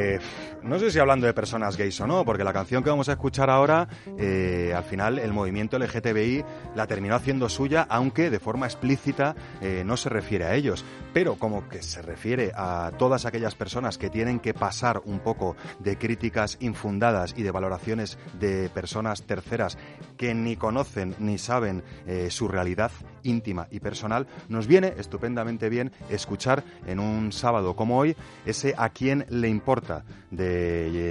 no 0.63 0.79
sé 0.79 0.91
si 0.91 0.99
hablando 0.99 1.25
de 1.25 1.33
personas 1.33 1.77
gays 1.77 1.99
o 2.01 2.07
no, 2.07 2.23
porque 2.23 2.43
la 2.43 2.53
canción 2.53 2.83
que 2.83 2.89
vamos 2.89 3.09
a 3.09 3.13
escuchar 3.13 3.49
ahora, 3.49 3.87
eh, 4.17 4.73
al 4.75 4.83
final 4.83 5.19
el 5.19 5.33
movimiento 5.33 5.77
LGTBI 5.79 6.43
la 6.75 6.87
terminó 6.87 7.15
haciendo 7.15 7.49
suya, 7.49 7.85
aunque 7.89 8.29
de 8.29 8.39
forma 8.39 8.67
explícita 8.67 9.35
eh, 9.61 9.83
no 9.85 9.97
se 9.97 10.09
refiere 10.09 10.45
a 10.45 10.55
ellos. 10.55 10.85
Pero 11.13 11.35
como 11.35 11.67
que 11.67 11.81
se 11.81 12.01
refiere 12.01 12.51
a 12.55 12.91
todas 12.97 13.25
aquellas 13.25 13.55
personas 13.55 13.97
que 13.97 14.09
tienen 14.09 14.39
que 14.39 14.53
pasar 14.53 15.01
un 15.05 15.19
poco 15.19 15.55
de 15.79 15.97
críticas 15.97 16.57
infundadas 16.59 17.33
y 17.35 17.43
de 17.43 17.51
valoraciones 17.51 18.17
de 18.39 18.69
personas 18.69 19.23
terceras 19.23 19.77
que 20.17 20.33
ni 20.33 20.55
conocen 20.55 21.15
ni 21.19 21.37
saben 21.37 21.83
eh, 22.05 22.29
su 22.29 22.47
realidad 22.47 22.91
íntima 23.23 23.67
y 23.71 23.79
personal, 23.79 24.27
nos 24.49 24.67
viene 24.67 24.93
estupendamente 24.97 25.69
bien 25.69 25.91
escuchar 26.09 26.63
en 26.85 26.99
un 26.99 27.31
sábado 27.31 27.75
como 27.75 27.97
hoy 27.97 28.15
ese 28.45 28.73
A 28.77 28.89
quién 28.89 29.25
le 29.29 29.47
importa 29.47 30.03
de 30.31 30.50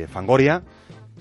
Fangoria, 0.09 0.63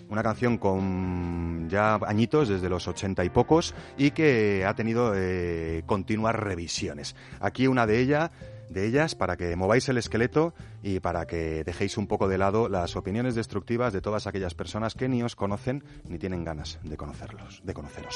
una 0.10 0.24
canción 0.24 0.58
con 0.58 1.68
ya 1.70 1.96
añitos, 1.96 2.50
desde 2.50 2.70
los 2.70 2.88
ochenta 2.88 3.24
y 3.24 3.30
pocos, 3.30 3.76
y 3.98 4.12
que 4.12 4.66
ha 4.66 4.74
tenido 4.74 5.14
eh, 5.16 5.84
continuas 5.86 6.36
revisiones. 6.36 7.16
Aquí 7.40 7.68
una 7.68 7.86
de 7.86 8.00
ellas, 8.00 8.32
de 8.70 8.86
ellas, 8.88 9.16
para 9.16 9.38
que 9.38 9.56
mováis 9.56 9.88
el 9.90 9.98
esqueleto 9.98 10.54
y 10.82 11.00
para 11.00 11.26
que 11.26 11.64
dejéis 11.64 11.98
un 11.98 12.08
poco 12.08 12.28
de 12.28 12.38
lado 12.38 12.70
las 12.70 12.96
opiniones 12.96 13.36
destructivas 13.36 13.94
de 13.94 14.02
todas 14.02 14.28
aquellas 14.28 14.56
personas 14.56 14.96
que 14.96 15.10
ni 15.10 15.22
os 15.24 15.36
conocen 15.36 15.84
ni 16.08 16.18
tienen 16.18 16.44
ganas 16.44 16.80
de 16.84 16.98
conocerlos, 16.98 17.62
de 17.64 17.74
conoceros. 17.74 18.16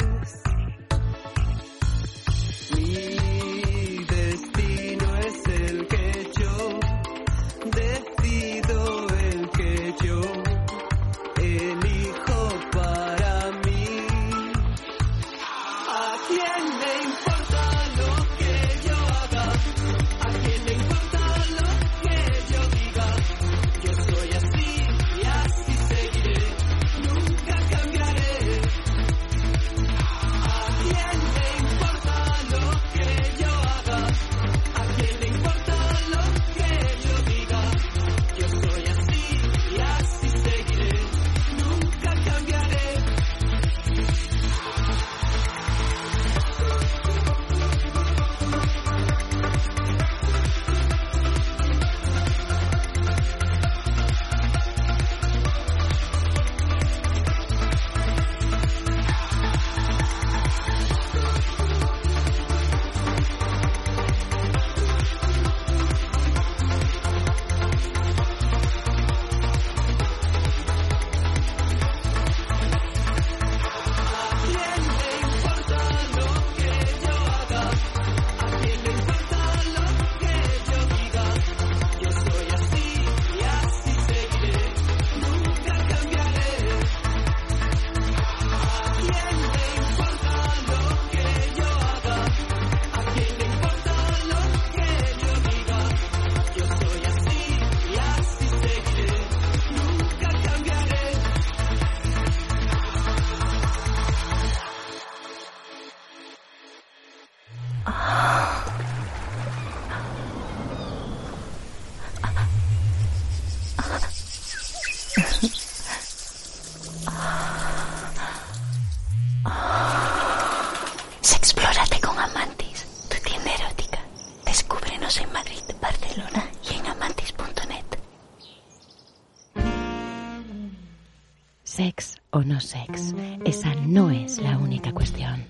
Sex, 132.71 133.13
esa 133.43 133.75
no 133.75 134.11
es 134.11 134.37
la 134.37 134.57
única 134.57 134.93
cuestión. 134.93 135.43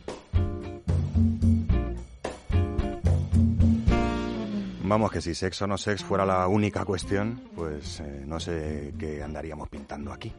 Vamos, 4.84 5.12
que 5.12 5.22
si 5.22 5.36
sexo 5.36 5.66
o 5.66 5.68
no 5.68 5.78
sex 5.78 6.04
fuera 6.04 6.26
la 6.26 6.48
única 6.48 6.84
cuestión, 6.84 7.40
pues 7.56 8.00
eh, 8.00 8.24
no 8.26 8.40
sé 8.40 8.94
qué 8.98 9.22
andaríamos 9.22 9.70
pintando 9.70 10.12
aquí. 10.12 10.34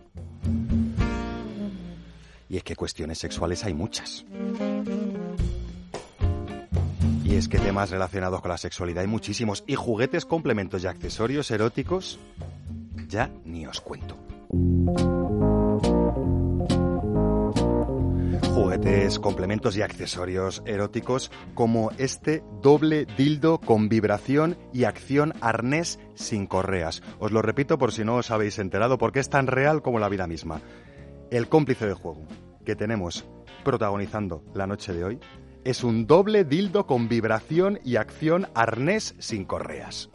Y 2.49 2.57
es 2.57 2.64
que 2.64 2.74
cuestiones 2.74 3.18
sexuales 3.18 3.64
hay 3.64 3.74
muchas. 3.74 4.26
Y 7.24 7.37
es 7.37 7.49
que 7.49 7.59
temas 7.59 7.91
relacionados 7.91 8.41
con 8.43 8.51
la 8.51 8.59
sexualidad 8.59 9.03
hay 9.03 9.09
muchísimos. 9.09 9.62
Y 9.68 9.76
juguetes, 9.76 10.26
complementos 10.26 10.83
y 10.83 10.89
accesorios 10.89 11.49
eróticos, 11.53 12.18
ya 13.07 13.30
ni 13.45 13.66
os 13.66 13.80
cuento. 13.80 14.22
Complementos 19.20 19.76
y 19.76 19.83
accesorios 19.83 20.62
eróticos 20.66 21.30
como 21.55 21.91
este 21.99 22.43
doble 22.61 23.07
dildo 23.16 23.59
con 23.59 23.89
vibración 23.89 24.59
y 24.72 24.85
acción 24.85 25.33
arnés 25.41 26.01
sin 26.14 26.47
correas. 26.47 27.03
Os 27.18 27.30
lo 27.30 27.41
repito 27.41 27.78
por 27.78 27.93
si 27.93 28.05
no 28.05 28.16
os 28.16 28.30
habéis 28.30 28.59
enterado 28.59 28.99
porque 28.99 29.20
es 29.20 29.28
tan 29.28 29.47
real 29.47 29.80
como 29.80 29.99
la 29.99 30.09
vida 30.09 30.26
misma. 30.26 30.61
El 31.30 31.49
cómplice 31.49 31.87
de 31.87 31.95
juego 31.95 32.26
que 32.64 32.74
tenemos 32.74 33.24
protagonizando 33.64 34.43
la 34.55 34.66
noche 34.66 34.93
de 34.93 35.05
hoy 35.05 35.20
es 35.64 35.85
un 35.85 36.07
doble 36.07 36.45
dildo 36.45 36.87
con 36.87 37.09
vibración 37.09 37.78
y 37.85 37.97
acción 37.97 38.49
arnés 38.55 39.14
sin 39.18 39.45
correas. 39.45 40.11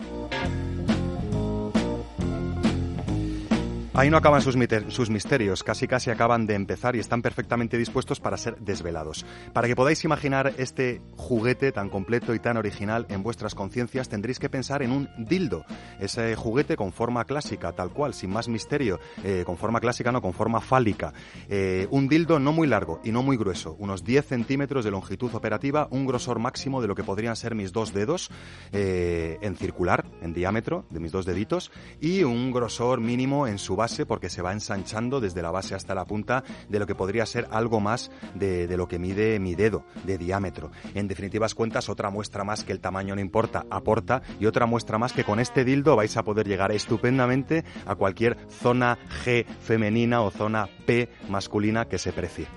Ahí 3.97 4.11
no 4.11 4.17
acaban 4.17 4.43
sus, 4.43 4.55
misterios, 4.55 5.63
casi 5.63 5.87
casi 5.87 6.11
acaban 6.11 6.45
de 6.45 6.53
empezar 6.53 6.95
y 6.95 6.99
están 6.99 7.23
perfectamente 7.23 7.79
dispuestos 7.79 8.19
para 8.19 8.37
ser 8.37 8.55
desvelados. 8.59 9.25
Para 9.53 9.67
que 9.67 9.75
podáis 9.75 10.05
imaginar 10.05 10.53
este 10.59 11.01
juguete 11.15 11.71
tan 11.71 11.89
completo 11.89 12.35
y 12.35 12.39
tan 12.39 12.57
original 12.57 13.07
en 13.09 13.23
vuestras 13.23 13.55
conciencias, 13.55 14.07
tendréis 14.07 14.37
que 14.37 14.51
pensar 14.51 14.83
en 14.83 14.91
un 14.91 15.09
dildo. 15.17 15.65
Ese 15.99 16.35
juguete 16.35 16.75
con 16.77 16.93
forma 16.93 17.25
clásica, 17.25 17.71
tal 17.71 17.89
cual, 17.89 18.13
sin 18.13 18.29
más 18.29 18.47
misterio, 18.47 18.99
eh, 19.23 19.41
con 19.47 19.57
forma 19.57 19.79
clásica 19.79 20.11
no, 20.11 20.21
con 20.21 20.33
forma 20.33 20.61
fálica. 20.61 21.11
Eh, 21.49 21.87
un 21.89 22.07
dildo 22.07 22.37
no 22.37 22.53
muy 22.53 22.67
largo 22.67 23.01
y 23.03 23.11
no 23.11 23.23
muy 23.23 23.35
grueso, 23.35 23.75
unos 23.79 24.03
10 24.03 24.27
centímetros 24.27 24.85
de 24.85 24.91
longitud 24.91 25.33
operativa, 25.33 25.87
un 25.89 26.05
grosor 26.05 26.37
máximo 26.37 26.83
de 26.83 26.87
lo 26.87 26.93
que 26.93 27.03
podrían 27.03 27.35
ser 27.35 27.55
mis 27.55 27.73
dos 27.73 27.95
dedos 27.95 28.29
eh, 28.73 29.39
en 29.41 29.55
circular, 29.55 30.05
en 30.21 30.35
diámetro, 30.35 30.85
de 30.91 30.99
mis 30.99 31.11
dos 31.11 31.25
deditos, 31.25 31.71
y 31.99 32.21
un 32.21 32.51
grosor 32.51 33.01
mínimo 33.01 33.47
en 33.47 33.57
su 33.57 33.75
base, 33.75 33.86
porque 34.05 34.29
se 34.29 34.41
va 34.41 34.53
ensanchando 34.53 35.19
desde 35.19 35.41
la 35.41 35.51
base 35.51 35.75
hasta 35.75 35.95
la 35.95 36.05
punta 36.05 36.43
de 36.69 36.79
lo 36.79 36.85
que 36.85 36.95
podría 36.95 37.25
ser 37.25 37.47
algo 37.51 37.79
más 37.79 38.11
de, 38.35 38.67
de 38.67 38.77
lo 38.77 38.88
que 38.88 38.99
mide 38.99 39.39
mi 39.39 39.55
dedo 39.55 39.85
de 40.03 40.17
diámetro. 40.17 40.71
En 40.93 41.07
definitivas 41.07 41.55
cuentas, 41.55 41.89
otra 41.89 42.09
muestra 42.09 42.43
más 42.43 42.63
que 42.63 42.73
el 42.73 42.79
tamaño 42.79 43.15
no 43.15 43.21
importa, 43.21 43.65
aporta, 43.69 44.21
y 44.39 44.45
otra 44.45 44.65
muestra 44.65 44.97
más 44.97 45.13
que 45.13 45.23
con 45.23 45.39
este 45.39 45.63
dildo 45.63 45.95
vais 45.95 46.15
a 46.17 46.23
poder 46.23 46.47
llegar 46.47 46.71
estupendamente 46.71 47.63
a 47.85 47.95
cualquier 47.95 48.38
zona 48.49 48.97
G 49.23 49.45
femenina 49.45 50.21
o 50.21 50.31
zona 50.31 50.67
P 50.85 51.09
masculina 51.29 51.85
que 51.85 51.97
se 51.97 52.11
precie. 52.11 52.47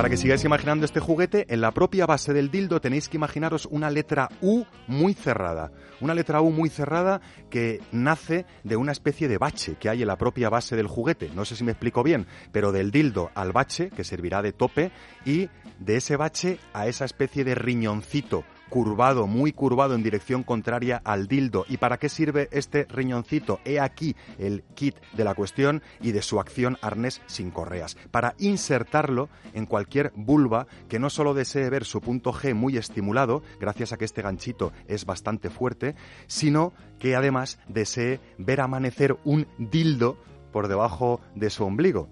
Para 0.00 0.08
que 0.08 0.16
sigáis 0.16 0.42
imaginando 0.46 0.86
este 0.86 0.98
juguete, 0.98 1.44
en 1.50 1.60
la 1.60 1.72
propia 1.72 2.06
base 2.06 2.32
del 2.32 2.50
dildo 2.50 2.80
tenéis 2.80 3.10
que 3.10 3.18
imaginaros 3.18 3.66
una 3.66 3.90
letra 3.90 4.30
U 4.40 4.64
muy 4.86 5.12
cerrada. 5.12 5.72
Una 6.00 6.14
letra 6.14 6.40
U 6.40 6.50
muy 6.50 6.70
cerrada 6.70 7.20
que 7.50 7.82
nace 7.92 8.46
de 8.64 8.76
una 8.76 8.92
especie 8.92 9.28
de 9.28 9.36
bache 9.36 9.76
que 9.78 9.90
hay 9.90 10.00
en 10.00 10.08
la 10.08 10.16
propia 10.16 10.48
base 10.48 10.74
del 10.74 10.86
juguete. 10.86 11.28
No 11.34 11.44
sé 11.44 11.54
si 11.54 11.64
me 11.64 11.72
explico 11.72 12.02
bien, 12.02 12.26
pero 12.50 12.72
del 12.72 12.90
dildo 12.90 13.30
al 13.34 13.52
bache, 13.52 13.90
que 13.90 14.04
servirá 14.04 14.40
de 14.40 14.54
tope, 14.54 14.90
y 15.26 15.50
de 15.78 15.96
ese 15.96 16.16
bache 16.16 16.58
a 16.72 16.86
esa 16.86 17.04
especie 17.04 17.44
de 17.44 17.54
riñoncito 17.54 18.44
curvado, 18.70 19.26
muy 19.26 19.52
curvado 19.52 19.94
en 19.94 20.02
dirección 20.02 20.42
contraria 20.42 21.02
al 21.04 21.26
dildo. 21.26 21.66
¿Y 21.68 21.76
para 21.76 21.98
qué 21.98 22.08
sirve 22.08 22.48
este 22.52 22.86
riñoncito? 22.88 23.60
He 23.64 23.78
aquí 23.78 24.16
el 24.38 24.62
kit 24.74 24.96
de 25.12 25.24
la 25.24 25.34
cuestión 25.34 25.82
y 26.00 26.12
de 26.12 26.22
su 26.22 26.40
acción 26.40 26.78
arnés 26.80 27.20
sin 27.26 27.50
correas. 27.50 27.96
Para 28.10 28.34
insertarlo 28.38 29.28
en 29.52 29.66
cualquier 29.66 30.12
vulva 30.14 30.66
que 30.88 30.98
no 30.98 31.10
solo 31.10 31.34
desee 31.34 31.68
ver 31.68 31.84
su 31.84 32.00
punto 32.00 32.32
G 32.32 32.54
muy 32.54 32.76
estimulado, 32.76 33.42
gracias 33.60 33.92
a 33.92 33.98
que 33.98 34.04
este 34.06 34.22
ganchito 34.22 34.72
es 34.86 35.04
bastante 35.04 35.50
fuerte, 35.50 35.94
sino 36.26 36.72
que 36.98 37.16
además 37.16 37.58
desee 37.68 38.20
ver 38.38 38.60
amanecer 38.60 39.18
un 39.24 39.46
dildo 39.58 40.16
por 40.52 40.68
debajo 40.68 41.20
de 41.34 41.50
su 41.50 41.64
ombligo. 41.64 42.08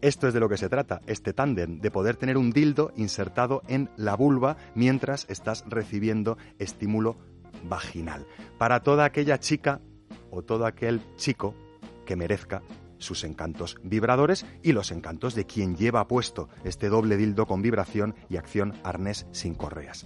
Esto 0.00 0.28
es 0.28 0.34
de 0.34 0.40
lo 0.40 0.48
que 0.48 0.56
se 0.56 0.68
trata, 0.68 1.00
este 1.06 1.32
tándem, 1.32 1.80
de 1.80 1.90
poder 1.90 2.16
tener 2.16 2.36
un 2.36 2.52
dildo 2.52 2.92
insertado 2.96 3.62
en 3.66 3.90
la 3.96 4.14
vulva 4.14 4.56
mientras 4.74 5.26
estás 5.28 5.64
recibiendo 5.66 6.38
estímulo 6.58 7.16
vaginal. 7.64 8.24
Para 8.58 8.82
toda 8.84 9.04
aquella 9.04 9.38
chica 9.40 9.80
o 10.30 10.42
todo 10.42 10.66
aquel 10.66 11.00
chico 11.16 11.54
que 12.06 12.14
merezca 12.14 12.62
sus 12.98 13.24
encantos 13.24 13.76
vibradores 13.82 14.46
y 14.62 14.72
los 14.72 14.92
encantos 14.92 15.34
de 15.34 15.46
quien 15.46 15.76
lleva 15.76 16.06
puesto 16.06 16.48
este 16.64 16.88
doble 16.88 17.16
dildo 17.16 17.46
con 17.46 17.62
vibración 17.62 18.14
y 18.28 18.36
acción 18.36 18.74
arnés 18.84 19.26
sin 19.32 19.54
correas. 19.54 20.04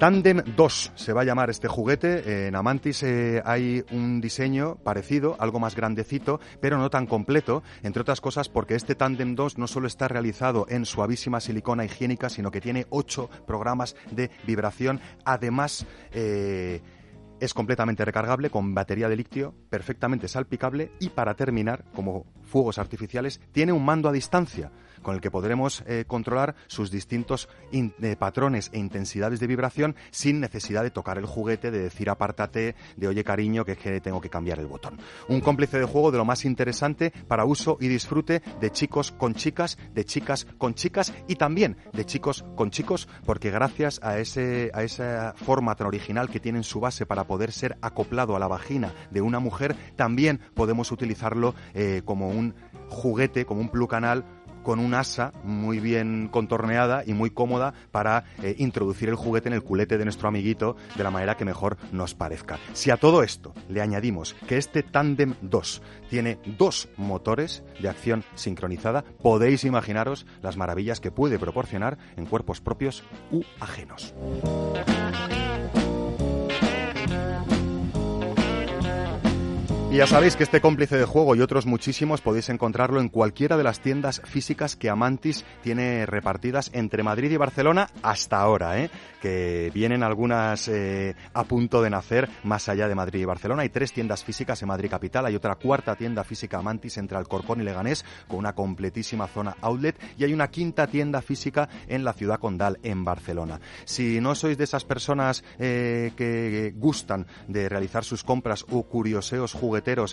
Tandem 0.00 0.40
2 0.56 0.92
se 0.94 1.12
va 1.12 1.20
a 1.20 1.24
llamar 1.24 1.50
este 1.50 1.68
juguete. 1.68 2.46
En 2.46 2.56
Amantis 2.56 3.02
eh, 3.02 3.42
hay 3.44 3.84
un 3.92 4.22
diseño 4.22 4.76
parecido, 4.76 5.36
algo 5.38 5.60
más 5.60 5.76
grandecito, 5.76 6.40
pero 6.58 6.78
no 6.78 6.88
tan 6.88 7.06
completo, 7.06 7.62
entre 7.82 8.00
otras 8.00 8.22
cosas 8.22 8.48
porque 8.48 8.76
este 8.76 8.94
Tandem 8.94 9.34
2 9.34 9.58
no 9.58 9.66
solo 9.66 9.86
está 9.86 10.08
realizado 10.08 10.64
en 10.70 10.86
suavísima 10.86 11.38
silicona 11.38 11.84
higiénica, 11.84 12.30
sino 12.30 12.50
que 12.50 12.62
tiene 12.62 12.86
ocho 12.88 13.28
programas 13.46 13.94
de 14.10 14.30
vibración. 14.46 15.02
Además, 15.26 15.84
eh, 16.12 16.80
es 17.38 17.52
completamente 17.52 18.02
recargable 18.02 18.48
con 18.48 18.72
batería 18.74 19.10
de 19.10 19.16
litio, 19.16 19.54
perfectamente 19.68 20.28
salpicable 20.28 20.92
y 20.98 21.10
para 21.10 21.34
terminar, 21.34 21.84
como 21.94 22.24
fuegos 22.42 22.78
artificiales, 22.78 23.38
tiene 23.52 23.72
un 23.72 23.84
mando 23.84 24.08
a 24.08 24.12
distancia 24.12 24.72
con 25.02 25.14
el 25.14 25.20
que 25.20 25.30
podremos 25.30 25.82
eh, 25.86 26.04
controlar 26.06 26.54
sus 26.66 26.90
distintos 26.90 27.48
in- 27.72 27.94
eh, 28.02 28.16
patrones 28.18 28.70
e 28.72 28.78
intensidades 28.78 29.40
de 29.40 29.46
vibración 29.46 29.96
sin 30.10 30.40
necesidad 30.40 30.82
de 30.82 30.90
tocar 30.90 31.18
el 31.18 31.26
juguete, 31.26 31.70
de 31.70 31.80
decir 31.80 32.10
apártate, 32.10 32.74
de 32.96 33.08
oye 33.08 33.24
cariño, 33.24 33.64
que 33.64 33.72
es 33.72 33.78
que 33.78 34.00
tengo 34.00 34.20
que 34.20 34.30
cambiar 34.30 34.58
el 34.58 34.66
botón. 34.66 34.98
Un 35.28 35.40
cómplice 35.40 35.78
de 35.78 35.84
juego 35.84 36.10
de 36.10 36.18
lo 36.18 36.24
más 36.24 36.44
interesante 36.44 37.12
para 37.28 37.44
uso 37.44 37.76
y 37.80 37.88
disfrute 37.88 38.42
de 38.60 38.70
chicos 38.70 39.12
con 39.12 39.34
chicas, 39.34 39.78
de 39.94 40.04
chicas 40.04 40.46
con 40.58 40.74
chicas 40.74 41.12
y 41.28 41.36
también 41.36 41.76
de 41.92 42.04
chicos 42.04 42.44
con 42.56 42.70
chicos, 42.70 43.08
porque 43.24 43.50
gracias 43.50 44.00
a, 44.02 44.18
ese, 44.18 44.70
a 44.74 44.82
esa 44.82 45.34
forma 45.36 45.74
tan 45.74 45.86
original 45.86 46.28
que 46.28 46.40
tiene 46.40 46.58
en 46.58 46.64
su 46.64 46.80
base 46.80 47.06
para 47.06 47.24
poder 47.24 47.52
ser 47.52 47.76
acoplado 47.80 48.36
a 48.36 48.38
la 48.38 48.48
vagina 48.48 48.92
de 49.10 49.20
una 49.20 49.38
mujer, 49.40 49.74
también 49.96 50.40
podemos 50.54 50.92
utilizarlo 50.92 51.54
eh, 51.74 52.02
como 52.04 52.28
un 52.28 52.54
juguete, 52.88 53.46
como 53.46 53.60
un 53.60 53.68
plucanal 53.68 54.24
con 54.62 54.78
un 54.78 54.94
asa 54.94 55.32
muy 55.44 55.80
bien 55.80 56.28
contorneada 56.28 57.02
y 57.06 57.14
muy 57.14 57.30
cómoda 57.30 57.74
para 57.90 58.24
eh, 58.42 58.54
introducir 58.58 59.08
el 59.08 59.14
juguete 59.14 59.48
en 59.48 59.54
el 59.54 59.62
culete 59.62 59.98
de 59.98 60.04
nuestro 60.04 60.28
amiguito 60.28 60.76
de 60.96 61.04
la 61.04 61.10
manera 61.10 61.36
que 61.36 61.44
mejor 61.44 61.76
nos 61.92 62.14
parezca. 62.14 62.58
Si 62.72 62.90
a 62.90 62.96
todo 62.96 63.22
esto 63.22 63.54
le 63.68 63.80
añadimos 63.80 64.34
que 64.46 64.56
este 64.56 64.82
Tandem 64.82 65.34
2 65.42 65.82
tiene 66.08 66.38
dos 66.58 66.88
motores 66.96 67.62
de 67.80 67.88
acción 67.88 68.24
sincronizada, 68.34 69.04
podéis 69.22 69.64
imaginaros 69.64 70.26
las 70.42 70.56
maravillas 70.56 71.00
que 71.00 71.10
puede 71.10 71.38
proporcionar 71.38 71.98
en 72.16 72.26
cuerpos 72.26 72.60
propios 72.60 73.04
u 73.30 73.42
ajenos. 73.60 74.14
Y 79.90 79.96
ya 79.96 80.06
sabéis 80.06 80.36
que 80.36 80.44
este 80.44 80.60
cómplice 80.60 80.96
de 80.96 81.04
juego 81.04 81.34
y 81.34 81.40
otros 81.40 81.66
muchísimos 81.66 82.20
podéis 82.20 82.48
encontrarlo 82.48 83.00
en 83.00 83.08
cualquiera 83.08 83.56
de 83.56 83.64
las 83.64 83.80
tiendas 83.80 84.22
físicas 84.24 84.76
que 84.76 84.88
Amantis 84.88 85.44
tiene 85.64 86.06
repartidas 86.06 86.70
entre 86.72 87.02
Madrid 87.02 87.28
y 87.32 87.36
Barcelona 87.36 87.88
hasta 88.00 88.40
ahora, 88.40 88.78
¿eh? 88.78 88.88
que 89.20 89.72
vienen 89.74 90.04
algunas 90.04 90.68
eh, 90.68 91.16
a 91.34 91.42
punto 91.42 91.82
de 91.82 91.90
nacer 91.90 92.28
más 92.44 92.68
allá 92.68 92.86
de 92.86 92.94
Madrid 92.94 93.22
y 93.22 93.24
Barcelona. 93.24 93.62
Hay 93.62 93.70
tres 93.70 93.92
tiendas 93.92 94.22
físicas 94.22 94.62
en 94.62 94.68
Madrid 94.68 94.88
Capital, 94.88 95.26
hay 95.26 95.34
otra 95.34 95.56
cuarta 95.56 95.96
tienda 95.96 96.22
física 96.22 96.58
Amantis 96.58 96.96
entre 96.96 97.18
Alcorcón 97.18 97.60
y 97.60 97.64
Leganés 97.64 98.04
con 98.28 98.38
una 98.38 98.54
completísima 98.54 99.26
zona 99.26 99.56
outlet 99.60 100.00
y 100.16 100.22
hay 100.22 100.32
una 100.32 100.52
quinta 100.52 100.86
tienda 100.86 101.20
física 101.20 101.68
en 101.88 102.04
la 102.04 102.12
ciudad 102.12 102.38
condal, 102.38 102.78
en 102.84 103.04
Barcelona. 103.04 103.60
Si 103.86 104.20
no 104.20 104.36
sois 104.36 104.56
de 104.56 104.62
esas 104.62 104.84
personas 104.84 105.42
eh, 105.58 106.12
que 106.16 106.72
gustan 106.76 107.26
de 107.48 107.68
realizar 107.68 108.04
sus 108.04 108.22
compras 108.22 108.64
o 108.70 108.84
curioseos 108.84 109.52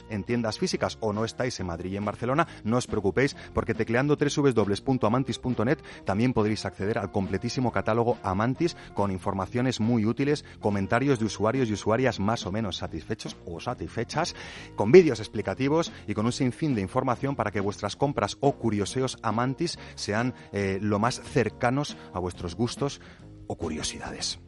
en 0.09 0.23
tiendas 0.23 0.59
físicas 0.59 0.97
o 1.01 1.13
no 1.13 1.25
estáis 1.25 1.59
en 1.59 1.67
Madrid 1.67 1.91
y 1.91 1.97
en 1.97 2.05
Barcelona, 2.05 2.47
no 2.63 2.77
os 2.77 2.87
preocupéis 2.87 3.35
porque 3.53 3.73
tecleando 3.73 4.17
www.amantis.net 4.17 5.79
también 6.05 6.33
podréis 6.33 6.65
acceder 6.65 6.97
al 6.97 7.11
completísimo 7.11 7.71
catálogo 7.71 8.17
Amantis 8.23 8.77
con 8.93 9.11
informaciones 9.11 9.79
muy 9.79 10.05
útiles, 10.05 10.45
comentarios 10.59 11.19
de 11.19 11.25
usuarios 11.25 11.69
y 11.69 11.73
usuarias 11.73 12.19
más 12.19 12.45
o 12.45 12.51
menos 12.51 12.77
satisfechos 12.77 13.35
o 13.45 13.59
satisfechas, 13.59 14.35
con 14.75 14.91
vídeos 14.91 15.19
explicativos 15.19 15.91
y 16.07 16.13
con 16.13 16.25
un 16.25 16.31
sinfín 16.31 16.75
de 16.75 16.81
información 16.81 17.35
para 17.35 17.51
que 17.51 17.59
vuestras 17.59 17.95
compras 17.95 18.37
o 18.39 18.53
curioseos 18.53 19.17
Amantis 19.21 19.77
sean 19.95 20.33
eh, 20.51 20.79
lo 20.81 20.99
más 20.99 21.21
cercanos 21.21 21.97
a 22.13 22.19
vuestros 22.19 22.55
gustos 22.55 23.01
o 23.47 23.55
curiosidades. 23.57 24.39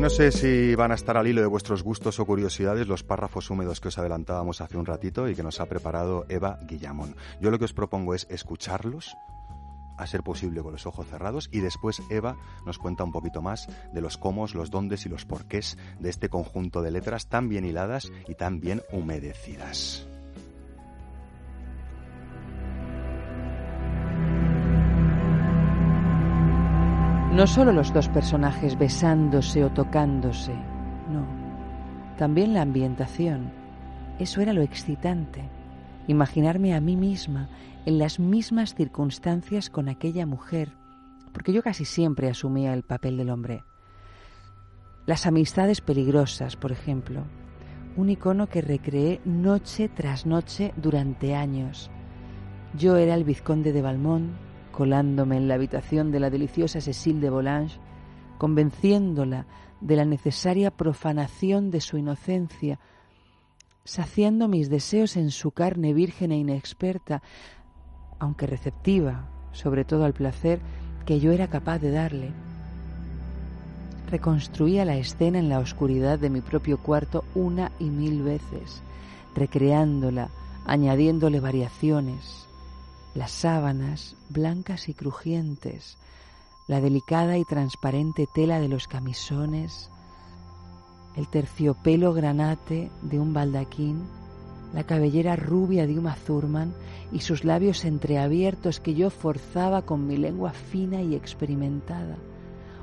No 0.00 0.08
sé 0.08 0.32
si 0.32 0.74
van 0.74 0.92
a 0.92 0.94
estar 0.94 1.18
al 1.18 1.26
hilo 1.26 1.42
de 1.42 1.46
vuestros 1.46 1.82
gustos 1.82 2.18
o 2.20 2.24
curiosidades 2.24 2.88
los 2.88 3.04
párrafos 3.04 3.50
húmedos 3.50 3.80
que 3.80 3.88
os 3.88 3.98
adelantábamos 3.98 4.62
hace 4.62 4.78
un 4.78 4.86
ratito 4.86 5.28
y 5.28 5.34
que 5.34 5.42
nos 5.42 5.60
ha 5.60 5.66
preparado 5.66 6.24
Eva 6.30 6.58
Guillamón. 6.62 7.16
Yo 7.38 7.50
lo 7.50 7.58
que 7.58 7.66
os 7.66 7.74
propongo 7.74 8.14
es 8.14 8.26
escucharlos, 8.30 9.14
a 9.98 10.06
ser 10.06 10.22
posible 10.22 10.62
con 10.62 10.72
los 10.72 10.86
ojos 10.86 11.06
cerrados, 11.06 11.50
y 11.52 11.60
después 11.60 12.00
Eva 12.08 12.38
nos 12.64 12.78
cuenta 12.78 13.04
un 13.04 13.12
poquito 13.12 13.42
más 13.42 13.68
de 13.92 14.00
los 14.00 14.16
cómo, 14.16 14.46
los 14.54 14.70
dóndes 14.70 15.04
y 15.04 15.10
los 15.10 15.26
porqués 15.26 15.76
de 15.98 16.08
este 16.08 16.30
conjunto 16.30 16.80
de 16.80 16.92
letras 16.92 17.28
tan 17.28 17.50
bien 17.50 17.66
hiladas 17.66 18.10
y 18.26 18.36
tan 18.36 18.58
bien 18.58 18.80
humedecidas. 18.92 20.09
No 27.40 27.46
solo 27.46 27.72
los 27.72 27.90
dos 27.94 28.06
personajes 28.10 28.78
besándose 28.78 29.64
o 29.64 29.70
tocándose, 29.70 30.52
no. 31.10 31.24
También 32.18 32.52
la 32.52 32.60
ambientación. 32.60 33.50
Eso 34.18 34.42
era 34.42 34.52
lo 34.52 34.60
excitante. 34.60 35.48
Imaginarme 36.06 36.74
a 36.74 36.82
mí 36.82 36.96
misma 36.96 37.48
en 37.86 37.98
las 37.98 38.20
mismas 38.20 38.74
circunstancias 38.74 39.70
con 39.70 39.88
aquella 39.88 40.26
mujer, 40.26 40.74
porque 41.32 41.54
yo 41.54 41.62
casi 41.62 41.86
siempre 41.86 42.28
asumía 42.28 42.74
el 42.74 42.82
papel 42.82 43.16
del 43.16 43.30
hombre. 43.30 43.64
Las 45.06 45.24
amistades 45.24 45.80
peligrosas, 45.80 46.56
por 46.56 46.72
ejemplo, 46.72 47.24
un 47.96 48.10
icono 48.10 48.50
que 48.50 48.60
recreé 48.60 49.22
noche 49.24 49.88
tras 49.88 50.26
noche 50.26 50.74
durante 50.76 51.34
años. 51.34 51.90
Yo 52.76 52.98
era 52.98 53.14
el 53.14 53.24
vizconde 53.24 53.72
de 53.72 53.80
Valmont, 53.80 54.30
colándome 54.72 55.36
en 55.36 55.48
la 55.48 55.54
habitación 55.54 56.10
de 56.10 56.20
la 56.20 56.30
deliciosa 56.30 56.80
Cecile 56.80 57.20
de 57.20 57.30
Volanges, 57.30 57.78
convenciéndola 58.38 59.46
de 59.80 59.96
la 59.96 60.04
necesaria 60.04 60.70
profanación 60.70 61.70
de 61.70 61.80
su 61.80 61.96
inocencia, 61.98 62.78
saciando 63.84 64.48
mis 64.48 64.68
deseos 64.70 65.16
en 65.16 65.30
su 65.30 65.50
carne 65.50 65.92
virgen 65.94 66.32
e 66.32 66.38
inexperta, 66.38 67.22
aunque 68.18 68.46
receptiva, 68.46 69.28
sobre 69.52 69.84
todo 69.84 70.04
al 70.04 70.12
placer 70.12 70.60
que 71.06 71.20
yo 71.20 71.32
era 71.32 71.48
capaz 71.48 71.78
de 71.78 71.90
darle. 71.90 72.32
Reconstruía 74.10 74.84
la 74.84 74.96
escena 74.96 75.38
en 75.38 75.48
la 75.48 75.58
oscuridad 75.58 76.18
de 76.18 76.30
mi 76.30 76.40
propio 76.40 76.78
cuarto 76.78 77.24
una 77.34 77.72
y 77.78 77.84
mil 77.84 78.22
veces, 78.22 78.82
recreándola, 79.34 80.28
añadiéndole 80.66 81.40
variaciones, 81.40 82.49
las 83.14 83.30
sábanas 83.32 84.16
blancas 84.28 84.88
y 84.88 84.94
crujientes, 84.94 85.98
la 86.68 86.80
delicada 86.80 87.36
y 87.38 87.44
transparente 87.44 88.26
tela 88.32 88.60
de 88.60 88.68
los 88.68 88.86
camisones, 88.86 89.90
el 91.16 91.28
terciopelo 91.28 92.12
granate 92.12 92.90
de 93.02 93.18
un 93.18 93.32
baldaquín, 93.32 94.04
la 94.72 94.84
cabellera 94.84 95.34
rubia 95.34 95.86
de 95.86 95.98
Uma 95.98 96.14
Thurman 96.14 96.72
y 97.10 97.20
sus 97.20 97.44
labios 97.44 97.84
entreabiertos 97.84 98.78
que 98.78 98.94
yo 98.94 99.10
forzaba 99.10 99.82
con 99.82 100.06
mi 100.06 100.16
lengua 100.16 100.52
fina 100.52 101.02
y 101.02 101.16
experimentada, 101.16 102.16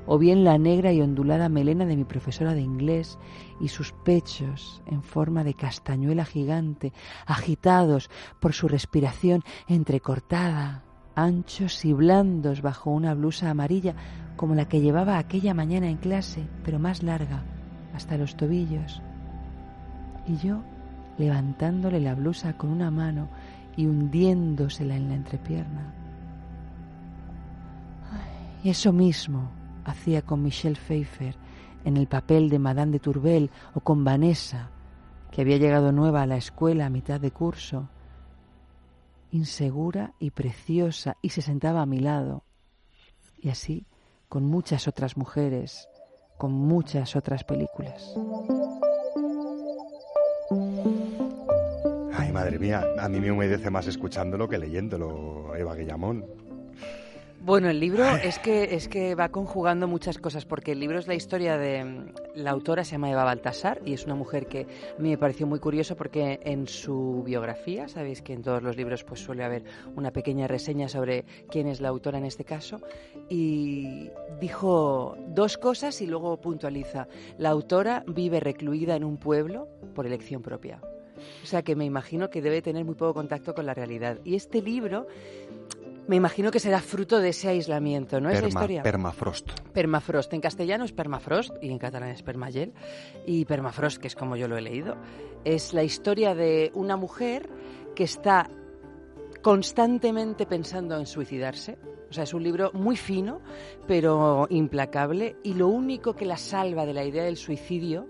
o 0.08 0.18
bien 0.18 0.44
la 0.44 0.58
negra 0.58 0.94
y 0.94 1.02
ondulada 1.02 1.50
melena 1.50 1.86
de 1.86 1.98
mi 1.98 2.06
profesora 2.06 2.54
de 2.54 2.62
inglés 2.62 3.20
y 3.60 3.68
sus 3.68 3.92
pechos 3.92 4.82
en 4.86 5.04
forma 5.04 5.44
de 5.44 5.54
castañuela 5.54 6.26
gigante, 6.26 6.94
agitados 7.26 8.10
por 8.40 8.54
su 8.54 8.68
respiración 8.68 9.44
entrecortada, 9.68 10.84
anchos 11.14 11.84
y 11.84 11.94
blandos 11.94 12.62
bajo 12.62 12.90
una 12.90 13.14
blusa 13.14 13.50
amarilla 13.50 13.96
como 14.38 14.56
la 14.56 14.68
que 14.68 14.80
llevaba 14.80 15.18
aquella 15.18 15.54
mañana 15.54 15.90
en 15.90 15.98
clase, 15.98 16.48
pero 16.64 16.80
más 16.80 17.04
larga, 17.04 17.44
hasta 17.94 18.18
los 18.18 18.38
tobillos. 18.38 19.02
Y 20.26 20.38
yo 20.38 20.62
levantándole 21.18 22.00
la 22.00 22.16
blusa 22.16 22.54
con 22.54 22.70
una 22.70 22.92
mano 22.92 23.28
y 23.76 23.88
hundiéndosela 23.88 24.96
en 24.96 25.10
la 25.10 25.16
entrepierna. 25.16 25.94
Eso 28.64 28.94
mismo 28.94 29.57
hacía 29.88 30.22
con 30.22 30.44
Michelle 30.44 30.76
Pfeiffer 30.76 31.36
en 31.86 31.98
el 31.98 32.08
papel 32.08 32.50
de 32.50 32.60
Madame 32.60 32.92
de 32.92 33.00
Tourbel 33.00 33.50
o 33.74 33.80
con 33.80 34.04
Vanessa, 34.04 34.70
que 35.32 35.42
había 35.42 35.58
llegado 35.58 35.92
nueva 35.92 36.22
a 36.22 36.28
la 36.28 36.38
escuela 36.38 36.86
a 36.86 36.90
mitad 36.90 37.20
de 37.20 37.32
curso, 37.32 37.90
insegura 39.32 40.14
y 40.20 40.32
preciosa, 40.32 41.18
y 41.22 41.30
se 41.30 41.42
sentaba 41.42 41.82
a 41.82 41.86
mi 41.86 42.00
lado. 42.00 42.44
Y 43.40 43.50
así 43.50 43.86
con 44.28 44.44
muchas 44.44 44.88
otras 44.90 45.16
mujeres, 45.16 45.88
con 46.38 46.52
muchas 46.52 47.16
otras 47.16 47.46
películas. 47.46 48.14
Ay, 52.14 52.32
madre 52.34 52.60
mía, 52.60 52.84
a 53.00 53.08
mí 53.08 53.22
me 53.22 53.32
humedece 53.32 53.70
más 53.70 53.88
escuchándolo 53.88 54.50
que 54.50 54.58
leyéndolo, 54.58 55.56
Eva 55.56 55.76
Guillamón. 55.76 56.47
Bueno, 57.48 57.70
el 57.70 57.80
libro 57.80 58.06
es 58.06 58.40
que, 58.40 58.76
es 58.76 58.90
que 58.90 59.16
va 59.16 59.30
conjugando 59.30 59.88
muchas 59.88 60.18
cosas, 60.18 60.44
porque 60.44 60.74
el 60.74 60.82
libro 60.82 61.00
es 61.00 61.08
la 61.08 61.16
historia 61.16 61.58
de... 61.58 61.82
mm, 61.82 62.12
La 62.36 62.52
autora 62.52 62.84
se 62.84 62.92
llama 62.92 63.10
Eva 63.10 63.24
Baltasar 63.24 63.80
y 63.86 63.94
es 63.94 64.04
una 64.04 64.16
mujer 64.16 64.48
que 64.48 64.68
a 64.98 65.02
mí 65.02 65.12
me 65.12 65.18
pareció 65.18 65.48
muy 65.48 65.60
curioso 65.60 65.96
porque 65.96 66.42
en 66.44 66.68
su 66.68 67.24
biografía, 67.26 67.88
sabéis 67.88 68.22
que 68.22 68.34
en 68.34 68.42
todos 68.42 68.62
los 68.62 68.76
libros 68.76 69.06
pues 69.06 69.22
suele 69.22 69.46
haber 69.46 69.64
una 69.96 70.12
pequeña 70.12 70.46
reseña 70.46 70.90
sobre 70.90 71.24
quién 71.50 71.68
es 71.68 71.80
la 71.80 71.88
autora 71.88 72.18
en 72.18 72.26
este 72.26 72.44
caso, 72.44 72.82
y 73.30 74.10
dijo 74.42 75.16
dos 75.30 75.58
cosas 75.58 76.02
y 76.02 76.06
luego 76.06 76.42
puntualiza. 76.42 77.08
La 77.38 77.52
autora 77.52 78.04
vive 78.08 78.42
recluida 78.42 78.98
en 78.98 79.06
un 79.06 79.16
pueblo 79.16 79.70
por 79.96 80.06
elección 80.06 80.42
propia. 80.42 80.82
O 81.44 81.46
sea 81.48 81.64
que 81.64 81.76
me 81.76 81.86
imagino 81.86 82.30
que 82.30 82.42
debe 82.42 82.62
tener 82.62 82.86
muy 82.86 82.96
poco 82.96 83.16
contacto 83.16 83.54
con 83.54 83.66
la 83.66 83.74
realidad. 83.74 84.20
Y 84.24 84.36
este 84.36 84.62
libro 84.62 85.08
me 86.08 86.16
imagino 86.16 86.52
que 86.52 86.60
será 86.60 86.80
fruto 86.80 87.20
de 87.20 87.30
ese 87.30 87.50
aislamiento, 87.50 88.20
¿no? 88.22 88.30
Esa 88.30 88.42
Perma- 88.44 88.48
historia. 88.48 88.84
Permafrost. 88.84 89.52
Permafrost. 89.74 90.34
En 90.34 90.42
castellano 90.42 90.86
es 90.86 90.92
permafrost 90.94 91.52
y 91.62 91.70
en 91.70 91.78
catalán 91.78 92.10
es 92.10 92.24
permagel. 92.24 92.74
Y 93.26 93.46
permafrost, 93.46 93.98
que 94.00 94.08
es 94.08 94.16
como 94.16 94.36
yo 94.36 94.48
lo 94.48 94.58
he 94.58 94.62
leído, 94.62 94.96
es 95.44 95.74
la 95.74 95.84
historia 95.84 96.34
de 96.36 96.72
una 96.74 96.96
mujer 96.96 97.50
que 97.96 98.04
está 98.06 98.50
constantemente 99.42 100.46
pensando 100.46 100.98
en 100.98 101.06
suicidarse. 101.06 101.78
O 102.10 102.14
sea, 102.14 102.24
es 102.24 102.34
un 102.34 102.44
libro 102.44 102.72
muy 102.74 102.96
fino, 102.96 103.42
pero 103.86 104.48
implacable. 104.50 105.36
Y 105.44 105.54
lo 105.54 105.68
único 105.68 106.16
que 106.16 106.26
la 106.26 106.38
salva 106.38 106.86
de 106.86 106.94
la 106.94 107.04
idea 107.04 107.24
del 107.24 107.38
suicidio 107.38 108.08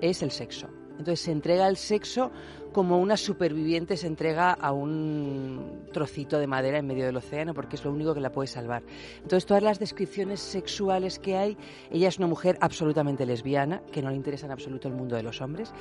es 0.00 0.22
el 0.22 0.30
sexo. 0.30 0.68
Entonces 0.92 1.20
se 1.20 1.32
entrega 1.32 1.66
al 1.66 1.76
sexo 1.76 2.30
como 2.72 2.98
una 2.98 3.16
superviviente 3.16 3.96
se 3.96 4.06
entrega 4.06 4.52
a 4.52 4.72
un 4.72 5.88
trocito 5.92 6.38
de 6.38 6.46
madera 6.46 6.78
en 6.78 6.86
medio 6.86 7.06
del 7.06 7.16
océano 7.16 7.54
porque 7.54 7.76
es 7.76 7.84
lo 7.84 7.92
único 7.92 8.14
que 8.14 8.20
la 8.20 8.30
puede 8.30 8.46
salvar. 8.46 8.82
Entonces 9.16 9.46
todas 9.46 9.62
las 9.62 9.78
descripciones 9.78 10.40
sexuales 10.40 11.18
que 11.18 11.36
hay, 11.36 11.56
ella 11.90 12.08
es 12.08 12.18
una 12.18 12.26
mujer 12.26 12.58
absolutamente 12.60 13.26
lesbiana, 13.26 13.82
que 13.92 14.02
no 14.02 14.10
le 14.10 14.16
interesa 14.16 14.46
en 14.46 14.52
absoluto 14.52 14.88
el 14.88 14.94
mundo 14.94 15.16
de 15.16 15.22
los 15.22 15.40
hombres, 15.40 15.72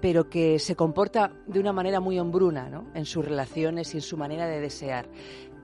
pero 0.00 0.28
que 0.28 0.58
se 0.58 0.76
comporta 0.76 1.32
de 1.46 1.60
una 1.60 1.72
manera 1.72 2.00
muy 2.00 2.18
hombruna 2.18 2.68
¿no? 2.68 2.86
en 2.94 3.06
sus 3.06 3.24
relaciones 3.24 3.94
y 3.94 3.98
en 3.98 4.02
su 4.02 4.16
manera 4.16 4.46
de 4.46 4.60
desear. 4.60 5.08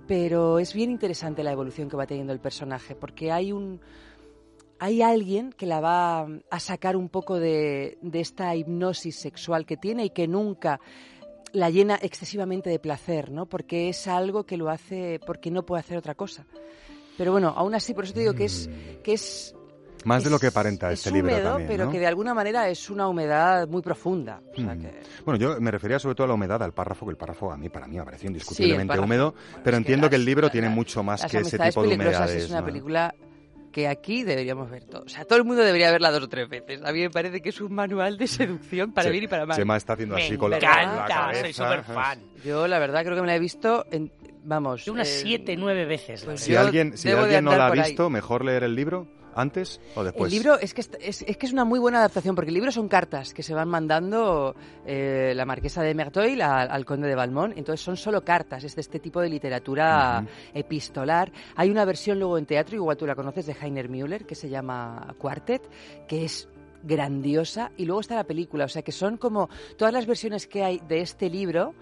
Pero 0.07 0.59
es 0.59 0.75
bien 0.75 0.91
interesante 0.91 1.45
la 1.45 1.53
evolución 1.53 1.89
que 1.89 1.97
va 1.97 2.07
teniendo 2.07 2.33
el 2.33 2.41
personaje, 2.41 2.97
porque 2.97 3.31
hay 3.31 3.53
un, 3.53 3.81
hay 4.83 5.01
alguien 5.01 5.53
que 5.53 5.65
la 5.65 5.81
va 5.81 6.27
a 6.51 6.59
sacar 6.59 6.97
un 6.97 7.09
poco 7.09 7.39
de, 7.39 7.99
de 8.03 8.19
esta 8.21 8.57
hipnosis 8.57 9.15
sexual 9.15 9.65
que 9.65 9.77
tiene 9.77 10.07
y 10.07 10.11
que 10.11 10.27
nunca 10.27 10.81
la 11.53 11.71
llena 11.71 12.01
excesivamente 12.03 12.69
de 12.69 12.81
placer, 12.81 13.31
¿no? 13.31 13.47
Porque 13.47 13.89
es 13.91 14.09
algo 14.09 14.43
que 14.43 14.57
lo 14.57 14.71
hace 14.71 15.21
porque 15.25 15.53
no 15.53 15.65
puede 15.65 15.79
hacer 15.81 15.97
otra 15.99 16.17
cosa. 16.17 16.47
Pero 17.17 17.31
bueno, 17.31 17.55
aún 17.57 17.77
así, 17.77 17.95
por 17.95 18.03
eso 18.05 18.13
te 18.15 18.21
digo 18.21 18.35
que 18.35 18.47
es 18.47 18.69
que 19.05 19.13
es 19.13 19.55
Más 20.05 20.25
de 20.25 20.31
lo 20.31 20.41
que 20.41 20.49
aparenta 20.49 20.91
es 20.91 20.99
este 20.99 21.13
libro 21.13 21.31
húmedo, 21.33 21.51
también, 21.51 21.69
pero 21.69 21.85
¿no? 21.85 21.91
que 21.93 22.01
de 22.01 22.07
alguna 22.09 22.35
manera 22.35 22.69
es 22.69 22.91
una 22.91 23.07
humedad 23.07 23.69
muy 23.69 23.83
profunda. 23.83 24.43
O 24.51 24.57
sea 24.57 24.75
Mm. 24.75 24.81
que- 24.81 25.01
Bueno, 25.25 25.39
yo 25.39 25.61
me 25.61 25.71
refería 25.71 26.01
sobre 26.01 26.17
todo 26.17 26.25
a 26.25 26.29
la 26.29 26.35
humedad, 26.35 26.61
al 26.61 26.73
párrafo, 26.73 27.07
que 27.07 27.11
el 27.13 27.17
párrafo 27.17 27.53
a 27.53 27.57
mí, 27.57 27.69
para 27.69 27.87
mí, 27.87 27.99
me 27.99 28.05
pareció 28.05 28.27
indiscutiblemente 28.27 28.99
húmedo, 28.99 29.33
pero 29.63 29.77
entiendo 29.77 30.11
que 30.11 30.17
el 30.17 30.25
libro 30.25 30.51
tiene 30.51 30.69
mucho 30.71 31.05
más 31.05 31.25
que 31.25 31.39
ese 31.39 31.57
tipo 31.57 31.83
de 31.85 31.95
humedades. 31.95 32.45
es 32.45 32.51
una 32.51 32.59
¿no? 32.61 32.67
película 32.67 33.15
que 33.73 33.89
aquí 33.89 34.23
deberíamos 34.23 34.71
ver 34.71 34.85
todos. 34.85 35.07
O 35.07 35.09
sea, 35.09 35.25
todo 35.25 35.39
el 35.39 35.45
mundo 35.45 35.63
debería 35.65 35.91
verla 35.91 36.11
dos 36.11 36.23
o 36.25 36.29
tres 36.29 36.49
veces. 36.49 36.83
A 36.85 36.93
mí 36.93 37.01
me 37.01 37.11
parece 37.11 37.41
que 37.41 37.49
es 37.49 37.61
un 37.61 37.75
manual 37.75 38.19
de 38.19 38.27
seducción 38.27 38.93
para 38.93 39.09
bien 39.11 39.25
y 39.25 39.29
para 39.29 39.47
mal. 39.47 39.57
Chema 39.57 39.77
está 39.77 39.95
haciendo 39.95 40.15
así 40.17 40.33
Me 40.33 40.39
con 40.39 40.51
la, 40.51 40.59
encanta, 40.59 40.97
la 40.97 41.07
cabeza. 41.09 41.41
soy 41.43 41.53
súper 41.55 41.83
fan. 41.85 42.21
Yo 42.45 42.69
la 42.69 42.79
verdad 42.79 43.03
creo 43.03 43.17
que 43.17 43.23
me 43.23 43.27
la 43.29 43.37
he 43.37 43.41
visto 43.41 43.87
en, 43.91 44.13
vamos, 44.45 44.87
Unas 44.89 45.09
eh, 45.09 45.21
siete, 45.23 45.57
nueve 45.57 45.87
veces. 45.87 46.23
pues 46.25 46.41
Si 46.41 46.55
alguien, 46.55 46.97
si 46.99 47.11
alguien 47.11 47.45
no 47.45 47.57
la 47.57 47.67
ha 47.69 47.73
ahí. 47.73 47.81
visto, 47.81 48.11
mejor 48.11 48.45
leer 48.45 48.63
el 48.65 48.75
libro 48.75 49.07
antes 49.35 49.81
o 49.95 50.05
después. 50.05 50.33
El 50.33 50.39
libro 50.39 50.59
es 50.59 50.75
que, 50.75 50.83
es, 51.01 51.25
que 51.25 51.47
es 51.47 51.53
una 51.53 51.65
muy 51.65 51.79
buena 51.79 51.99
adaptación, 51.99 52.35
porque 52.35 52.51
el 52.51 52.55
libro 52.55 52.73
son 52.73 52.89
cartas 52.89 53.35
que 53.35 53.43
se 53.43 53.55
van 53.55 53.69
mandando 53.69 54.55
eh, 54.87 55.33
la 55.35 55.45
marquesa 55.45 55.83
de 55.83 55.95
Merteuil 55.95 56.41
al, 56.43 56.71
al 56.71 56.85
conde 56.85 57.09
de 57.09 57.15
Valmont, 57.15 57.57
entonces 57.57 57.85
son 57.85 57.97
solo 57.97 58.25
cartas, 58.25 58.65
es 58.65 58.75
de 58.75 58.81
este 58.81 58.99
tipo 58.99 59.21
de 59.21 59.29
literatura 59.29 60.25
epistolar. 60.55 61.33
Hay 61.57 61.71
una 61.71 61.85
versión 61.85 62.19
luego 62.19 62.39
en 62.39 62.47
teatro, 62.47 62.77
igual 62.77 62.97
tú 62.97 63.07
la 63.07 63.15
conoces, 63.15 63.47
de 63.47 63.57
Heiner 63.61 63.89
Müller, 63.89 64.25
que 64.25 64.35
se 64.35 64.49
llama 64.49 65.15
Quartet, 65.19 65.63
que 66.07 66.25
es 66.25 66.49
grandiosa, 66.83 67.71
y 67.77 67.85
luego 67.85 68.01
está 68.01 68.17
la 68.17 68.25
película, 68.25 68.65
o 68.65 68.69
sea 68.69 68.83
que 68.83 68.93
son 68.93 69.17
como 69.17 69.49
todas 69.77 69.95
las 69.95 70.07
versiones 70.07 70.47
que 70.47 70.65
hay 70.65 70.81
de 70.89 71.01
este 71.01 71.31
libro, 71.31 71.75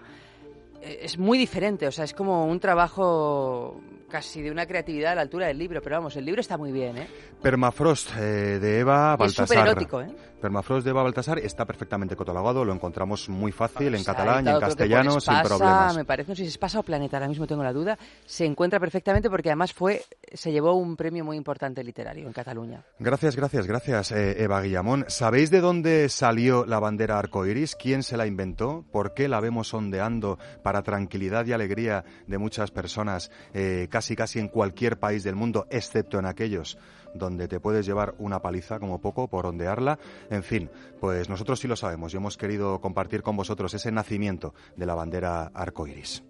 eh, 0.81 0.99
es 1.03 1.17
muy 1.17 1.37
diferente, 1.37 1.87
o 1.87 1.91
sea, 1.91 2.05
es 2.05 2.13
como 2.13 2.45
un 2.45 2.59
trabajo 2.59 3.81
casi 4.11 4.41
de 4.41 4.51
una 4.51 4.65
creatividad 4.65 5.13
a 5.13 5.15
la 5.15 5.21
altura 5.21 5.47
del 5.47 5.57
libro, 5.57 5.81
pero 5.81 5.95
vamos, 5.95 6.15
el 6.17 6.25
libro 6.25 6.41
está 6.41 6.57
muy 6.57 6.71
bien, 6.71 6.97
¿eh? 6.97 7.07
Permafrost 7.41 8.11
eh, 8.17 8.59
de 8.59 8.79
Eva 8.79 9.11
Y 9.11 9.13
es 9.13 9.19
Baltasar. 9.37 9.47
súper 9.47 9.67
erótico, 9.67 10.01
¿eh? 10.01 10.07
Permafrost 10.41 10.83
de 10.83 10.89
Eva 10.89 11.03
Baltasar 11.03 11.39
está 11.39 11.65
perfectamente 11.65 12.15
catalogado, 12.15 12.65
lo 12.65 12.73
encontramos 12.73 13.29
muy 13.29 13.51
fácil 13.51 13.95
en 13.95 14.03
catalán 14.03 14.45
y 14.45 14.49
en 14.49 14.59
castellano 14.59 15.11
sin 15.21 15.33
Espasa, 15.33 15.43
problemas. 15.43 15.95
Me 15.95 16.05
parece, 16.05 16.31
no 16.31 16.35
sé 16.35 16.41
si 16.41 16.47
es 16.47 16.53
Espasa 16.53 16.79
o 16.79 16.83
Planeta, 16.83 17.17
ahora 17.17 17.29
mismo 17.29 17.47
tengo 17.47 17.63
la 17.63 17.71
duda. 17.71 17.97
Se 18.25 18.45
encuentra 18.45 18.79
perfectamente 18.79 19.29
porque 19.29 19.49
además 19.49 19.73
fue, 19.73 20.01
se 20.33 20.51
llevó 20.51 20.73
un 20.73 20.97
premio 20.97 21.23
muy 21.23 21.37
importante 21.37 21.83
literario 21.83 22.27
en 22.27 22.33
Cataluña. 22.33 22.83
Gracias, 22.99 23.35
gracias, 23.35 23.67
gracias, 23.67 24.11
eh, 24.11 24.43
Eva 24.43 24.61
Guillamón. 24.61 25.05
¿Sabéis 25.07 25.51
de 25.51 25.61
dónde 25.61 26.09
salió 26.09 26.65
la 26.65 26.79
bandera 26.79 27.19
arcoiris? 27.19 27.75
¿Quién 27.75 28.03
se 28.03 28.17
la 28.17 28.25
inventó? 28.25 28.83
¿Por 28.91 29.13
qué 29.13 29.27
la 29.27 29.39
vemos 29.39 29.73
ondeando 29.73 30.39
para 30.63 30.81
tranquilidad 30.81 31.45
y 31.45 31.53
alegría 31.53 32.03
de 32.27 32.37
muchas 32.37 32.71
personas, 32.71 33.31
eh, 33.53 33.87
casi 33.89 34.15
casi 34.15 34.39
en 34.39 34.47
cualquier 34.47 34.97
país 34.97 35.23
del 35.23 35.35
mundo, 35.35 35.67
excepto 35.69 36.17
en 36.17 36.25
aquellos 36.25 36.77
donde 37.13 37.47
te 37.47 37.59
puedes 37.59 37.85
llevar 37.85 38.15
una 38.19 38.41
paliza 38.41 38.79
como 38.79 39.01
poco 39.01 39.27
por 39.27 39.45
ondearla? 39.45 39.99
En 40.31 40.43
fin, 40.43 40.69
pues 40.99 41.27
nosotros 41.27 41.59
sí 41.59 41.67
lo 41.67 41.75
sabemos 41.75 42.13
y 42.13 42.17
hemos 42.17 42.37
querido 42.37 42.79
compartir 42.79 43.21
con 43.21 43.35
vosotros 43.35 43.73
ese 43.73 43.91
nacimiento 43.91 44.53
de 44.77 44.85
la 44.85 44.95
bandera 44.95 45.51
arcoiris. 45.53 46.23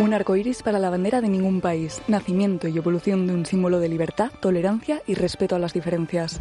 Un 0.00 0.14
arco 0.14 0.34
iris 0.34 0.62
para 0.62 0.80
la 0.80 0.90
bandera 0.90 1.20
de 1.20 1.28
ningún 1.28 1.60
país, 1.60 2.02
nacimiento 2.08 2.66
y 2.66 2.76
evolución 2.76 3.28
de 3.28 3.34
un 3.34 3.46
símbolo 3.46 3.78
de 3.78 3.88
libertad, 3.88 4.32
tolerancia 4.40 5.02
y 5.06 5.14
respeto 5.14 5.54
a 5.54 5.58
las 5.60 5.72
diferencias. 5.72 6.40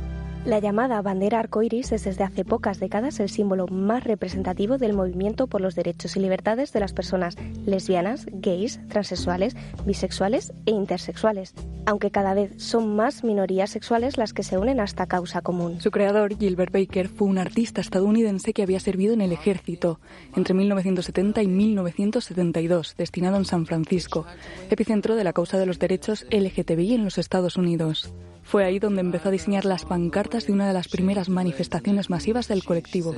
La 0.49 0.57
llamada 0.57 0.99
bandera 1.03 1.37
arcoíris 1.37 1.91
es 1.91 2.05
desde 2.05 2.23
hace 2.23 2.43
pocas 2.43 2.79
décadas 2.79 3.19
el 3.19 3.29
símbolo 3.29 3.67
más 3.67 4.03
representativo 4.03 4.79
del 4.79 4.93
movimiento 4.93 5.45
por 5.45 5.61
los 5.61 5.75
derechos 5.75 6.17
y 6.17 6.21
libertades 6.21 6.73
de 6.73 6.79
las 6.79 6.91
personas 6.91 7.35
lesbianas, 7.67 8.25
gays, 8.31 8.79
transexuales, 8.89 9.55
bisexuales 9.85 10.51
e 10.65 10.71
intersexuales, 10.71 11.53
aunque 11.85 12.09
cada 12.09 12.33
vez 12.33 12.51
son 12.57 12.95
más 12.95 13.23
minorías 13.23 13.69
sexuales 13.69 14.17
las 14.17 14.33
que 14.33 14.41
se 14.41 14.57
unen 14.57 14.79
a 14.79 14.85
esta 14.85 15.05
causa 15.05 15.41
común. 15.41 15.79
Su 15.81 15.91
creador, 15.91 16.35
Gilbert 16.35 16.73
Baker, 16.73 17.09
fue 17.09 17.27
un 17.27 17.37
artista 17.37 17.79
estadounidense 17.81 18.51
que 18.51 18.63
había 18.63 18.79
servido 18.79 19.13
en 19.13 19.21
el 19.21 19.33
ejército 19.33 19.99
entre 20.35 20.55
1970 20.55 21.43
y 21.43 21.47
1972, 21.47 22.95
destinado 22.97 23.37
en 23.37 23.45
San 23.45 23.67
Francisco, 23.67 24.25
epicentro 24.71 25.15
de 25.15 25.25
la 25.25 25.33
causa 25.33 25.59
de 25.59 25.67
los 25.67 25.77
derechos 25.77 26.25
LGTBI 26.31 26.95
en 26.95 27.03
los 27.03 27.19
Estados 27.19 27.55
Unidos. 27.55 28.11
Fue 28.49 28.65
ahí 28.65 28.79
donde 28.79 29.01
empezó 29.01 29.29
a 29.29 29.31
diseñar 29.31 29.63
las 29.63 29.85
pancartas 29.85 30.47
de 30.47 30.53
una 30.53 30.67
de 30.67 30.73
las 30.73 30.87
primeras 30.87 31.29
manifestaciones 31.29 32.09
masivas 32.09 32.47
del 32.47 32.63
colectivo. 32.63 33.13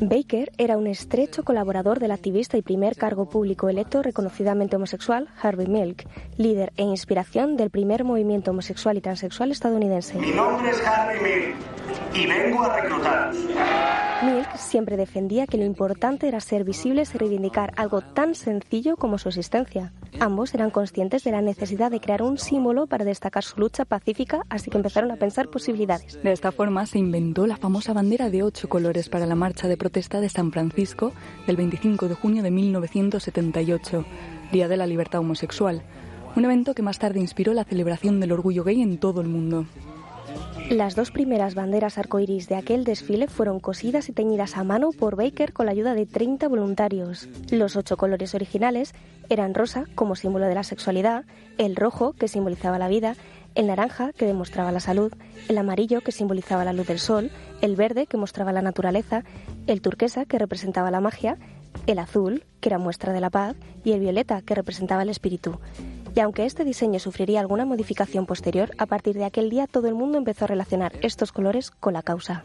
Baker 0.00 0.52
era 0.56 0.76
un 0.76 0.86
estrecho 0.86 1.42
colaborador 1.42 1.98
del 1.98 2.12
activista 2.12 2.56
y 2.56 2.62
primer 2.62 2.94
cargo 2.96 3.28
público 3.28 3.68
electo 3.68 4.02
reconocidamente 4.02 4.76
homosexual 4.76 5.28
Harvey 5.42 5.66
Milk, 5.66 6.06
líder 6.36 6.72
e 6.76 6.84
inspiración 6.84 7.56
del 7.56 7.70
primer 7.70 8.04
movimiento 8.04 8.52
homosexual 8.52 8.96
y 8.96 9.00
transexual 9.00 9.50
estadounidense. 9.50 10.16
Mi 10.16 10.30
nombre 10.30 10.70
es 10.70 10.80
Harvey 10.86 11.18
Milk 11.20 11.56
y 12.14 12.26
vengo 12.26 12.62
a 12.62 12.80
reclutaros. 12.80 13.36
Milk 14.22 14.56
siempre 14.56 14.96
defendía 14.96 15.46
que 15.46 15.56
lo 15.56 15.64
importante 15.64 16.28
era 16.28 16.40
ser 16.40 16.62
visibles 16.62 17.14
y 17.14 17.18
reivindicar 17.18 17.72
algo 17.76 18.02
tan 18.02 18.34
sencillo 18.34 18.96
como 18.96 19.18
su 19.18 19.28
existencia. 19.28 19.92
Ambos 20.18 20.52
eran 20.52 20.70
conscientes 20.70 21.24
de 21.24 21.30
la 21.30 21.40
necesidad 21.40 21.90
de 21.90 22.00
crear 22.00 22.22
un 22.22 22.36
símbolo 22.36 22.86
para 22.86 23.06
destacar 23.06 23.44
su 23.44 23.58
lucha 23.58 23.86
pacífica, 23.86 24.42
así 24.50 24.70
que 24.70 24.76
empezaron 24.76 25.10
a 25.10 25.16
pensar 25.16 25.48
posibilidades. 25.48 26.22
De 26.22 26.32
esta 26.32 26.52
forma 26.52 26.84
se 26.84 26.98
inventó 26.98 27.46
la 27.46 27.56
famosa 27.56 27.94
de 28.28 28.42
ocho 28.42 28.68
colores 28.68 29.08
para 29.08 29.24
la 29.24 29.34
marcha 29.34 29.66
de 29.66 29.78
protesta 29.78 30.20
de 30.20 30.28
San 30.28 30.52
Francisco 30.52 31.14
del 31.46 31.56
25 31.56 32.08
de 32.08 32.14
junio 32.14 32.42
de 32.42 32.50
1978, 32.50 34.04
Día 34.52 34.68
de 34.68 34.76
la 34.76 34.86
Libertad 34.86 35.20
Homosexual, 35.20 35.82
un 36.36 36.44
evento 36.44 36.74
que 36.74 36.82
más 36.82 36.98
tarde 36.98 37.20
inspiró 37.20 37.54
la 37.54 37.64
celebración 37.64 38.20
del 38.20 38.32
orgullo 38.32 38.62
gay 38.62 38.82
en 38.82 38.98
todo 38.98 39.22
el 39.22 39.28
mundo. 39.28 39.64
Las 40.68 40.94
dos 40.94 41.10
primeras 41.10 41.54
banderas 41.54 41.98
arcoíris 41.98 42.48
de 42.48 42.56
aquel 42.56 42.84
desfile 42.84 43.26
fueron 43.26 43.58
cosidas 43.58 44.08
y 44.08 44.12
teñidas 44.12 44.56
a 44.56 44.64
mano 44.64 44.90
por 44.90 45.16
Baker 45.16 45.52
con 45.52 45.66
la 45.66 45.72
ayuda 45.72 45.94
de 45.94 46.06
30 46.06 46.46
voluntarios. 46.46 47.28
Los 47.50 47.74
ocho 47.74 47.96
colores 47.96 48.34
originales 48.34 48.94
eran 49.30 49.54
rosa, 49.54 49.86
como 49.94 50.14
símbolo 50.14 50.46
de 50.46 50.54
la 50.54 50.62
sexualidad, 50.62 51.24
el 51.58 51.74
rojo, 51.74 52.12
que 52.12 52.28
simbolizaba 52.28 52.78
la 52.78 52.88
vida, 52.88 53.16
el 53.54 53.66
naranja, 53.66 54.12
que 54.12 54.26
demostraba 54.26 54.72
la 54.72 54.80
salud, 54.80 55.12
el 55.48 55.58
amarillo, 55.58 56.00
que 56.00 56.12
simbolizaba 56.12 56.64
la 56.64 56.72
luz 56.72 56.86
del 56.86 56.98
sol, 56.98 57.30
el 57.60 57.76
verde, 57.76 58.06
que 58.06 58.16
mostraba 58.16 58.52
la 58.52 58.62
naturaleza, 58.62 59.24
el 59.66 59.80
turquesa, 59.80 60.24
que 60.24 60.38
representaba 60.38 60.90
la 60.90 61.00
magia, 61.00 61.36
el 61.86 61.98
azul, 61.98 62.44
que 62.60 62.68
era 62.68 62.78
muestra 62.78 63.12
de 63.12 63.20
la 63.20 63.30
paz, 63.30 63.56
y 63.84 63.92
el 63.92 64.00
violeta, 64.00 64.42
que 64.42 64.54
representaba 64.54 65.02
el 65.02 65.10
espíritu. 65.10 65.58
Y 66.14 66.20
aunque 66.20 66.44
este 66.44 66.64
diseño 66.64 66.98
sufriría 66.98 67.40
alguna 67.40 67.64
modificación 67.64 68.26
posterior, 68.26 68.70
a 68.78 68.86
partir 68.86 69.14
de 69.14 69.24
aquel 69.24 69.50
día 69.50 69.66
todo 69.66 69.88
el 69.88 69.94
mundo 69.94 70.18
empezó 70.18 70.44
a 70.44 70.48
relacionar 70.48 70.92
estos 71.02 71.32
colores 71.32 71.70
con 71.70 71.92
la 71.92 72.02
causa. 72.02 72.44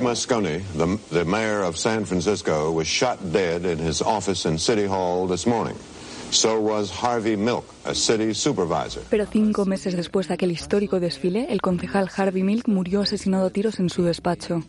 Moscone, 0.00 0.62
the, 0.76 0.98
the 1.10 1.24
mayor 1.24 1.62
of 1.62 1.76
San 1.76 2.04
Francisco, 2.04 2.72
was 2.72 2.86
shot 2.86 3.18
dead 3.32 3.64
in 3.64 3.78
his 3.78 4.02
office 4.02 4.46
in 4.46 4.58
City 4.58 4.86
Hall 4.86 5.26
this 5.26 5.46
morning. 5.46 5.76
So 6.30 6.60
was 6.60 6.90
Harvey 6.90 7.36
Milk, 7.36 7.64
a 7.84 7.94
city 7.94 8.34
supervisor. 8.34 9.02
Pero 9.10 9.26
cinco 9.26 9.64
meses 9.66 9.96
después 9.96 10.28
de 10.28 10.34
aquel 10.34 10.52
histórico 10.52 11.00
desfile, 11.00 11.46
el 11.50 11.60
concejal 11.60 12.08
Harvey 12.16 12.42
Milk 12.42 12.68
murió 12.68 13.02
asesinado 13.02 13.46
a 13.46 13.50
tiros 13.50 13.80
en 13.80 13.90
su 13.90 14.02
despacho. 14.04 14.62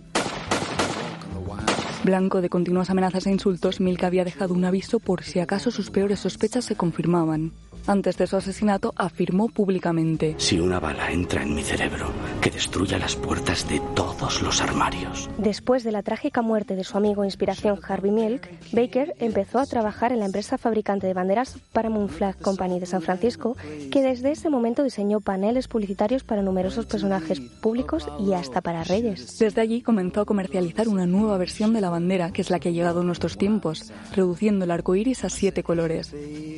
Blanco 2.03 2.41
de 2.41 2.49
continuas 2.49 2.89
amenazas 2.89 3.27
e 3.27 3.31
insultos, 3.31 3.79
Milk 3.79 4.03
había 4.03 4.25
dejado 4.25 4.55
un 4.55 4.65
aviso 4.65 4.99
por 4.99 5.23
si 5.23 5.39
acaso 5.39 5.69
sus 5.69 5.91
peores 5.91 6.19
sospechas 6.19 6.65
se 6.65 6.75
confirmaban. 6.75 7.51
Antes 7.87 8.17
de 8.17 8.27
su 8.27 8.37
asesinato, 8.37 8.93
afirmó 8.95 9.49
públicamente: 9.49 10.35
Si 10.37 10.59
una 10.59 10.79
bala 10.79 11.11
entra 11.11 11.43
en 11.43 11.55
mi 11.55 11.63
cerebro, 11.63 12.11
que 12.41 12.51
destruya 12.51 12.97
las 12.97 13.15
puertas 13.15 13.67
de 13.67 13.81
todos 13.95 14.41
los 14.41 14.61
armarios. 14.61 15.29
Después 15.37 15.83
de 15.83 15.91
la 15.91 16.03
trágica 16.03 16.41
muerte 16.41 16.75
de 16.75 16.83
su 16.83 16.97
amigo 16.97 17.25
inspiración 17.25 17.79
Harvey 17.87 18.11
Milk, 18.11 18.49
Baker 18.71 19.15
empezó 19.19 19.59
a 19.59 19.65
trabajar 19.65 20.11
en 20.11 20.19
la 20.19 20.25
empresa 20.25 20.57
fabricante 20.57 21.07
de 21.07 21.13
banderas 21.13 21.57
Paramount 21.73 22.11
Flag 22.11 22.37
Company 22.39 22.79
de 22.79 22.85
San 22.85 23.01
Francisco, 23.01 23.57
que 23.91 24.01
desde 24.01 24.31
ese 24.31 24.49
momento 24.49 24.83
diseñó 24.83 25.19
paneles 25.19 25.67
publicitarios 25.67 26.23
para 26.23 26.41
numerosos 26.41 26.85
personajes 26.85 27.39
públicos 27.39 28.07
y 28.19 28.33
hasta 28.33 28.61
para 28.61 28.83
reyes. 28.83 29.39
Desde 29.39 29.61
allí 29.61 29.81
comenzó 29.81 30.21
a 30.21 30.25
comercializar 30.25 30.87
una 30.87 31.05
nueva 31.05 31.37
versión 31.37 31.73
de 31.73 31.81
la 31.81 31.89
bandera, 31.89 32.31
que 32.31 32.41
es 32.41 32.49
la 32.49 32.59
que 32.59 32.69
ha 32.69 32.71
llegado 32.71 33.01
a 33.01 33.03
nuestros 33.03 33.37
tiempos, 33.37 33.91
reduciendo 34.13 34.65
el 34.65 34.71
arco 34.71 34.95
iris 34.95 35.23
a 35.23 35.29
siete 35.29 35.63
colores. 35.63 36.13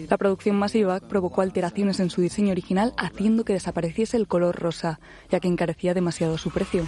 La 0.09 0.17
producción 0.17 0.57
masiva 0.57 0.99
provocó 1.13 1.41
alteraciones 1.41 1.99
en 1.99 2.09
su 2.09 2.21
diseño 2.21 2.53
original, 2.53 2.91
haciendo 2.97 3.45
que 3.45 3.53
desapareciese 3.53 4.17
el 4.17 4.25
color 4.25 4.59
rosa, 4.59 4.99
ya 5.29 5.39
que 5.39 5.47
encarecía 5.47 5.93
demasiado 5.93 6.39
su 6.39 6.49
precio. 6.49 6.87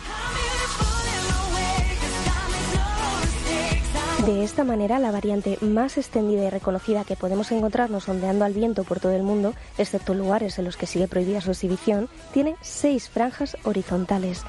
De 4.25 4.43
esta 4.43 4.63
manera, 4.63 4.97
la 4.97 5.11
variante 5.11 5.59
más 5.61 5.99
extendida 5.99 6.43
y 6.43 6.49
reconocida 6.49 7.03
que 7.03 7.15
podemos 7.15 7.51
encontrarnos 7.51 8.09
ondeando 8.09 8.45
al 8.45 8.53
viento 8.53 8.83
por 8.83 8.99
todo 8.99 9.11
el 9.11 9.21
mundo, 9.21 9.53
excepto 9.77 10.15
lugares 10.15 10.57
en 10.57 10.65
los 10.65 10.75
que 10.75 10.87
sigue 10.87 11.07
prohibida 11.07 11.39
su 11.41 11.51
exhibición, 11.51 12.09
tiene 12.33 12.55
seis 12.61 13.07
franjas 13.07 13.55
horizontales, 13.63 14.41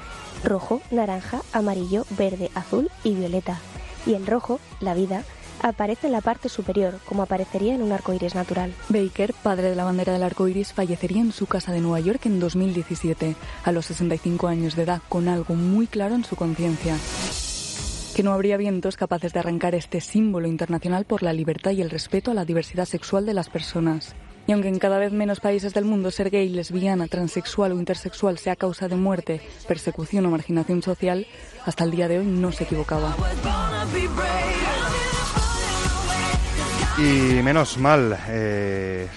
rojo, 0.43 0.81
naranja, 0.89 1.41
amarillo, 1.53 2.07
verde, 2.17 2.49
azul 2.55 2.89
y 3.03 3.13
violeta. 3.13 3.59
Y 4.07 4.15
el 4.15 4.25
rojo, 4.25 4.59
la 4.79 4.95
vida, 4.95 5.23
aparece 5.61 6.07
en 6.07 6.13
la 6.13 6.21
parte 6.21 6.49
superior, 6.49 6.99
como 7.05 7.23
aparecería 7.23 7.75
en 7.75 7.81
un 7.81 7.91
arco 7.91 8.13
iris 8.13 8.35
natural. 8.35 8.73
Baker, 8.89 9.33
padre 9.33 9.69
de 9.69 9.75
la 9.75 9.83
bandera 9.83 10.13
del 10.13 10.23
arco 10.23 10.47
iris, 10.47 10.73
fallecería 10.73 11.21
en 11.21 11.31
su 11.31 11.45
casa 11.45 11.71
de 11.71 11.81
Nueva 11.81 11.99
York 11.99 12.25
en 12.25 12.39
2017, 12.39 13.35
a 13.63 13.71
los 13.71 13.85
65 13.87 14.47
años 14.47 14.75
de 14.75 14.83
edad, 14.83 15.01
con 15.09 15.27
algo 15.27 15.55
muy 15.55 15.87
claro 15.87 16.15
en 16.15 16.23
su 16.23 16.35
conciencia. 16.35 16.97
Que 18.15 18.23
no 18.23 18.33
habría 18.33 18.57
vientos 18.57 18.97
capaces 18.97 19.33
de 19.33 19.39
arrancar 19.39 19.75
este 19.75 20.01
símbolo 20.01 20.47
internacional 20.47 21.05
por 21.05 21.21
la 21.21 21.33
libertad 21.33 21.71
y 21.71 21.81
el 21.81 21.89
respeto 21.89 22.31
a 22.31 22.33
la 22.33 22.45
diversidad 22.45 22.85
sexual 22.85 23.25
de 23.25 23.33
las 23.33 23.49
personas. 23.49 24.15
Y 24.47 24.53
aunque 24.53 24.69
en 24.69 24.79
cada 24.79 24.97
vez 24.97 25.11
menos 25.11 25.41
países 25.41 25.73
del 25.73 25.83
mundo 25.83 26.09
ser 26.09 26.29
gay, 26.29 26.47
lesbiana, 26.47 27.07
transexual 27.07 27.73
o 27.73 27.79
intersexual 27.79 28.37
sea 28.37 28.55
causa 28.55 28.87
de 28.87 28.95
muerte, 28.95 29.41
persecución 29.67 30.25
o 30.25 30.31
marginación 30.31 30.81
social, 30.81 31.27
hasta 31.65 31.83
el 31.83 31.91
día 31.91 32.07
de 32.07 32.19
hoy 32.19 32.25
no 32.25 32.53
se 32.53 32.63
equivocaba. 32.63 33.13
Y 36.99 37.43
menos 37.43 37.77
mal, 37.77 38.17
eh, 38.27 39.07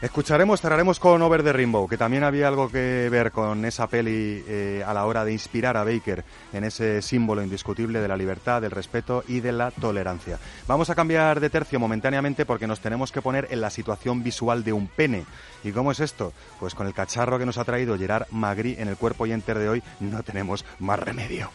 escucharemos, 0.00 0.62
cerraremos 0.62 0.98
con 0.98 1.20
Over 1.20 1.42
the 1.42 1.52
Rainbow, 1.52 1.86
que 1.86 1.98
también 1.98 2.24
había 2.24 2.48
algo 2.48 2.70
que 2.70 3.10
ver 3.10 3.30
con 3.30 3.66
esa 3.66 3.88
peli 3.88 4.42
eh, 4.48 4.82
a 4.86 4.94
la 4.94 5.04
hora 5.04 5.22
de 5.22 5.32
inspirar 5.32 5.76
a 5.76 5.84
Baker 5.84 6.24
en 6.54 6.64
ese 6.64 7.02
símbolo 7.02 7.42
indiscutible 7.42 8.00
de 8.00 8.08
la 8.08 8.16
libertad, 8.16 8.62
del 8.62 8.70
respeto 8.70 9.22
y 9.28 9.40
de 9.40 9.52
la 9.52 9.70
tolerancia. 9.70 10.38
Vamos 10.66 10.88
a 10.88 10.94
cambiar 10.94 11.40
de 11.40 11.50
tercio 11.50 11.78
momentáneamente 11.78 12.46
porque 12.46 12.66
nos 12.66 12.80
tenemos 12.80 13.12
que 13.12 13.20
poner 13.20 13.48
en 13.50 13.60
la 13.60 13.68
situación 13.68 14.22
visual 14.22 14.64
de 14.64 14.72
un 14.72 14.86
pene. 14.86 15.26
¿Y 15.62 15.72
cómo 15.72 15.92
es 15.92 16.00
esto? 16.00 16.32
Pues 16.58 16.74
con 16.74 16.86
el 16.86 16.94
cacharro 16.94 17.38
que 17.38 17.44
nos 17.44 17.58
ha 17.58 17.64
traído 17.64 17.98
Gerard 17.98 18.28
Magri 18.30 18.76
en 18.78 18.88
el 18.88 18.96
cuerpo 18.96 19.26
y 19.26 19.32
enter 19.32 19.58
de 19.58 19.68
hoy 19.68 19.82
no 20.00 20.22
tenemos 20.22 20.64
más 20.78 20.98
remedio. 20.98 21.50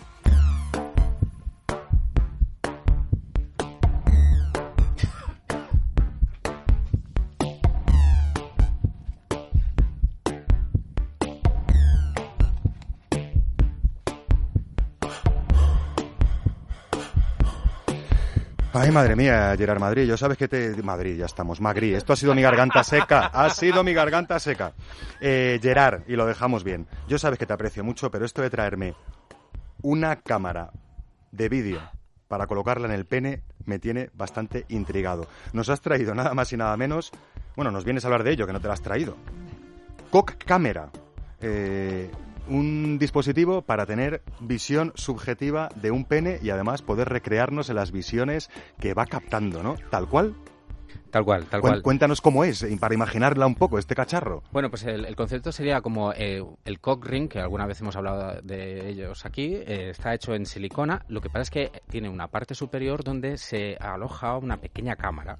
Ay, 18.81 18.91
madre 18.91 19.13
mía, 19.17 19.53
Gerard 19.57 19.81
Madrid, 19.81 20.05
yo 20.07 20.15
sabes 20.15 20.37
que 20.37 20.47
te... 20.47 20.81
Madrid, 20.81 21.17
ya 21.17 21.25
estamos, 21.25 21.59
Magri, 21.59 21.93
esto 21.93 22.13
ha 22.13 22.15
sido 22.15 22.33
mi 22.33 22.41
garganta 22.41 22.81
seca, 22.81 23.25
ha 23.25 23.49
sido 23.49 23.83
mi 23.83 23.93
garganta 23.93 24.39
seca. 24.39 24.71
Eh, 25.19 25.59
Gerard, 25.61 26.03
y 26.07 26.15
lo 26.15 26.25
dejamos 26.25 26.63
bien, 26.63 26.87
yo 27.05 27.19
sabes 27.19 27.37
que 27.37 27.45
te 27.45 27.51
aprecio 27.51 27.83
mucho, 27.83 28.09
pero 28.09 28.23
esto 28.23 28.41
de 28.41 28.49
traerme 28.49 28.95
una 29.81 30.15
cámara 30.21 30.71
de 31.29 31.49
vídeo 31.49 31.81
para 32.29 32.47
colocarla 32.47 32.87
en 32.87 32.93
el 32.93 33.05
pene 33.05 33.41
me 33.65 33.79
tiene 33.79 34.11
bastante 34.13 34.63
intrigado. 34.69 35.27
Nos 35.51 35.67
has 35.67 35.81
traído 35.81 36.15
nada 36.15 36.33
más 36.33 36.53
y 36.53 36.55
nada 36.55 36.77
menos, 36.77 37.11
bueno, 37.57 37.71
nos 37.71 37.83
vienes 37.83 38.05
a 38.05 38.07
hablar 38.07 38.23
de 38.23 38.31
ello, 38.31 38.47
que 38.47 38.53
no 38.53 38.61
te 38.61 38.67
lo 38.67 38.73
has 38.73 38.81
traído. 38.81 39.17
Cock 40.09 40.37
Camera. 40.45 40.89
Eh, 41.41 42.09
un 42.49 42.97
dispositivo 42.99 43.61
para 43.61 43.85
tener 43.85 44.21
visión 44.39 44.91
subjetiva 44.95 45.69
de 45.75 45.91
un 45.91 46.05
pene 46.05 46.39
y 46.41 46.49
además 46.49 46.81
poder 46.81 47.09
recrearnos 47.09 47.69
en 47.69 47.75
las 47.75 47.91
visiones 47.91 48.49
que 48.79 48.93
va 48.93 49.05
captando, 49.05 49.63
¿no? 49.63 49.75
Tal 49.89 50.07
cual. 50.07 50.35
Tal 51.11 51.25
cual, 51.25 51.45
tal 51.45 51.61
cual. 51.61 51.81
Cuéntanos 51.81 52.21
cómo 52.21 52.43
es, 52.43 52.65
para 52.79 52.93
imaginarla 52.93 53.45
un 53.47 53.55
poco, 53.55 53.79
este 53.79 53.95
cacharro. 53.95 54.43
Bueno, 54.51 54.69
pues 54.69 54.83
el, 54.83 55.05
el 55.05 55.15
concepto 55.15 55.51
sería 55.51 55.81
como 55.81 56.13
eh, 56.13 56.43
el 56.65 56.79
cock 56.79 57.05
ring, 57.05 57.27
que 57.29 57.39
alguna 57.39 57.65
vez 57.65 57.81
hemos 57.81 57.95
hablado 57.95 58.41
de 58.41 58.89
ellos 58.89 59.25
aquí, 59.25 59.55
eh, 59.55 59.89
está 59.89 60.13
hecho 60.13 60.33
en 60.35 60.45
silicona, 60.45 61.03
lo 61.07 61.21
que 61.21 61.29
pasa 61.29 61.41
es 61.41 61.49
que 61.49 61.71
tiene 61.89 62.09
una 62.09 62.27
parte 62.27 62.53
superior 62.55 63.03
donde 63.03 63.37
se 63.37 63.75
aloja 63.79 64.37
una 64.37 64.57
pequeña 64.57 64.95
cámara. 64.95 65.39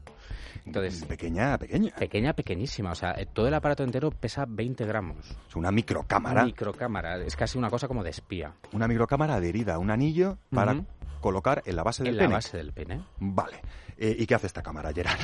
Entonces, 0.66 1.06
pequeña, 1.06 1.58
pequeña. 1.58 1.92
Pequeña, 1.96 2.34
pequeñísima, 2.34 2.92
o 2.92 2.96
sea, 2.96 3.12
eh, 3.12 3.26
todo 3.32 3.48
el 3.48 3.54
aparato 3.54 3.84
entero 3.84 4.12
pesa 4.12 4.46
20 4.48 4.86
gramos. 4.86 5.18
Es 5.48 5.56
una 5.56 5.72
microcámara. 5.72 6.44
Microcámara, 6.46 7.18
es 7.24 7.36
casi 7.36 7.58
una 7.58 7.70
cosa 7.70 7.88
como 7.88 8.04
de 8.04 8.10
espía. 8.10 8.54
Una 8.74 8.88
microcámara 8.88 9.36
adherida 9.36 9.76
a 9.76 9.80
un 9.80 9.90
anillo 9.90 10.38
para 10.52 10.84
colocar 11.22 11.64
en 11.66 11.76
la 11.76 11.84
base 11.84 12.04
del 12.04 12.14
En 12.14 12.18
la 12.18 12.24
pene. 12.24 12.34
base 12.34 12.58
del 12.58 12.74
pene. 12.74 13.02
Vale. 13.20 13.62
Eh, 13.98 14.16
¿Y 14.18 14.26
qué 14.28 14.36
hace 14.36 14.48
esta 14.48 14.62
cámara, 14.62 14.94
Gerard? 14.94 15.20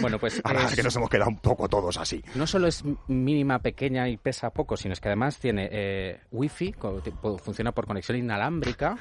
Bueno, 0.00 0.18
pues 0.18 0.40
Ahora 0.44 0.64
es- 0.66 0.74
que 0.74 0.82
nos 0.82 0.94
hemos 0.96 1.08
quedado 1.10 1.30
un 1.30 1.38
poco 1.38 1.68
todos 1.68 1.96
así. 1.98 2.22
No 2.34 2.46
solo 2.46 2.66
es 2.66 2.82
mínima, 3.08 3.58
pequeña 3.60 4.08
y 4.08 4.16
pesa 4.16 4.50
poco, 4.50 4.76
sino 4.76 4.92
es 4.92 5.00
que 5.00 5.08
además 5.08 5.38
tiene 5.38 5.68
eh, 5.70 6.20
wifi, 6.32 6.74
funciona 7.42 7.72
por 7.72 7.86
conexión 7.86 8.18
inalámbrica, 8.18 8.96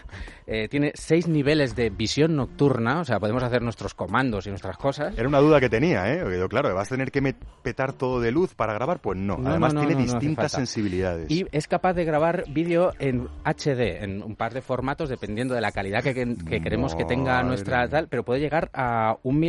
eh, 0.48 0.68
tiene 0.70 0.92
seis 0.96 1.28
niveles 1.28 1.76
de 1.76 1.90
visión 1.90 2.36
nocturna, 2.36 3.02
o 3.02 3.06
sea, 3.06 3.20
podemos 3.20 3.44
hacer 3.44 3.62
nuestros 3.62 3.94
comandos 3.94 4.46
y 4.48 4.50
nuestras 4.50 4.78
cosas. 4.78 5.18
Era 5.18 5.28
una 5.28 5.40
duda 5.40 5.60
que 5.60 5.70
tenía, 5.70 6.12
¿eh? 6.14 6.20
Porque 6.22 6.48
claro, 6.50 6.74
¿vas 6.76 6.88
a 6.92 6.96
tener 6.96 7.12
que 7.12 7.36
petar 7.62 7.94
todo 7.94 8.20
de 8.20 8.32
luz 8.32 8.54
para 8.56 8.74
grabar? 8.74 9.00
Pues 9.00 9.18
no. 9.18 9.38
No, 9.38 9.50
Además 9.50 9.74
no, 9.74 9.82
no, 9.82 9.88
tiene 9.88 10.04
distintas 10.04 10.52
sensibilidades. 10.52 11.30
Y 11.32 11.46
es 11.52 11.68
capaz 11.68 11.94
de 11.94 12.06
grabar 12.06 12.46
vídeo 12.50 12.92
en 13.00 13.28
HD, 13.44 14.04
en 14.04 14.22
un 14.24 14.36
par 14.36 14.54
de 14.54 14.62
formatos, 14.62 15.10
dependiendo 15.10 15.54
de 15.54 15.62
la 15.62 15.72
calidad 15.72 16.04
que, 16.04 16.14
que- 16.14 16.36
que 16.36 16.62
queremos 16.62 16.96
que 16.96 17.06
tenga 17.06 17.42
nuestra 17.44 17.88
tal, 17.90 18.08
pero 18.08 18.24
puede 18.24 18.40
llegar 18.40 18.70
a 18.74 19.18
un 19.24 19.40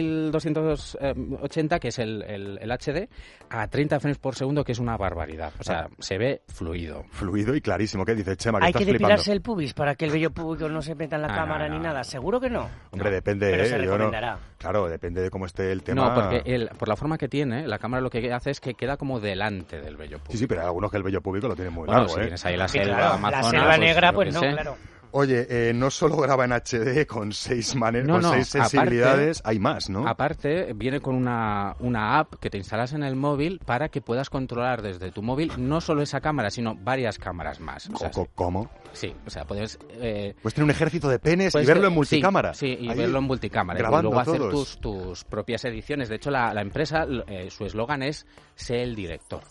1280, 1.25 1.79
que 1.81 1.89
es 1.89 1.99
el, 1.99 2.23
el- 2.23 2.59
el 2.61 2.71
HD, 2.73 3.09
a 3.51 3.67
30 3.69 4.01
frames 4.01 4.19
por 4.19 4.35
segundo, 4.35 4.65
que 4.65 4.73
es 4.73 4.79
una 4.79 4.97
barbaridad. 4.97 5.53
O 5.59 5.65
sea, 5.65 5.89
se 5.99 6.19
ve 6.19 6.43
fluido. 6.49 7.05
Fluido 7.11 7.55
y 7.55 7.61
clarísimo. 7.61 8.05
¿Qué 8.05 8.15
dices, 8.15 8.37
Chema? 8.37 8.59
Que 8.59 8.67
Hay 8.67 8.71
estás 8.71 8.81
que 8.81 8.85
flipando. 8.87 9.09
depilarse 9.09 9.33
el 9.33 9.41
pubis 9.43 9.75
para 9.75 9.95
que 9.95 10.05
el 10.07 10.11
vello 10.13 10.31
púbico 10.31 10.69
no 10.69 10.83
se 10.83 10.95
meta 10.95 11.17
en 11.17 11.23
la 11.23 11.29
Ah, 11.29 11.35
cámara 11.37 11.69
no, 11.69 11.77
ni 11.77 11.81
nada. 11.83 12.05
Seguro 12.05 12.41
que 12.41 12.51
no. 12.51 12.69
Hombre, 12.91 13.11
depende, 13.11 13.51
Pero 13.51 13.63
¿eh? 13.63 13.67
se 13.67 13.73
Yo 13.79 13.85
no- 13.85 13.91
recomendará. 13.93 14.39
Claro, 14.59 14.89
depende 14.89 15.21
de 15.21 15.31
cómo 15.31 15.47
esté 15.47 15.71
el 15.73 15.83
tema. 15.83 16.09
No, 16.09 16.15
porque 16.15 16.43
el- 16.47 16.69
por 16.79 16.89
la 16.89 16.97
forma 16.97 17.19
que 17.19 17.29
tiene, 17.29 17.67
la 17.67 17.79
cámara 17.79 18.01
lo 18.01 18.11
que 18.11 18.33
hace 18.33 18.51
es 18.51 18.61
que 18.61 18.75
queda 18.75 18.97
como 18.97 19.21
delante 19.21 19.81
del 19.81 19.97
vello 19.97 20.19
público. 20.19 20.33
Sí, 20.33 20.39
sí, 20.39 20.47
pero 20.47 20.63
hay 20.63 20.67
algunos 20.69 20.91
que 20.91 20.97
el 20.97 21.03
vello 21.03 21.21
público 21.21 21.49
lo 21.49 21.55
tienen 21.55 21.73
muy 21.75 21.87
Bueno, 21.87 22.01
largo, 22.03 22.15
si 22.15 22.21
¿eh? 22.21 22.23
tienes 22.25 22.45
ahí 22.47 22.57
la 22.57 22.69
Sí, 22.69 22.79
selva 22.79 22.97
claro, 23.19 23.31
la 23.31 23.43
selva 23.43 23.77
negra, 23.77 24.11
yo 24.11 24.15
pues 24.15 24.35
no, 24.35 24.41
sé. 24.41 24.53
claro. 24.53 24.77
Oye, 25.17 25.47
eh, 25.49 25.73
no 25.73 25.91
solo 25.93 26.17
graba 26.17 26.45
en 26.45 26.51
HD 26.53 27.07
con 27.07 27.33
seis 27.33 27.77
maneras, 27.77 28.09
No, 28.09 28.15
con 28.15 28.23
no, 28.23 28.33
seis 28.33 28.53
aparte- 28.57 28.69
sensibilidades, 28.71 29.43
hay 29.45 29.61
más, 29.61 29.89
¿no? 29.89 30.09
Aparte, 30.09 30.73
viene 30.75 30.99
con 31.01 31.15
una, 31.15 31.77
una 31.79 32.19
app 32.19 32.35
que 32.41 32.51
te 32.51 32.59
instalas 32.59 32.93
en 32.95 33.05
el 33.05 33.15
móvil 33.15 33.61
para 33.65 33.89
que 33.91 34.01
puedas 34.01 34.29
controlar 34.29 34.83
desde 34.83 35.13
tu 35.13 35.23
móvil 35.23 35.53
no 35.57 35.81
solo 35.81 36.03
esa 36.03 36.21
cámara, 36.21 36.51
sino 36.51 36.75
varias 36.75 37.19
cámaras 37.19 37.61
más. 37.61 37.89
O 37.91 37.97
sea, 37.97 38.11
¿Cómo? 38.35 38.69
sí, 38.93 39.15
o 39.25 39.31
sea, 39.31 39.45
puedes... 39.45 39.79
eh, 39.91 40.35
Puedes 40.43 40.55
tener 40.55 40.65
un 40.65 40.71
ejército 40.73 41.09
de 41.09 41.21
penes 41.21 41.55
y 41.55 41.65
verlo 41.65 41.87
en 41.87 41.95
multicámara. 41.95 42.53
Sí, 42.55 42.77
y 42.81 42.89
Ahí, 42.91 42.99
verlo 42.99 43.19
en 43.19 43.25
multicámara. 43.25 43.79
Y 43.79 43.83
grabando 43.83 44.11
luego 44.11 44.21
hacer 44.21 44.39
todos. 44.39 44.53
tus, 44.53 44.81
tus 44.81 45.25
propias 45.25 45.65
ediciones. 45.65 46.09
De 46.09 46.17
hecho, 46.17 46.33
la, 46.33 46.53
la 46.53 46.61
empresa, 46.61 47.07
eh, 47.29 47.51
su 47.51 47.65
eslogan 47.67 48.03
es 48.03 48.27
Sé 48.57 48.83
el 48.83 48.97
director. 48.97 49.43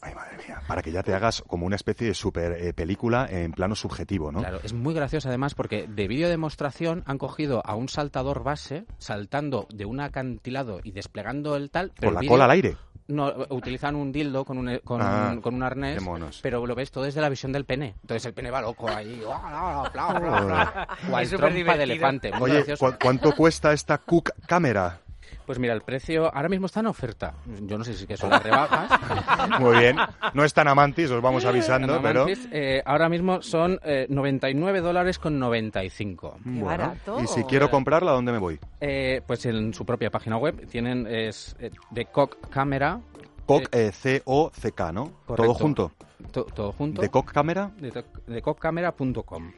Ay, 0.00 0.14
madre 0.14 0.36
mía. 0.46 0.60
Para 0.68 0.80
que 0.82 0.92
ya 0.92 1.02
te 1.02 1.12
hagas 1.12 1.42
como 1.46 1.66
una 1.66 1.74
especie 1.76 2.06
de 2.06 2.14
super 2.14 2.52
eh, 2.52 2.72
película 2.72 3.26
en 3.28 3.50
plano 3.52 3.74
subjetivo, 3.74 4.30
¿no? 4.30 4.38
Claro, 4.40 4.60
es 4.62 4.72
muy 4.72 4.94
gracioso 4.94 5.28
además 5.28 5.54
porque 5.54 5.86
de 5.88 6.06
vídeo 6.06 6.28
demostración 6.28 7.02
han 7.06 7.18
cogido 7.18 7.62
a 7.66 7.74
un 7.74 7.88
saltador 7.88 8.44
base 8.44 8.84
saltando 8.98 9.66
de 9.74 9.86
un 9.86 10.00
acantilado 10.00 10.80
y 10.84 10.92
desplegando 10.92 11.56
el 11.56 11.70
tal. 11.70 11.92
pero 11.98 12.12
Con 12.14 12.22
la 12.22 12.28
cola 12.28 12.44
al 12.44 12.50
aire. 12.52 12.76
No, 13.08 13.32
utilizan 13.48 13.96
un 13.96 14.12
dildo 14.12 14.44
con 14.44 14.58
un, 14.58 14.78
con, 14.84 15.00
Ah, 15.02 15.30
un- 15.32 15.40
con 15.40 15.54
un 15.54 15.62
arnés, 15.62 15.98
qué 15.98 16.04
monos. 16.04 16.40
pero 16.42 16.64
lo 16.66 16.74
ves 16.74 16.90
todo 16.90 17.04
desde 17.04 17.22
la 17.22 17.30
visión 17.30 17.52
del 17.52 17.64
pene. 17.64 17.94
Entonces 18.02 18.26
el 18.26 18.34
pene 18.34 18.50
va 18.50 18.60
loco 18.60 18.86
ahí. 18.88 19.20
Cual 21.10 21.28
trompa 21.28 21.48
de 21.48 21.54
divertido. 21.54 21.82
elefante. 21.84 22.32
muy 22.32 22.42
Oye, 22.42 22.54
gracioso. 22.56 22.86
¿cu- 22.90 22.96
¿cuánto 23.02 23.32
cuesta 23.34 23.72
esta 23.72 23.98
Cook 23.98 24.30
cámara? 24.46 25.00
Pues 25.46 25.58
mira, 25.58 25.74
el 25.74 25.82
precio 25.82 26.34
ahora 26.34 26.48
mismo 26.48 26.66
está 26.66 26.80
en 26.80 26.86
oferta. 26.86 27.34
Yo 27.62 27.78
no 27.78 27.84
sé 27.84 27.94
si 27.94 28.06
que 28.06 28.16
son 28.16 28.30
las 28.30 28.42
rebajas. 28.42 28.90
Muy 29.60 29.78
bien. 29.78 29.96
No 30.34 30.44
es 30.44 30.52
tan 30.54 30.68
amantis, 30.68 31.10
os 31.10 31.22
vamos 31.22 31.44
avisando, 31.44 32.00
pero... 32.02 32.22
Amantis, 32.22 32.48
eh, 32.52 32.82
ahora 32.84 33.08
mismo 33.08 33.42
son 33.42 33.78
eh, 33.84 34.06
99 34.08 34.80
dólares 34.80 35.18
con 35.18 35.38
95. 35.38 36.36
Bueno, 36.44 36.66
barato. 36.66 37.20
y 37.22 37.26
si 37.26 37.44
quiero 37.44 37.70
comprarla, 37.70 38.10
¿a 38.10 38.14
dónde 38.14 38.32
me 38.32 38.38
voy? 38.38 38.58
Eh, 38.80 39.22
pues 39.26 39.46
en 39.46 39.72
su 39.74 39.84
propia 39.86 40.10
página 40.10 40.36
web 40.36 40.66
tienen 40.68 41.06
es 41.06 41.56
eh, 41.58 41.70
de 41.90 42.04
Cock 42.06 42.48
Camera. 42.50 43.00
Cock, 43.46 43.68
eh, 43.74 43.90
C-O-C-K, 43.92 44.92
¿no? 44.92 45.04
Correcto. 45.24 45.34
Todo 45.36 45.54
junto. 45.54 45.92
to- 46.32 46.44
todo 46.44 46.72
junto. 46.72 47.00
¿De 47.00 47.08
Cock 47.08 47.32
Cámara? 47.32 47.70
de, 47.78 48.04
de 48.26 48.42
cockcamera.com. 48.42 49.52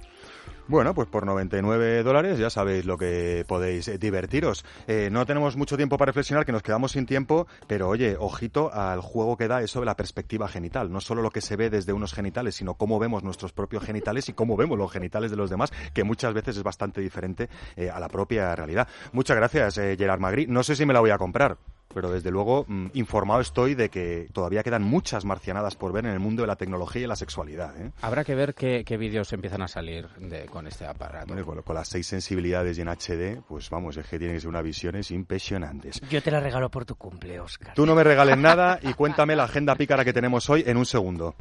Bueno, 0.70 0.94
pues 0.94 1.08
por 1.08 1.26
99 1.26 2.04
dólares 2.04 2.38
ya 2.38 2.48
sabéis 2.48 2.84
lo 2.84 2.96
que 2.96 3.44
podéis 3.48 3.88
eh, 3.88 3.98
divertiros. 3.98 4.64
Eh, 4.86 5.08
no 5.10 5.26
tenemos 5.26 5.56
mucho 5.56 5.76
tiempo 5.76 5.98
para 5.98 6.10
reflexionar, 6.10 6.46
que 6.46 6.52
nos 6.52 6.62
quedamos 6.62 6.92
sin 6.92 7.06
tiempo, 7.06 7.48
pero 7.66 7.88
oye, 7.88 8.16
ojito 8.16 8.72
al 8.72 9.00
juego 9.00 9.36
que 9.36 9.48
da 9.48 9.62
eso 9.62 9.80
de 9.80 9.86
la 9.86 9.96
perspectiva 9.96 10.46
genital. 10.46 10.92
No 10.92 11.00
solo 11.00 11.22
lo 11.22 11.32
que 11.32 11.40
se 11.40 11.56
ve 11.56 11.70
desde 11.70 11.92
unos 11.92 12.12
genitales, 12.12 12.54
sino 12.54 12.74
cómo 12.74 13.00
vemos 13.00 13.24
nuestros 13.24 13.52
propios 13.52 13.82
genitales 13.82 14.28
y 14.28 14.32
cómo 14.32 14.56
vemos 14.56 14.78
los 14.78 14.92
genitales 14.92 15.32
de 15.32 15.36
los 15.36 15.50
demás, 15.50 15.72
que 15.92 16.04
muchas 16.04 16.34
veces 16.34 16.56
es 16.56 16.62
bastante 16.62 17.00
diferente 17.00 17.48
eh, 17.74 17.90
a 17.90 17.98
la 17.98 18.06
propia 18.06 18.54
realidad. 18.54 18.86
Muchas 19.10 19.36
gracias, 19.36 19.76
eh, 19.76 19.96
Gerard 19.98 20.20
Magri. 20.20 20.46
No 20.46 20.62
sé 20.62 20.76
si 20.76 20.86
me 20.86 20.94
la 20.94 21.00
voy 21.00 21.10
a 21.10 21.18
comprar. 21.18 21.58
Pero 21.92 22.10
desde 22.10 22.30
luego 22.30 22.64
mm, 22.68 22.88
informado 22.94 23.40
estoy 23.40 23.74
de 23.74 23.88
que 23.88 24.28
todavía 24.32 24.62
quedan 24.62 24.82
muchas 24.82 25.24
marcianadas 25.24 25.76
por 25.76 25.92
ver 25.92 26.06
en 26.06 26.12
el 26.12 26.20
mundo 26.20 26.42
de 26.42 26.46
la 26.46 26.56
tecnología 26.56 27.02
y 27.02 27.06
la 27.06 27.16
sexualidad. 27.16 27.80
¿eh? 27.80 27.92
Habrá 28.00 28.24
que 28.24 28.34
ver 28.34 28.54
qué, 28.54 28.84
qué 28.84 28.96
vídeos 28.96 29.32
empiezan 29.32 29.62
a 29.62 29.68
salir 29.68 30.08
de, 30.18 30.46
con 30.46 30.66
este 30.66 30.86
aparato. 30.86 31.26
Bueno, 31.26 31.44
con, 31.44 31.62
con 31.62 31.74
las 31.74 31.88
seis 31.88 32.06
sensibilidades 32.06 32.78
y 32.78 32.82
en 32.82 32.88
HD, 32.88 33.42
pues 33.48 33.70
vamos, 33.70 33.96
es 33.96 34.06
que 34.06 34.18
tienen 34.18 34.36
que 34.36 34.40
ser 34.40 34.48
unas 34.48 34.64
visiones 34.64 35.10
impresionantes. 35.10 36.00
Yo 36.10 36.22
te 36.22 36.30
la 36.30 36.40
regalo 36.40 36.70
por 36.70 36.84
tu 36.84 36.96
cumple, 36.96 37.40
Oscar. 37.40 37.74
Tú 37.74 37.86
no 37.86 37.94
me 37.94 38.04
regales 38.04 38.38
nada 38.38 38.78
y 38.82 38.94
cuéntame 38.94 39.36
la 39.36 39.44
agenda 39.44 39.74
pícara 39.74 40.04
que 40.04 40.12
tenemos 40.12 40.48
hoy 40.48 40.64
en 40.66 40.76
un 40.76 40.86
segundo. 40.86 41.34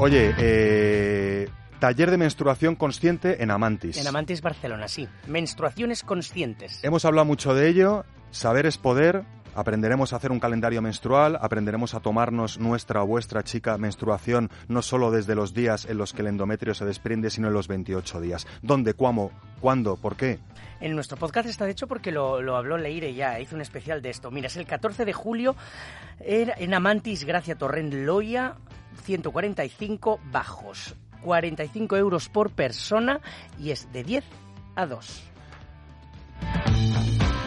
Oye, 0.00 0.32
eh, 0.38 1.48
taller 1.80 2.12
de 2.12 2.18
menstruación 2.18 2.76
consciente 2.76 3.42
en 3.42 3.50
Amantis. 3.50 3.96
En 3.96 4.06
Amantis 4.06 4.40
Barcelona, 4.40 4.86
sí. 4.86 5.08
Menstruaciones 5.26 6.04
conscientes. 6.04 6.78
Hemos 6.84 7.04
hablado 7.04 7.24
mucho 7.24 7.52
de 7.52 7.68
ello. 7.68 8.04
Saber 8.30 8.66
es 8.66 8.78
poder. 8.78 9.24
Aprenderemos 9.56 10.12
a 10.12 10.16
hacer 10.16 10.30
un 10.30 10.38
calendario 10.38 10.80
menstrual, 10.80 11.36
aprenderemos 11.40 11.94
a 11.94 12.00
tomarnos 12.00 12.60
nuestra 12.60 13.02
o 13.02 13.08
vuestra 13.08 13.42
chica 13.42 13.76
menstruación 13.76 14.50
no 14.68 14.82
solo 14.82 15.10
desde 15.10 15.34
los 15.34 15.52
días 15.52 15.84
en 15.86 15.98
los 15.98 16.12
que 16.12 16.22
el 16.22 16.28
endometrio 16.28 16.74
se 16.74 16.84
desprende, 16.84 17.28
sino 17.28 17.48
en 17.48 17.54
los 17.54 17.66
28 17.66 18.20
días. 18.20 18.46
¿Dónde, 18.62 18.94
cuándo, 18.94 19.32
cuándo, 19.60 19.96
por 19.96 20.14
qué? 20.14 20.38
En 20.80 20.94
nuestro 20.94 21.16
podcast 21.16 21.48
está 21.48 21.64
de 21.64 21.72
hecho 21.72 21.88
porque 21.88 22.12
lo, 22.12 22.40
lo 22.40 22.54
habló 22.54 22.78
Leire 22.78 23.14
ya, 23.14 23.40
hizo 23.40 23.56
un 23.56 23.62
especial 23.62 24.00
de 24.00 24.10
esto. 24.10 24.30
Mira, 24.30 24.46
es 24.46 24.56
el 24.56 24.66
14 24.66 25.04
de 25.04 25.12
julio 25.12 25.56
en, 26.20 26.52
en 26.56 26.72
Amantis 26.72 27.24
Gracia 27.24 27.56
Torrent 27.56 27.92
Loya, 27.92 28.54
145 29.02 30.20
bajos. 30.30 30.94
45 31.22 31.96
euros 31.96 32.28
por 32.28 32.50
persona 32.50 33.20
y 33.58 33.70
es 33.70 33.92
de 33.92 34.04
10 34.04 34.24
a 34.76 34.86
2. 34.86 35.22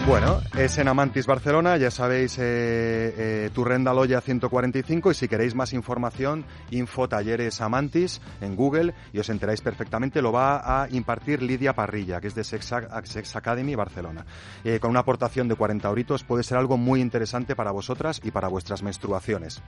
Bueno, 0.07 0.41
es 0.57 0.79
en 0.79 0.87
Amantis 0.87 1.27
Barcelona, 1.27 1.77
ya 1.77 1.91
sabéis, 1.91 2.37
eh, 2.39 2.43
eh, 2.43 3.49
Turrenda 3.53 3.93
Loya 3.93 4.19
145 4.19 5.11
y 5.11 5.13
si 5.13 5.27
queréis 5.27 5.53
más 5.53 5.73
información, 5.73 6.43
info 6.71 7.07
talleres 7.07 7.61
Amantis 7.61 8.19
en 8.41 8.55
Google 8.55 8.95
y 9.13 9.19
os 9.19 9.29
enteráis 9.29 9.61
perfectamente, 9.61 10.21
lo 10.23 10.31
va 10.31 10.81
a 10.83 10.89
impartir 10.89 11.43
Lidia 11.43 11.73
Parrilla, 11.73 12.19
que 12.19 12.27
es 12.27 12.35
de 12.35 12.43
Sex, 12.43 12.71
Ac- 12.73 13.05
Sex 13.05 13.35
Academy 13.35 13.75
Barcelona. 13.75 14.25
Eh, 14.63 14.79
con 14.79 14.89
una 14.89 15.01
aportación 15.01 15.47
de 15.47 15.55
40 15.55 15.87
euritos 15.87 16.23
puede 16.23 16.43
ser 16.43 16.57
algo 16.57 16.77
muy 16.77 16.99
interesante 16.99 17.55
para 17.55 17.69
vosotras 17.71 18.19
y 18.23 18.31
para 18.31 18.47
vuestras 18.47 18.81
menstruaciones. 18.81 19.61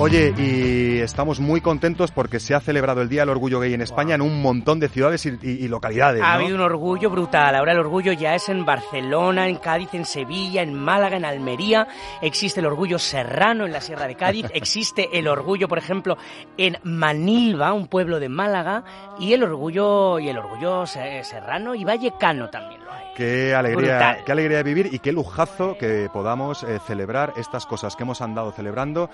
Oye, 0.00 0.32
y 0.38 0.98
estamos 1.00 1.40
muy 1.40 1.60
contentos 1.60 2.12
porque 2.12 2.38
se 2.38 2.54
ha 2.54 2.60
celebrado 2.60 3.02
el 3.02 3.08
Día 3.08 3.22
del 3.22 3.30
Orgullo 3.30 3.58
Gay 3.58 3.74
en 3.74 3.80
España 3.80 4.14
en 4.14 4.22
un 4.22 4.40
montón 4.40 4.78
de 4.78 4.88
ciudades 4.88 5.26
y, 5.26 5.30
y- 5.42 5.64
y 5.64 5.66
localidades. 5.68 6.22
Ha 6.22 6.28
¿no? 6.28 6.34
habido 6.34 6.54
un 6.54 6.60
orgullo 6.62 7.10
brutal. 7.10 7.56
Ahora 7.56 7.72
el 7.72 7.80
orgullo 7.80 8.12
ya 8.12 8.36
es 8.36 8.48
en 8.48 8.64
Barcelona, 8.64 9.48
en 9.48 9.56
Cádiz, 9.56 9.92
en 9.94 10.04
Sevilla, 10.04 10.62
en 10.62 10.72
Málaga, 10.72 11.16
en 11.16 11.24
Almería. 11.24 11.88
Existe 12.22 12.60
el 12.60 12.66
orgullo 12.66 13.00
serrano 13.00 13.66
en 13.66 13.72
la 13.72 13.80
Sierra 13.80 14.06
de 14.06 14.14
Cádiz. 14.14 14.46
Existe 14.54 15.18
el 15.18 15.26
orgullo, 15.26 15.66
por 15.66 15.78
ejemplo, 15.78 16.16
en 16.56 16.76
Manilva, 16.84 17.72
un 17.72 17.88
pueblo 17.88 18.20
de 18.20 18.28
Málaga. 18.28 18.84
Y 19.18 19.32
el 19.32 19.42
orgullo, 19.42 20.20
y 20.20 20.28
el 20.28 20.38
orgullo 20.38 20.86
se- 20.86 21.24
serrano 21.24 21.74
y 21.74 21.82
vallecano 21.82 22.48
también 22.50 22.84
lo 22.84 22.92
hay. 22.92 23.04
Qué 23.16 23.52
alegría, 23.52 23.96
Brutal. 23.96 24.24
qué 24.24 24.30
alegría 24.30 24.58
de 24.58 24.62
vivir 24.62 24.90
y 24.92 25.00
qué 25.00 25.10
lujazo 25.10 25.76
que 25.76 26.08
podamos 26.12 26.62
eh, 26.62 26.78
celebrar 26.86 27.32
estas 27.36 27.66
cosas 27.66 27.96
que 27.96 28.04
hemos 28.04 28.20
andado 28.20 28.52
celebrando 28.52 29.10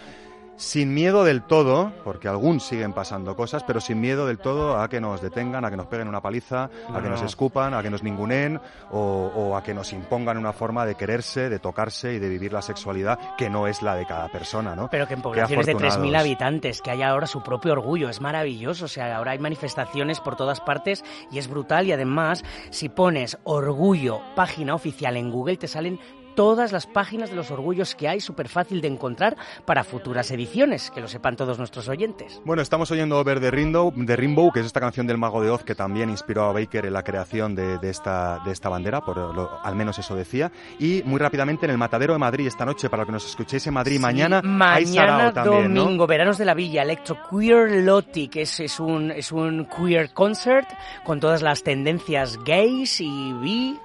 sin 0.57 0.95
miedo 0.95 1.25
del 1.25 1.43
todo, 1.43 1.93
porque 2.05 2.29
aún 2.29 2.61
siguen 2.61 2.93
pasando 2.93 3.35
cosas, 3.37 3.65
pero 3.65 3.81
sin 3.81 4.01
miedo 4.01 4.27
del 4.27 4.39
todo 4.39 4.79
a 4.81 4.89
que 4.89 5.01
nos 5.01 5.21
detengan, 5.21 5.65
a 5.65 5.71
que 5.71 5.77
nos 5.77 5.87
peguen 5.87 6.07
una 6.09 6.21
paliza, 6.21 6.65
a 6.65 6.69
que 6.97 7.09
No. 7.09 7.11
nos 7.11 7.23
escupan, 7.23 7.75
a 7.75 7.83
que 7.83 7.91
nos 7.91 8.03
ningunen 8.03 8.61
o, 8.91 9.33
o 9.35 9.57
a 9.57 9.63
que 9.63 9.75
nos 9.75 9.93
impongan 9.93 10.39
una 10.39 10.53
forma 10.53 10.87
de 10.87 10.95
quererse, 10.95 11.49
de 11.49 11.59
tocarse 11.59 12.15
y 12.15 12.19
de 12.19 12.29
vivir 12.29 12.53
la 12.53 12.63
sexualidad 12.63 13.19
que 13.37 13.51
no 13.51 13.67
es 13.67 13.83
la 13.83 13.97
de 13.97 14.07
cada 14.07 14.29
persona, 14.29 14.77
¿no? 14.77 14.89
Pero 14.91 15.09
que 15.09 15.15
en 15.15 15.23
poblaciones 15.23 15.67
de 15.67 15.75
3.000 15.75 15.87
afortunados. 15.87 16.21
habitantes, 16.21 16.81
que 16.83 16.91
haya 16.91 17.09
ahora 17.11 17.27
su 17.27 17.43
propio 17.43 17.73
orgullo, 17.73 18.09
es 18.09 18.21
maravilloso. 18.21 18.85
O 18.85 18.89
sea, 18.89 19.17
ahora 19.17 19.33
hay 19.33 19.39
manifestaciones 19.39 20.21
por 20.21 20.37
todas 20.37 20.61
partes 20.61 21.05
y 21.31 21.39
es 21.39 21.49
brutal. 21.49 21.87
Y 21.87 21.93
además, 21.93 22.45
si 22.71 22.89
pones 22.89 23.39
orgullo, 23.45 24.21
página 24.37 24.75
oficial 24.75 25.17
en 25.17 25.31
Google, 25.31 25.57
te 25.57 25.69
salen 25.69 25.99
todas 26.35 26.73
las 26.73 26.87
páginas 26.87 27.31
de 27.31 27.37
los 27.37 27.51
orgullos 27.51 27.95
que 27.95 28.09
hay, 28.09 28.21
súper 28.21 28.49
fácil 28.49 28.81
de 28.81 28.89
encontrar 28.89 29.37
para 29.65 29.85
futuras 29.85 30.31
ediciones, 30.31 30.91
que 30.91 31.01
lo 31.01 31.09
sepan 31.09 31.37
todos 31.37 31.59
nuestros 31.59 31.89
oyentes. 31.89 32.41
Bueno, 32.45 32.63
estamos 32.63 32.91
oyendo 32.91 33.19
Over 33.19 33.41
the 33.41 33.51
Rainbow, 33.51 33.93
de 33.97 34.17
Rainbow, 34.17 34.51
que 34.53 34.61
es 34.61 34.67
esta 34.67 34.81
canción 34.81 35.07
del 35.07 35.19
Mago 35.19 35.43
de 35.43 35.51
Oz 35.51 35.65
que 35.65 35.75
también 35.75 36.11
inspiró 36.11 36.45
a 36.45 36.53
Baker 36.53 36.87
en 36.87 36.93
la 36.93 37.03
creación 37.03 37.55
de, 37.55 37.79
de 37.79 37.91
esta, 37.91 38.41
de 38.45 38.53
esta 38.53 38.69
bandera, 38.69 39.01
por 39.01 39.17
lo- 39.17 39.59
al 39.63 39.75
menos 39.77 39.99
eso 39.99 40.15
decía. 40.15 40.51
Y 40.79 41.03
muy 41.05 41.19
rápidamente 41.19 41.67
en 41.67 41.71
el 41.73 41.79
Matadero 41.79 42.13
de 42.13 42.19
Madrid 42.19 42.47
esta 42.47 42.65
noche, 42.65 42.89
para 42.91 43.05
que 43.05 43.13
nos 43.13 43.27
escuchéis 43.27 43.67
en 43.67 43.75
Madrid 43.75 43.99
mañana, 44.01 44.39
hay 44.39 44.85
Mañana 44.87 45.33
también, 45.33 45.73
¿no? 45.75 45.83
domingo, 45.85 46.07
Veranos 46.07 46.39
de 46.39 46.45
la 46.45 46.55
Villa, 46.55 46.83
Electro 46.83 47.17
Queer 47.31 47.85
Lotti, 47.85 48.29
que 48.29 48.43
es, 48.43 48.61
es, 48.61 48.81
un, 48.81 49.11
es 49.11 49.33
un 49.33 49.67
queer 49.67 50.13
concert 50.13 50.69
con 51.05 51.21
todas 51.21 51.43
las 51.43 51.63
tendencias 51.63 52.39
gays 52.45 53.01
y 53.01 53.33
bi 53.35 53.79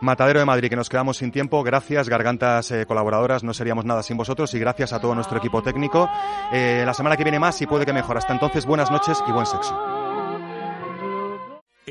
Matadero 0.00 0.40
de 0.40 0.46
Madrid, 0.46 0.68
que 0.68 0.76
nos 0.76 0.88
quedamos 0.88 1.16
sin 1.16 1.32
tiempo. 1.32 1.62
Gracias, 1.62 2.08
gargantas 2.08 2.70
eh, 2.70 2.86
colaboradoras. 2.86 3.42
No 3.42 3.54
seríamos 3.54 3.84
nada 3.84 4.02
sin 4.02 4.16
vosotros. 4.16 4.52
Y 4.54 4.58
gracias 4.58 4.92
a 4.92 5.00
todo 5.00 5.14
nuestro 5.14 5.38
equipo 5.38 5.62
técnico. 5.62 6.08
Eh, 6.52 6.82
la 6.84 6.94
semana 6.94 7.16
que 7.16 7.24
viene 7.24 7.38
más 7.38 7.60
y 7.62 7.66
puede 7.66 7.86
que 7.86 7.92
mejor. 7.92 8.16
Hasta 8.18 8.32
entonces, 8.32 8.66
buenas 8.66 8.90
noches 8.90 9.22
y 9.26 9.32
buen 9.32 9.46
sexo. 9.46 10.03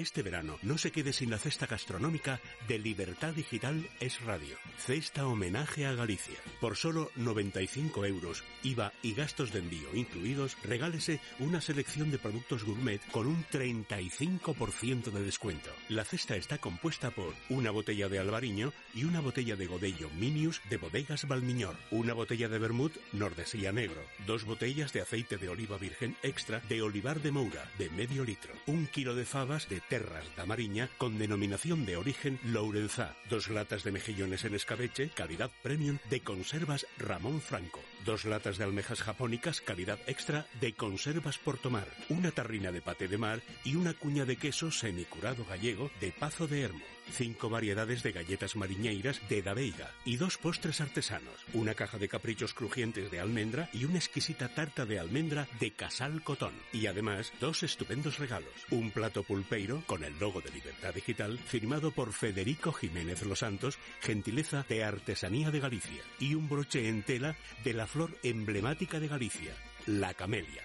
Este 0.03 0.21
verano 0.21 0.59
no 0.63 0.77
se 0.77 0.91
quede 0.91 1.13
sin 1.13 1.29
la 1.29 1.37
cesta 1.37 1.65
gastronómica 1.65 2.41
de 2.67 2.77
Libertad 2.77 3.33
Digital 3.33 3.87
es 4.01 4.19
Radio. 4.19 4.57
Cesta 4.77 5.25
homenaje 5.25 5.85
a 5.85 5.93
Galicia. 5.93 6.35
Por 6.59 6.75
solo 6.75 7.09
95 7.15 8.05
euros, 8.05 8.43
IVA 8.63 8.91
y 9.01 9.13
gastos 9.13 9.53
de 9.53 9.59
envío 9.59 9.95
incluidos, 9.95 10.57
regálese 10.61 11.21
una 11.39 11.61
selección 11.61 12.11
de 12.11 12.17
productos 12.17 12.65
gourmet 12.65 12.99
con 13.11 13.27
un 13.27 13.45
35% 13.45 15.09
de 15.09 15.23
descuento. 15.23 15.69
La 15.87 16.03
cesta 16.03 16.35
está 16.35 16.57
compuesta 16.57 17.11
por 17.11 17.33
una 17.47 17.71
botella 17.71 18.09
de 18.09 18.19
albariño 18.19 18.73
y 18.93 19.05
una 19.05 19.21
botella 19.21 19.55
de 19.55 19.67
godello 19.67 20.09
Minius 20.09 20.59
de 20.69 20.75
bodegas 20.75 21.25
Balmiñor, 21.29 21.77
una 21.91 22.13
botella 22.13 22.49
de 22.49 22.59
vermut 22.59 22.93
Nordesía 23.13 23.71
Negro, 23.71 24.03
dos 24.27 24.43
botellas 24.43 24.91
de 24.91 24.99
aceite 24.99 25.37
de 25.37 25.47
oliva 25.47 25.77
virgen 25.77 26.17
extra 26.23 26.59
de 26.67 26.81
Olivar 26.81 27.21
de 27.21 27.31
Moura 27.31 27.71
de 27.77 27.89
medio 27.91 28.25
litro, 28.25 28.51
un 28.65 28.85
kilo 28.87 29.15
de 29.15 29.23
fabas 29.23 29.69
de 29.69 29.79
Terras 29.93 30.25
da 30.35 30.49
Mariña 30.49 30.89
con 30.97 31.19
denominación 31.19 31.85
de 31.85 31.97
origen 31.97 32.39
Lourenzá, 32.49 33.13
dos 33.29 33.47
latas 33.49 33.83
de 33.83 33.91
mejillones 33.91 34.43
en 34.43 34.55
escabeche, 34.55 35.11
calidad 35.13 35.51
premium 35.61 35.99
de 36.09 36.19
conservas 36.19 36.87
Ramón 36.97 37.41
Franco, 37.41 37.79
dos 38.03 38.25
latas 38.25 38.57
de 38.57 38.63
almejas 38.63 39.03
japónicas, 39.03 39.61
calidad 39.61 39.99
extra 40.07 40.47
de 40.59 40.73
conservas 40.73 41.37
Portomar, 41.37 41.85
una 42.09 42.31
tarrina 42.31 42.71
de 42.71 42.81
paté 42.81 43.07
de 43.07 43.19
mar 43.19 43.43
y 43.63 43.75
una 43.75 43.93
cuña 43.93 44.25
de 44.25 44.37
queso 44.37 44.71
semicurado 44.71 45.45
gallego 45.45 45.91
de 46.01 46.11
Pazo 46.11 46.47
de 46.47 46.61
Hermo, 46.61 46.85
cinco 47.11 47.49
variedades 47.49 48.03
de 48.03 48.11
galletas 48.11 48.55
mariñeiras 48.55 49.21
de 49.29 49.41
Da 49.41 49.53
Veiga 49.53 49.91
y 50.05 50.17
dos 50.17 50.37
postres 50.37 50.81
artesanos, 50.81 51.33
una 51.53 51.73
caja 51.73 51.97
de 51.97 52.07
caprichos 52.07 52.53
crujientes 52.53 53.11
de 53.11 53.19
almendra 53.19 53.69
y 53.73 53.85
una 53.85 53.97
exquisita 53.97 54.49
tarta 54.49 54.85
de 54.85 54.99
almendra 54.99 55.47
de 55.59 55.71
Casal 55.71 56.23
Cotón. 56.23 56.53
Y 56.71 56.87
además, 56.87 57.31
dos 57.39 57.63
estupendos 57.63 58.19
regalos, 58.19 58.53
un 58.69 58.91
plato 58.91 59.23
pulpeiro 59.23 59.83
con 59.85 60.03
el 60.03 60.17
logo 60.19 60.41
de 60.41 60.51
Libertad 60.51 60.93
Digital 60.93 61.37
firmado 61.39 61.91
por 61.91 62.13
Federico 62.13 62.71
Jiménez 62.71 63.23
Los 63.23 63.39
Santos, 63.39 63.77
gentileza 64.01 64.65
de 64.67 64.83
Artesanía 64.83 65.51
de 65.51 65.59
Galicia, 65.59 66.01
y 66.19 66.35
un 66.35 66.49
broche 66.49 66.87
en 66.87 67.03
tela 67.03 67.35
de 67.63 67.73
la 67.73 67.87
flor 67.87 68.17
emblemática 68.23 68.99
de 68.99 69.07
Galicia, 69.07 69.53
la 69.85 70.13
camelia. 70.13 70.63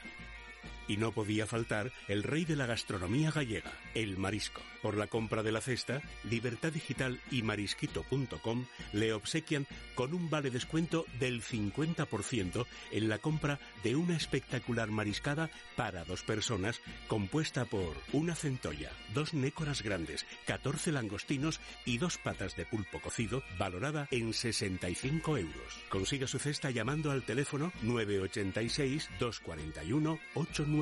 Y 0.89 0.97
no 0.97 1.13
podía 1.13 1.47
faltar 1.47 1.93
el 2.09 2.23
rey 2.23 2.45
de 2.45 2.57
la 2.57 2.67
gastronomía 2.67 3.31
gallega, 3.31 3.71
el 3.95 4.17
marisco. 4.17 4.63
Por 4.83 4.97
la 4.97 5.07
compra 5.07 5.43
de 5.43 5.53
la 5.53 5.61
cesta, 5.61 6.03
Libertad 6.25 6.73
Digital 6.73 7.21
y 7.31 7.43
marisquito.com 7.43 8.65
le 8.93 9.13
obsequian 9.13 9.67
con 9.95 10.15
un 10.15 10.31
vale 10.31 10.51
descuento 10.51 11.05
del 11.21 11.43
50% 11.43 12.67
en 12.93 13.09
la 13.09 13.19
compra 13.19 13.59
de 13.83 13.97
una 13.97 14.17
espectacular 14.17 14.91
mariscada 14.91 15.51
para 15.77 16.05
dos 16.05 16.23
personas 16.23 16.81
compuesta 17.07 17.65
por 17.65 17.97
una 18.13 18.35
centolla, 18.35 18.91
dos 19.15 19.35
nécoras 19.35 19.83
grandes, 19.83 20.27
14 20.47 20.93
langostinos 20.93 21.61
y 21.85 21.99
dos 21.99 22.19
patas 22.19 22.57
de 22.57 22.65
pulpo 22.65 23.01
cocido 23.01 23.43
valorada 23.59 24.09
en 24.11 24.33
65 24.33 25.37
euros. 25.37 25.81
Consiga 25.89 26.27
su 26.27 26.39
cesta 26.39 26.71
llamando 26.71 27.11
al 27.11 27.25
teléfono 27.25 27.73
986 27.83 29.09
241 29.19 30.19
894 30.35 30.78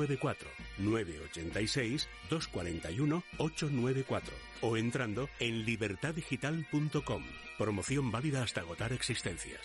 986 0.77 2.07
241 2.29 3.23
894 3.37 4.33
o 4.61 4.77
entrando 4.77 5.29
en 5.39 5.65
libertaddigital.com. 5.65 7.23
Promoción 7.57 8.11
válida 8.11 8.43
hasta 8.43 8.61
agotar 8.61 8.93
existencias. 8.93 9.61